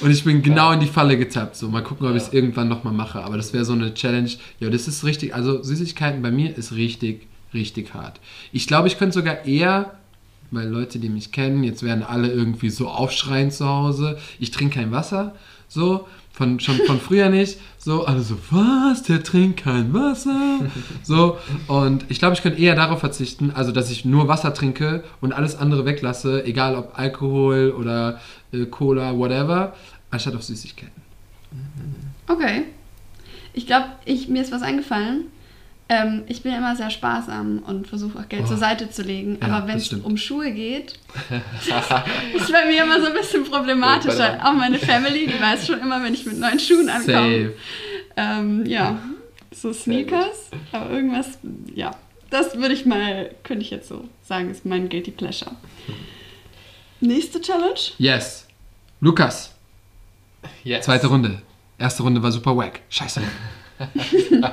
[0.00, 1.56] Und ich bin genau in die Falle getappt.
[1.56, 3.22] So, mal gucken, ob ich es irgendwann nochmal mache.
[3.22, 4.30] Aber das wäre so eine Challenge.
[4.60, 5.34] Ja, das ist richtig.
[5.34, 8.20] Also Süßigkeiten bei mir ist richtig, richtig hart.
[8.52, 9.94] Ich glaube, ich könnte sogar eher,
[10.50, 14.18] weil Leute, die mich kennen, jetzt werden alle irgendwie so aufschreien zu Hause.
[14.38, 15.34] Ich trinke kein Wasser.
[15.68, 17.58] So, von, schon von früher nicht.
[17.78, 19.02] So, alle so, was?
[19.04, 20.60] Der trinkt kein Wasser.
[21.02, 21.38] So,
[21.68, 25.32] und ich glaube, ich könnte eher darauf verzichten, also dass ich nur Wasser trinke und
[25.32, 28.20] alles andere weglasse, egal ob Alkohol oder
[28.52, 29.74] äh, Cola, whatever,
[30.10, 31.02] anstatt auf Süßigkeiten.
[32.28, 32.64] Okay.
[33.52, 35.26] Ich glaube, ich, mir ist was eingefallen.
[35.88, 38.48] Ähm, ich bin immer sehr sparsam und versuche auch Geld Oh.
[38.48, 39.38] zur Seite zu legen.
[39.40, 40.98] Ja, aber wenn es um Schuhe geht,
[42.34, 44.40] ist bei mir immer so ein bisschen problematischer.
[44.44, 47.52] Auch meine Family, die weiß schon immer, wenn ich mit neuen Schuhen ankomme.
[48.16, 48.98] Ähm, ja,
[49.52, 50.50] so Sneakers.
[50.72, 51.38] Aber irgendwas,
[51.72, 51.92] ja.
[52.30, 55.52] Das würde ich mal, könnte ich jetzt so sagen, ist mein Guilty Pleasure.
[57.00, 57.78] Nächste Challenge?
[57.98, 58.46] Yes.
[59.00, 59.50] Lukas,
[60.64, 60.84] Yes.
[60.86, 61.42] zweite Runde.
[61.78, 62.80] Erste Runde war super wack.
[62.88, 63.20] Scheiße.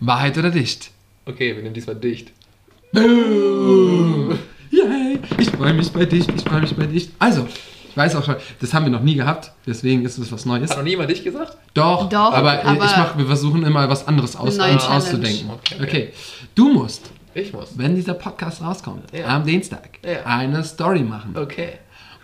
[0.00, 0.90] Wahrheit oder dicht?
[1.24, 2.30] Okay, wir nehmen diesmal dicht.
[4.70, 5.18] Yay!
[5.38, 7.08] Ich freue mich bei dich, ich freue mich bei dich.
[7.18, 7.48] Also,
[7.88, 10.70] ich weiß auch schon, das haben wir noch nie gehabt, deswegen ist es was Neues.
[10.70, 11.56] Hat noch nie jemand dicht gesagt?
[11.72, 14.90] Doch, Doch, aber, aber ich mach, wir versuchen immer was anderes aus, uns Challenge.
[14.90, 15.50] auszudenken.
[15.50, 16.12] Okay, Okay, okay.
[16.54, 17.76] du musst, Ich muss.
[17.76, 19.26] wenn dieser Podcast rauskommt, Ja.
[19.26, 20.24] am Dienstag, Ja.
[20.24, 21.34] eine Story machen.
[21.36, 21.70] Okay.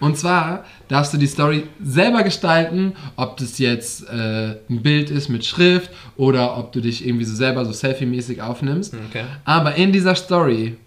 [0.01, 5.29] Und zwar darfst du die Story selber gestalten, ob das jetzt äh, ein Bild ist
[5.29, 8.95] mit Schrift oder ob du dich irgendwie so selber so selfie-mäßig aufnimmst.
[9.11, 9.25] Okay.
[9.45, 10.79] Aber in dieser Story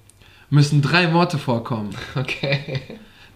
[0.50, 1.92] müssen drei Worte vorkommen.
[2.16, 2.82] Okay.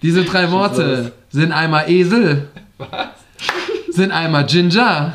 [0.01, 2.47] Diese drei Worte sind einmal Esel,
[3.89, 5.13] sind einmal Ginger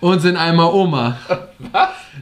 [0.00, 1.16] und sind einmal Oma.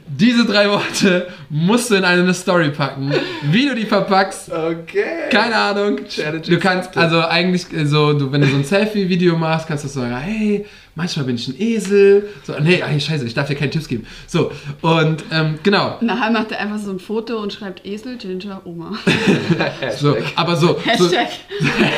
[0.07, 3.11] Diese drei Worte musst du in eine Story packen.
[3.43, 5.29] Wie du die verpackst, Okay.
[5.31, 5.99] keine Ahnung.
[6.07, 9.87] Challenge Du kannst, also eigentlich so, du, wenn du so ein Selfie-Video machst, kannst du
[9.87, 10.65] so sagen, hey,
[10.95, 12.29] manchmal bin ich ein Esel.
[12.43, 14.05] So, nee, ey, scheiße, ich darf dir keine Tipps geben.
[14.27, 15.97] So, und ähm, genau.
[16.01, 18.93] Nachher macht er einfach so ein Foto und schreibt Esel, Ginger, Oma.
[19.97, 21.27] So, aber so, so Hashtag.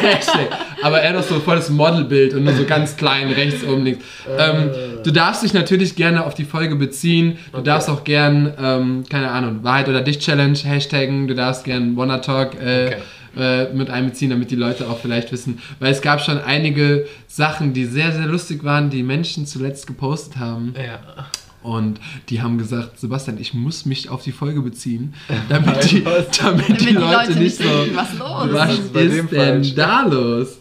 [0.01, 0.47] Hashtag.
[0.81, 4.03] Aber er doch so voll das Modelbild und nur so ganz klein rechts oben links.
[4.37, 4.71] Ähm,
[5.03, 7.37] du darfst dich natürlich gerne auf die Folge beziehen.
[7.53, 11.27] Du darfst auch gern, ähm, keine Ahnung, Wahrheit oder Dich Challenge hashtaggen.
[11.27, 12.97] Du darfst gern Wanna Talk äh, Okay.
[13.37, 15.59] Äh, mit einbeziehen, damit die Leute auch vielleicht wissen.
[15.79, 20.37] Weil es gab schon einige Sachen, die sehr, sehr lustig waren, die Menschen zuletzt gepostet
[20.37, 20.73] haben.
[20.77, 21.27] Ja.
[21.61, 25.15] Und die haben gesagt, Sebastian, ich muss mich auf die Folge beziehen,
[25.49, 27.63] damit die, damit Damit die Leute nicht so...
[27.93, 28.53] was los?
[28.53, 29.75] Was ist ist, denn falsch?
[29.75, 30.59] da los?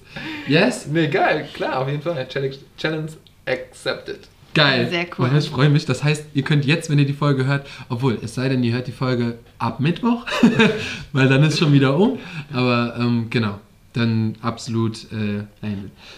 [0.48, 0.86] Yes?
[0.90, 1.46] Nee, geil.
[1.52, 2.26] Klar, auf jeden Fall.
[2.28, 3.10] Challenge, Challenge
[3.46, 4.20] accepted.
[4.54, 4.88] Geil.
[4.88, 5.30] Sehr cool.
[5.36, 5.84] Ich freue mich.
[5.84, 8.72] Das heißt, ihr könnt jetzt, wenn ihr die Folge hört, obwohl, es sei denn, ihr
[8.72, 10.24] hört die Folge ab Mittwoch,
[11.12, 12.18] weil dann ist schon wieder um.
[12.52, 13.58] Aber ähm, genau,
[13.92, 15.44] dann absolut äh.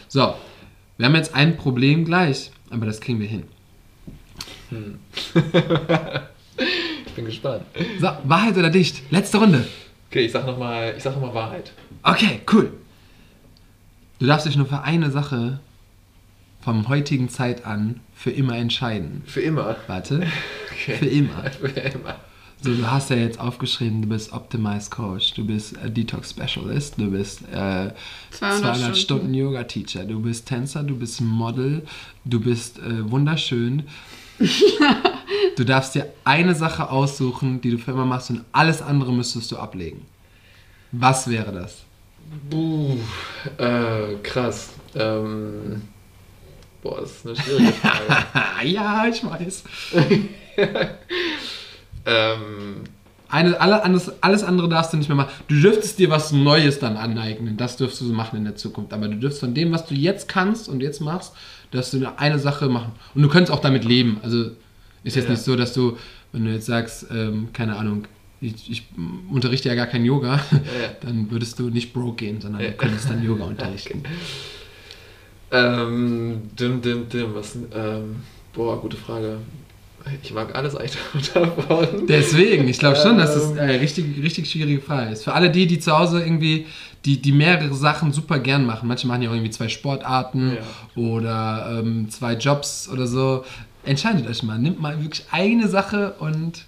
[0.09, 0.34] So,
[0.99, 3.45] wir haben jetzt ein Problem gleich, aber das kriegen wir hin.
[7.07, 7.62] Ich bin gespannt.
[7.99, 9.11] So, Wahrheit oder Dicht?
[9.11, 9.66] Letzte Runde.
[10.11, 11.72] Okay, ich sag nochmal sag noch mal Wahrheit.
[12.03, 12.72] Okay, cool.
[14.18, 15.61] Du darfst dich nur für eine Sache
[16.66, 19.22] vom heutigen Zeit an für immer entscheiden.
[19.24, 19.76] Für immer.
[19.86, 20.26] Warte.
[20.78, 20.98] Okay.
[20.98, 21.50] Für immer.
[21.60, 22.16] Für immer.
[22.60, 26.98] So, du hast ja jetzt aufgeschrieben, du bist Optimize Coach, du bist äh, Detox Specialist,
[26.98, 27.94] du bist äh, 200,
[28.32, 29.34] 200 Stunden, Stunden.
[29.34, 31.86] Yoga Teacher, du bist Tänzer, du bist Model,
[32.26, 33.84] du bist äh, wunderschön.
[35.56, 39.50] du darfst dir eine Sache aussuchen, die du für immer machst und alles andere müsstest
[39.50, 40.02] du ablegen.
[40.92, 41.84] Was wäre das?
[42.50, 42.98] Buh,
[43.56, 44.74] äh, krass.
[44.94, 45.82] Ähm,
[46.89, 48.68] boah, das ist eine schwierige Frage.
[48.68, 49.64] Ja, ich weiß.
[52.07, 52.76] ähm,
[53.28, 55.30] Eine, alle, alles, alles andere darfst du nicht mehr machen.
[55.49, 57.57] Du dürftest dir was Neues dann aneignen.
[57.57, 58.93] Das dürfst du so machen in der Zukunft.
[58.93, 61.32] Aber du dürfst von dem, was du jetzt kannst und jetzt machst,
[61.72, 62.93] darfst du nur eine Sache machen.
[63.14, 64.18] Und du könntest auch damit leben.
[64.22, 64.51] Also
[65.03, 65.30] ist jetzt Ja.
[65.32, 65.97] nicht so, dass du,
[66.32, 68.07] wenn du jetzt sagst, ähm, keine Ahnung,
[68.41, 68.82] ich, ich
[69.30, 70.41] unterrichte ja gar kein Yoga,
[71.01, 72.68] dann würdest du nicht broke gehen, sondern Ja.
[72.70, 74.03] du könntest dann Yoga unterrichten.
[75.51, 78.16] Ähm, dim, dim, dim, was, ähm,
[78.53, 79.38] boah, gute Frage.
[80.22, 82.07] Ich mag alles eigentlich davon.
[82.09, 83.59] Deswegen, ich glaube schon, dass das Ähm.
[83.59, 85.24] eine richtig, richtig schwierige Frage ist.
[85.24, 86.66] Für alle die, die zu Hause irgendwie,
[87.05, 88.86] die, die mehrere Sachen super gern machen.
[88.88, 90.59] Manche machen ja auch irgendwie zwei Sportarten
[90.94, 93.44] oder ähm, zwei Jobs oder so.
[93.84, 96.64] Entscheidet euch mal, nimmt mal wirklich eine Sache und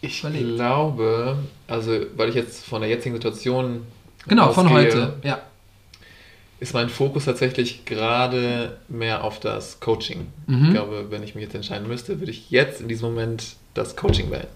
[0.00, 0.56] Ich Überlegt.
[0.56, 3.82] glaube, also weil ich jetzt von der jetzigen Situation
[4.28, 5.12] genau, von ausgehe, heute.
[5.24, 5.38] Ja.
[6.58, 10.26] Ist mein Fokus tatsächlich gerade mehr auf das Coaching.
[10.46, 10.66] Mhm.
[10.66, 13.94] Ich glaube, wenn ich mich jetzt entscheiden müsste, würde ich jetzt in diesem Moment das
[13.96, 14.46] Coaching wählen.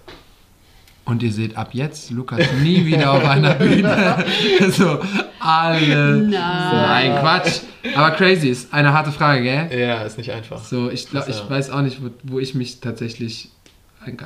[1.04, 4.24] Und ihr seht ab jetzt Lukas nie wieder auf einer Bühne.
[4.70, 5.00] so,
[5.40, 6.18] alle.
[6.18, 6.30] Nein.
[6.30, 7.60] Nein, Quatsch.
[7.94, 9.80] Aber crazy ist eine harte Frage, gell?
[9.80, 10.62] Ja, ist nicht einfach.
[10.62, 13.48] So, ich glaube, Das, ich weiß auch nicht, wo, wo ich mich tatsächlich.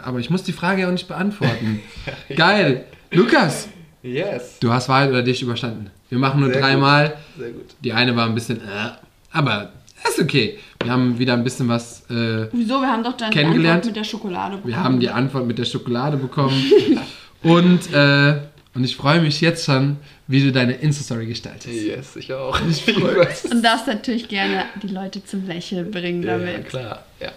[0.05, 1.81] Aber ich muss die Frage ja auch nicht beantworten.
[2.37, 2.85] Geil.
[3.11, 3.69] Lukas,
[4.05, 4.59] Yes.
[4.61, 5.91] du hast Wahrheit oder dich überstanden.
[6.11, 7.17] Wir machen nur Sehr dreimal.
[7.39, 7.71] Sehr gut.
[7.83, 8.59] Die eine war ein bisschen.
[8.59, 8.91] Äh,
[9.33, 9.73] aber
[10.07, 10.59] ist okay.
[10.83, 12.03] Wir haben wieder ein bisschen was.
[12.11, 12.81] Äh, Wieso?
[12.81, 13.77] Wir haben doch dann die Kennengelernt.
[13.79, 14.69] Antwort mit der Schokolade bekommen.
[14.75, 16.63] wir haben die Antwort mit der Schokolade bekommen.
[17.43, 18.41] und, äh,
[18.75, 19.97] und ich freue mich jetzt schon,
[20.27, 21.69] wie du deine Insta-Story gestaltest.
[21.75, 22.59] Yes, ich auch.
[22.69, 23.51] Ich freu mich.
[23.51, 26.69] Und darfst natürlich gerne die Leute zum Lächeln bringen Ja, damit.
[26.69, 27.05] klar.
[27.21, 27.33] Ja.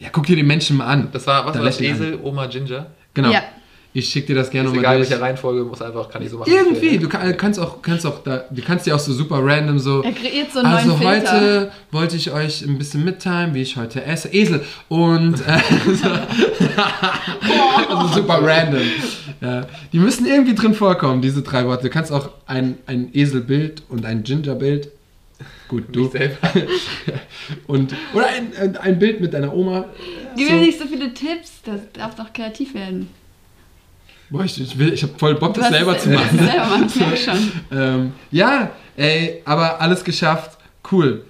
[0.00, 1.08] Ja, guck dir die Menschen mal an.
[1.12, 1.80] Das war, was Da war das?
[1.80, 2.86] Esel, Oma Ginger?
[3.14, 3.30] Genau.
[3.30, 3.42] Ja.
[3.92, 5.10] Ich schicke dir das gerne Ist nochmal egal, durch.
[5.10, 6.52] welche Reihenfolge, muss einfach, kann ich so machen.
[6.52, 9.80] Irgendwie, du kann, kannst auch, kannst auch da, du kannst dir auch so super random
[9.80, 10.02] so.
[10.02, 11.32] Er kreiert so einen Also neuen Filter.
[11.32, 14.28] heute wollte ich euch ein bisschen mitteilen, wie ich heute esse.
[14.32, 14.64] Esel.
[14.88, 15.58] Und äh,
[15.94, 16.08] so,
[17.88, 18.82] also super random.
[19.40, 21.84] Ja, die müssen irgendwie drin vorkommen, diese drei Worte.
[21.84, 24.90] Du kannst auch ein, ein Eselbild und ein Gingerbild.
[25.68, 26.02] Gut, du.
[26.02, 26.36] Mich selber.
[27.66, 29.86] Und, oder ein, ein, ein Bild mit deiner Oma.
[30.36, 30.54] Gib So.
[30.54, 33.08] mir nicht so viele Tipps, das darf doch kreativ werden.
[34.30, 36.38] Boah, ich, ich, will, ich habe voll Bock, das selber zu machen.
[36.38, 37.52] selber machen, merk schon.
[37.72, 40.58] Ähm, ja, ey, aber alles geschafft.
[40.90, 41.24] Cool.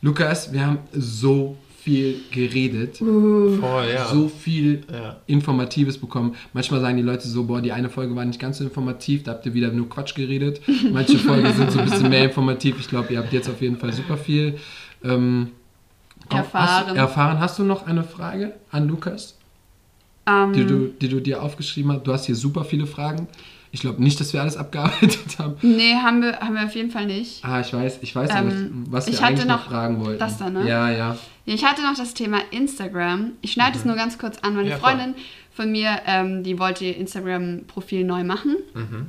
[0.00, 4.06] Lukas, wir haben so viel geredet, Uh, Voll, ja.
[4.06, 5.16] so viel ja.
[5.26, 6.34] Informatives bekommen.
[6.54, 9.32] Manchmal sagen die Leute so, boah, die eine Folge war nicht ganz so informativ, da
[9.32, 10.62] habt ihr wieder nur Quatsch geredet.
[10.90, 12.76] Manche Folgen sind so ein bisschen mehr informativ.
[12.80, 14.56] Ich glaube, ihr habt jetzt auf jeden Fall super viel
[15.04, 15.50] ähm,
[16.30, 16.88] Erfahren.
[16.88, 17.40] Hast, erfahren.
[17.40, 19.36] Hast du noch eine Frage an Lukas,
[20.26, 22.02] ähm, die du, die du dir aufgeschrieben hast?
[22.04, 23.28] Du hast hier super viele Fragen.
[23.72, 25.54] Ich glaube nicht, dass wir alles abgearbeitet haben.
[25.62, 27.44] nee, haben wir, haben wir auf jeden Fall nicht.
[27.44, 30.20] Ah, ich weiß, ich weiß, Ähm, was wir eigentlich noch noch fragen wollten.
[30.20, 30.68] das da, ne?
[30.68, 31.16] Ja, ja.
[31.44, 33.32] Ich hatte noch das Thema Instagram.
[33.40, 34.54] Ich schneide es nur ganz kurz an.
[34.54, 34.90] Meine Ja, voll.
[34.92, 35.14] Freundin
[35.52, 38.56] von mir, ähm, die wollte ihr Instagram-Profil neu machen.
[38.74, 39.06] Mhm.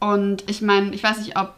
[0.00, 1.52] Und ich meine, ich weiß nicht, ob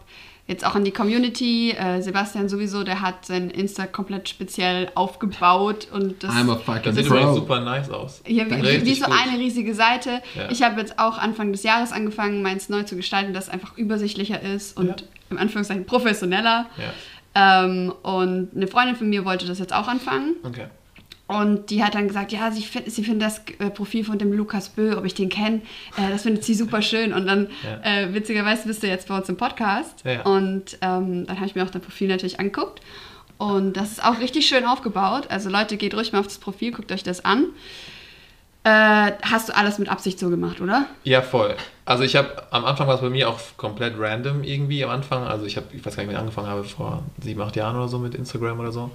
[0.49, 5.87] jetzt auch an die Community, äh, Sebastian sowieso, der hat sein Insta komplett speziell aufgebaut
[5.93, 7.35] und das I'm a fucking Das sieht pro.
[7.35, 8.23] super nice aus.
[8.27, 9.15] hier, wie, wie so gut.
[9.15, 10.23] eine riesige Seite.
[10.35, 10.51] Ja.
[10.51, 14.41] Ich habe jetzt auch Anfang des Jahres angefangen, meins neu zu gestalten, das einfach übersichtlicher
[14.43, 15.07] ist und Ja.
[15.31, 16.67] im Anführungszeichen professioneller.
[16.79, 17.65] Ja.
[17.65, 20.35] Ähm, und eine Freundin von mir wollte das jetzt auch anfangen.
[20.43, 20.67] Okay.
[21.29, 24.33] Und die hat dann gesagt, ja, sie, find, sie findet das äh, Profil von dem
[24.33, 25.61] Lukas Bö, ob ich den kenne,
[25.99, 27.13] äh, das findet sie super schön.
[27.13, 27.83] Und dann, Ja.
[28.03, 30.03] äh, witzigerweise, bist du jetzt bei uns im Podcast.
[30.05, 30.23] Ja.
[30.23, 32.81] Und ähm, dann habe ich mir auch dein Profil natürlich angeguckt.
[33.37, 35.27] Und das ist auch richtig schön aufgebaut.
[35.29, 37.45] Also Leute, geht ruhig mal auf das Profil, guckt euch das an.
[38.65, 40.87] Äh, hast du alles mit Absicht so gemacht, oder?
[41.05, 41.55] Ja, voll.
[41.85, 45.25] Also ich habe am Anfang war es bei mir auch komplett random irgendwie am Anfang.
[45.25, 47.77] Also ich habe, ich weiß gar nicht, wann ich angefangen habe, vor sieben, acht Jahren
[47.77, 48.91] oder so mit Instagram oder so.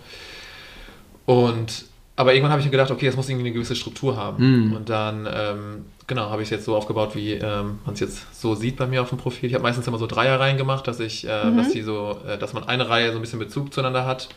[1.25, 1.85] Und
[2.15, 4.67] aber irgendwann habe ich mir gedacht, okay, das muss irgendwie eine gewisse Struktur haben.
[4.67, 4.73] Mhm.
[4.75, 8.39] Und dann, ähm, genau, habe ich es jetzt so aufgebaut, wie ähm, man es jetzt
[8.39, 9.49] so sieht bei mir auf dem Profil.
[9.49, 11.57] Ich habe meistens immer so Dreierreihen gemacht, dass ich, äh, Mhm.
[11.57, 14.29] dass die so, äh, dass man eine Reihe so ein bisschen Bezug zueinander hat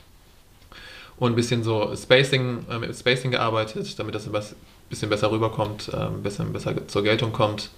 [1.19, 4.33] und ein bisschen so Spacing, äh, mit Spacing gearbeitet, damit das ein
[4.89, 7.71] bisschen besser rüberkommt, äh, ein bisschen besser zur Geltung kommt.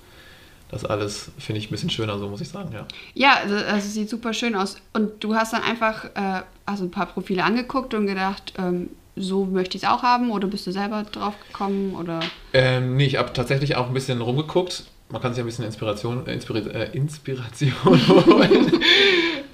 [0.71, 2.87] Das alles finde ich ein bisschen schöner, so muss ich sagen, ja.
[3.15, 4.77] Ja, also, also sieht super schön aus.
[4.93, 9.45] Und du hast dann einfach äh, also ein paar Profile angeguckt und gedacht, ähm, so
[9.45, 12.21] möchte ich es auch haben oder bist du selber drauf gekommen oder
[12.53, 14.85] Ähm, nee, ich habe tatsächlich auch ein bisschen rumgeguckt.
[15.11, 18.73] Man kann sich ein bisschen Inspiration, äh, Inspira äh, Inspiration holen.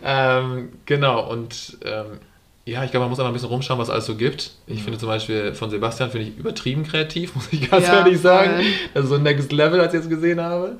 [0.04, 2.18] ähm, genau, und ähm,
[2.66, 4.52] ja, ich glaube, man muss einfach ein bisschen rumschauen, was es alles so gibt.
[4.66, 8.18] Ich finde zum Beispiel von Sebastian finde ich übertrieben kreativ, muss ich ganz Ja, ehrlich
[8.20, 8.54] sagen.
[8.56, 8.64] voll.
[8.94, 10.76] Also so Next Level, als ich jetzt gesehen habe.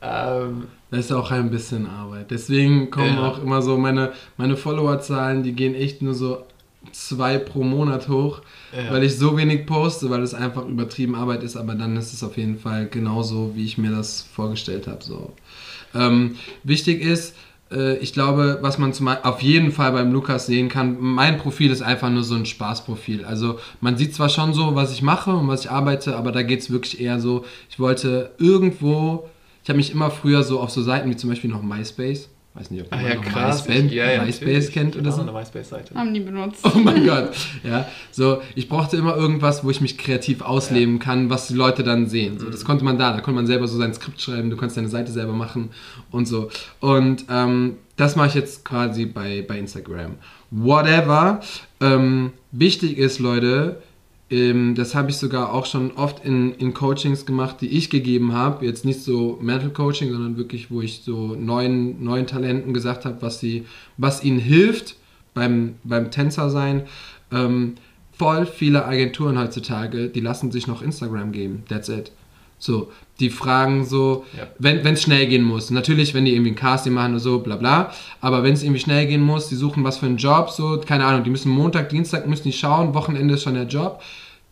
[0.00, 2.30] Ähm, Das ist auch ein bisschen Arbeit.
[2.30, 3.28] Deswegen kommen Ja.
[3.28, 6.44] auch immer so meine, meine Followerzahlen, die gehen echt nur so
[6.92, 8.40] zwei pro Monat hoch,
[8.72, 8.92] Ja.
[8.92, 12.22] weil ich so wenig poste, weil es einfach übertrieben Arbeit ist, aber dann ist es
[12.22, 15.02] auf jeden Fall genauso, wie ich mir das vorgestellt habe.
[15.02, 15.32] So.
[15.94, 17.34] Ähm, wichtig ist,
[17.70, 21.70] äh, ich glaube, was man zum, auf jeden Fall beim Lukas sehen kann, mein Profil
[21.70, 23.24] ist einfach nur so ein Spaßprofil.
[23.24, 26.42] Also man sieht zwar schon so, was ich mache und was ich arbeite, aber da
[26.42, 29.28] geht es wirklich eher so, ich wollte irgendwo,
[29.62, 32.28] ich habe mich immer früher so auf so Seiten wie zum Beispiel noch MySpace,
[32.58, 33.66] weiß nicht, ob Ah man ja, noch krass.
[33.68, 35.22] MySpace, Ich- ja, ja, MySpace kennt oder Auch so.
[35.22, 35.94] eine MySpace-Seite.
[35.94, 36.64] Haben die benutzt.
[36.64, 37.30] Oh mein Gott.
[37.62, 41.82] Ja, so, ich brauchte immer irgendwas, wo ich mich kreativ ausleben kann, was die Leute
[41.84, 42.38] dann sehen.
[42.38, 44.76] So, das konnte man da, da konnte man selber so sein Skript schreiben, du konntest
[44.76, 45.70] deine Seite selber machen
[46.10, 46.50] und so.
[46.80, 50.16] Und ähm, das mache ich jetzt quasi bei, bei Instagram.
[50.50, 51.40] Whatever.
[51.80, 53.82] Ähm, wichtig ist, Leute,
[54.30, 58.32] ähm, das habe ich sogar auch schon oft in, in Coachings gemacht, die ich gegeben
[58.32, 58.66] habe.
[58.66, 63.22] Jetzt nicht so Mental Coaching, sondern wirklich, wo ich so neuen, neuen Talenten gesagt habe,
[63.22, 63.64] was, sie,
[63.96, 64.96] was ihnen hilft
[65.32, 66.82] beim, beim Tänzer sein.
[67.32, 67.74] Ähm,
[68.12, 71.62] voll viele Agenturen heutzutage, die lassen sich noch Instagram geben.
[71.68, 72.12] That's it.
[72.58, 72.90] So,
[73.20, 74.46] die fragen so, Ja.
[74.58, 75.70] wenn es schnell gehen muss.
[75.70, 77.92] Natürlich, wenn die irgendwie ein Casting machen oder so, bla bla.
[78.20, 81.04] Aber wenn es irgendwie schnell gehen muss, die suchen was für einen Job, so, keine
[81.04, 84.02] Ahnung, die müssen Montag, Dienstag müssen die schauen, Wochenende ist schon der Job.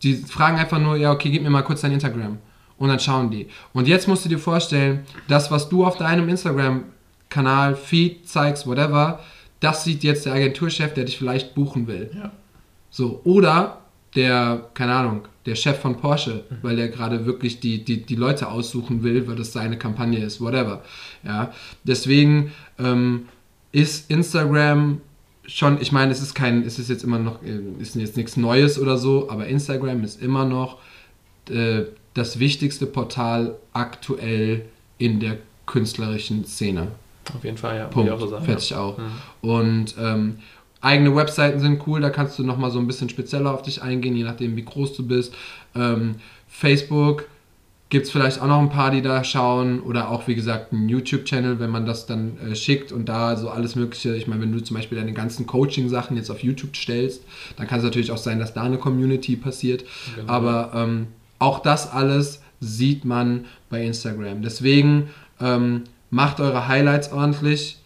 [0.03, 2.37] Die fragen einfach nur, ja, okay, gib mir mal kurz dein Instagram.
[2.77, 3.47] Und dann schauen die.
[3.73, 9.19] Und jetzt musst du dir vorstellen, das, was du auf deinem Instagram-Kanal, Feed zeigst, whatever,
[9.59, 12.11] das sieht jetzt der Agenturchef, der dich vielleicht buchen will.
[12.15, 12.31] Ja.
[12.91, 13.79] So, oder
[14.15, 18.49] der, keine Ahnung, der Chef von Porsche, weil der gerade wirklich die, die, die Leute
[18.49, 20.83] aussuchen will, weil das seine Kampagne ist, whatever.
[21.23, 21.53] Ja,
[21.83, 23.27] deswegen ähm,
[23.71, 25.01] ist Instagram
[25.47, 28.35] schon, ich meine, es ist kein, es ist jetzt immer noch, äh, ist jetzt nichts
[28.35, 30.79] Neues oder so, aber Instagram ist immer noch
[31.49, 31.83] äh,
[32.13, 34.65] das wichtigste Portal aktuell
[34.97, 36.89] in der künstlerischen Szene.
[37.35, 37.85] Auf jeden Fall, ja.
[37.87, 38.11] Punkt.
[38.43, 38.79] Fertig ja.
[38.79, 38.97] auch.
[38.97, 39.49] Mhm.
[39.49, 40.37] Und ähm,
[40.81, 44.15] eigene Webseiten sind cool, da kannst du nochmal so ein bisschen spezieller auf dich eingehen,
[44.15, 45.33] je nachdem wie groß du bist.
[45.75, 46.15] Ähm,
[46.47, 47.25] Facebook
[47.89, 50.89] gibt es vielleicht auch noch ein paar, die da schauen oder auch wie gesagt ein
[50.89, 54.51] YouTube-Channel, wenn man das dann äh, schickt und da so alles mögliche, ich meine, wenn
[54.51, 57.23] du zum Beispiel deine ganzen Coaching-Sachen jetzt auf YouTube stellst,
[57.55, 59.85] dann kann es natürlich auch sein, dass da eine Community passiert,
[60.15, 60.31] Genau.
[60.31, 61.07] aber ähm,
[61.39, 64.41] auch das alles sieht man bei Instagram.
[64.41, 65.09] Deswegen
[65.39, 67.77] ähm, macht eure Highlights ordentlich,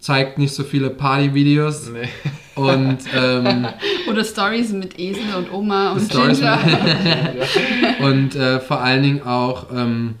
[0.00, 2.08] zeigt nicht so viele Party-Videos Nee.
[2.54, 3.66] und ähm,
[4.08, 6.58] Oder Stories mit Esel und Oma und Stories Ginger.
[8.00, 10.14] und äh, vor allen Dingen auch ähm,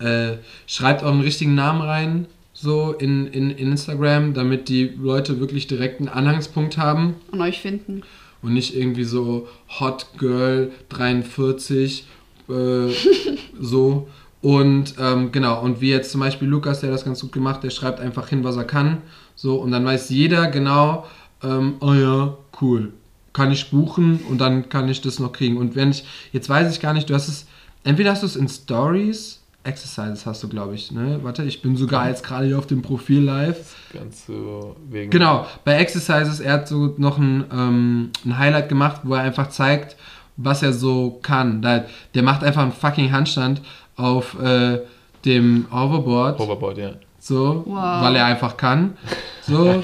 [0.00, 0.36] äh,
[0.66, 6.00] schreibt euren richtigen Namen rein, so in, in, in Instagram, damit die Leute wirklich direkt
[6.00, 8.02] einen Anhangspunkt haben Und euch finden.
[8.42, 9.48] und nicht irgendwie so
[9.80, 12.04] Hot Girl 43
[12.48, 12.52] äh,
[13.60, 14.08] so.
[14.40, 17.70] Und ähm, genau, und wie jetzt zum Beispiel Lukas, der das ganz gut gemacht, der
[17.70, 18.98] schreibt einfach hin, was er kann.
[19.34, 21.06] So, und dann weiß jeder genau,
[21.42, 22.92] ähm, oh ja, cool.
[23.32, 25.56] Kann ich buchen und dann kann ich das noch kriegen.
[25.56, 27.46] Und wenn ich, jetzt weiß ich gar nicht, du hast es,
[27.84, 31.18] entweder hast du es in Stories, Exercises hast du, glaube ich, ne?
[31.22, 33.76] Warte, ich bin sogar jetzt gerade hier auf dem Profil live.
[33.92, 35.10] Ganz so wegen.
[35.10, 39.50] Genau, bei Exercises, er hat so noch ein, ähm, ein Highlight gemacht, wo er einfach
[39.50, 39.96] zeigt,
[40.36, 41.60] was er so kann.
[41.62, 43.60] Der macht einfach einen fucking Handstand
[43.98, 44.78] auf äh,
[45.24, 46.90] dem Hoverboard, Hoverboard, ja.
[47.18, 48.02] so, Wow.
[48.02, 48.96] weil er einfach kann.
[49.42, 49.60] So.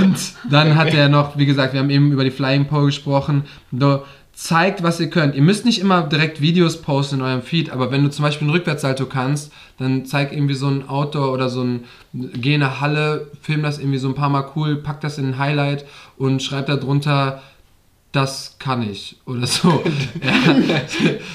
[0.00, 0.16] Und
[0.50, 3.44] dann hat er noch, wie gesagt, wir haben eben über die Flying Pole gesprochen.
[3.78, 4.02] So,
[4.32, 5.34] zeigt, was ihr könnt.
[5.34, 8.46] Ihr müsst nicht immer direkt Videos posten in eurem Feed, aber wenn du zum Beispiel
[8.46, 12.80] einen Rückwärtssalto kannst, dann zeig irgendwie so ein Outdoor oder so ein, geh in eine
[12.80, 15.86] Halle, film das irgendwie so ein paar Mal cool, pack das in ein Highlight
[16.18, 17.42] und schreib da drunter,
[18.12, 19.84] das kann ich oder so.
[20.22, 20.82] ja,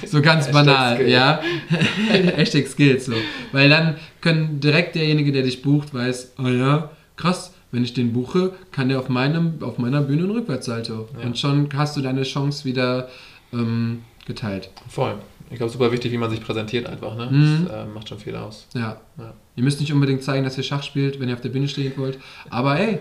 [0.06, 1.40] so ganz banal, ja.
[2.36, 3.14] Hashtag Skills so.
[3.52, 8.14] Weil dann können direkt derjenige, der dich bucht, weiß, oh ja, krass, wenn ich den
[8.14, 11.08] buche, kann der auf, meinem, auf meiner Bühne einen Rückwärtssalto.
[11.20, 11.26] Ja.
[11.26, 13.10] Und schon hast du deine Chance wieder
[13.54, 14.70] ähm, geteilt.
[14.90, 15.16] Voll.
[15.50, 17.28] Ich glaube, super wichtig, wie man sich präsentiert einfach, ne?
[17.30, 17.66] Mhm.
[17.68, 18.68] Das äh, macht schon viel aus.
[18.74, 18.98] Ja.
[19.18, 19.34] Ja.
[19.58, 21.92] Ihr müsst nicht unbedingt zeigen, dass ihr Schach spielt, wenn ihr auf der Bühne stehen
[21.98, 22.18] wollt.
[22.50, 23.00] Aber ey,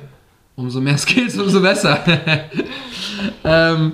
[0.60, 1.98] umso mehr Skills, umso besser.
[3.44, 3.92] ähm,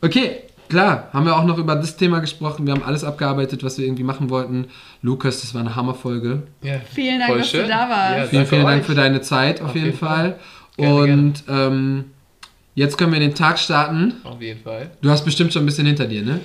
[0.00, 2.66] okay, klar, haben wir auch noch über das Thema gesprochen.
[2.66, 4.66] Wir haben alles abgearbeitet, was wir irgendwie machen wollten.
[5.02, 6.42] Lukas, das war eine Hammerfolge.
[6.62, 7.68] Ja, Vielen Dank, voll dass du schön.
[7.68, 8.16] da warst.
[8.18, 8.86] Ja, Vielen, vielen Dank euch.
[8.86, 10.38] für deine Zeit auf, Auf jeden jeden Fall.
[10.76, 12.04] Gerne, Und Ähm,
[12.74, 14.14] jetzt können wir den Tag starten.
[14.24, 14.90] Auf jeden Fall.
[15.02, 16.40] Du hast bestimmt schon ein bisschen hinter dir, ne?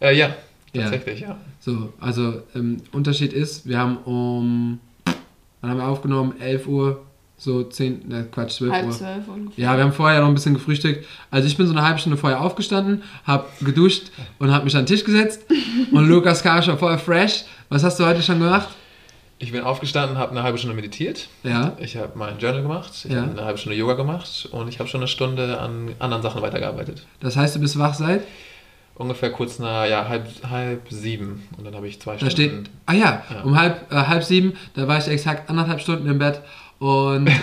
[0.00, 0.30] Äh, ja,
[0.72, 0.82] Ja.
[0.82, 1.36] tatsächlich, ja.
[1.60, 4.80] So, also ähm, Unterschied ist, wir haben um,
[5.60, 6.34] wann haben wir aufgenommen?
[6.40, 7.04] 11 Uhr,
[7.38, 8.92] so 10, ne Quatsch, 12 Halb Uhr.
[8.92, 9.64] zwölf ungefähr.
[9.64, 11.06] Ja, wir haben vorher noch ein bisschen gefrühstückt.
[11.30, 14.08] Also ich bin so eine halbe Stunde vorher aufgestanden, hab geduscht
[14.38, 15.42] und hab mich an den Tisch gesetzt.
[15.92, 17.44] Und Lukas kam schon voll fresh.
[17.68, 18.68] Was hast du heute schon gemacht?
[19.38, 21.28] Ich bin aufgestanden, habe eine halbe Stunde meditiert.
[21.44, 21.76] Ja.
[21.78, 22.90] Ich habe mein Journal gemacht.
[23.04, 23.20] Ich Ja.
[23.22, 26.42] habe eine halbe Stunde Yoga gemacht und ich habe schon eine Stunde an anderen Sachen
[26.42, 27.06] weitergearbeitet.
[27.20, 28.22] Das heißt, du bist wach seit?
[28.96, 31.46] Ungefähr kurz nach ja, halb, halb sieben.
[31.56, 32.68] Und dann habe ich zwei Da steht, Stunden.
[32.86, 33.42] ah ja, Ja.
[33.44, 36.40] um halb, äh, halb sieben, da war ich exakt anderthalb Stunden im Bett
[36.78, 37.30] und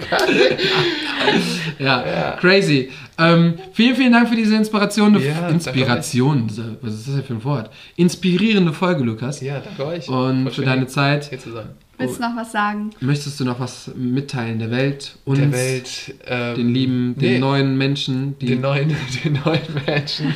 [1.78, 2.90] ja, crazy.
[3.18, 5.20] Ähm, vielen, vielen Dank für diese Inspiration.
[5.20, 6.48] Ja, Inspiration,
[6.80, 7.70] was ist das denn für ein Wort?
[7.96, 9.40] Inspirierende Folge, Lukas.
[9.40, 10.08] Ja, danke euch.
[10.08, 11.28] Und Voll für deine Zeit.
[11.28, 11.68] hier zu sein.
[11.98, 12.90] Willst du noch was sagen?
[13.00, 15.18] Möchtest du noch was mitteilen der Welt?
[15.26, 16.14] Uns, Der Welt.
[16.26, 18.88] Ähm, den lieben, den nee, neuen Menschen, die, Den neuen,
[19.24, 20.34] den neuen Menschen.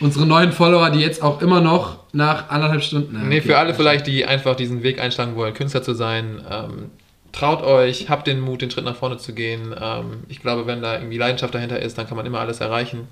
[0.00, 3.14] unsere neuen Follower, die jetzt auch immer noch nach anderthalb Stunden.
[3.14, 3.48] Ja, Nee, okay.
[3.48, 6.40] für alle vielleicht, die einfach diesen Weg einschlagen wollen, Künstler zu sein.
[6.50, 6.90] Ähm,
[7.32, 9.74] traut euch, habt den Mut, den Schritt nach vorne zu gehen.
[9.80, 13.08] Ähm, ich glaube, wenn da irgendwie Leidenschaft dahinter ist, dann kann man immer alles erreichen.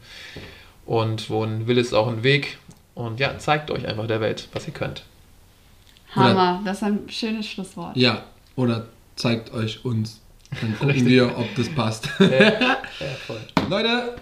[0.86, 2.58] Und wo ein Wille ist auch ein Weg.
[2.94, 5.04] Und ja, zeigt euch einfach der Welt, was ihr könnt.
[6.14, 7.96] Oder- Hammer, das ist ein schönes Schlusswort.
[7.96, 8.22] Ja,
[8.54, 8.86] oder
[9.16, 10.20] zeigt euch uns.
[10.60, 12.08] Dann gucken wir, ob das passt.
[12.20, 12.76] Ja, ja,
[13.26, 13.40] voll.
[13.68, 14.14] Leute,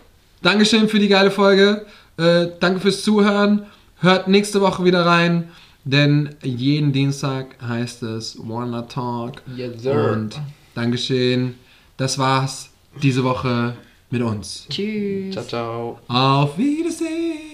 [0.42, 1.86] Dankeschön für die geile Folge.
[2.18, 3.66] Äh, danke fürs Zuhören.
[4.00, 5.48] Hört nächste Woche wieder rein,
[5.84, 9.42] denn jeden Dienstag heißt es Wanna Talk.
[9.56, 10.40] Yes, Und
[10.74, 11.54] Dankeschön.
[11.96, 12.70] Das war's
[13.02, 13.76] diese Woche
[14.10, 14.66] mit uns.
[14.68, 15.32] Tschüss.
[15.32, 15.98] Ciao, ciao.
[16.08, 17.53] Auf Wiedersehen.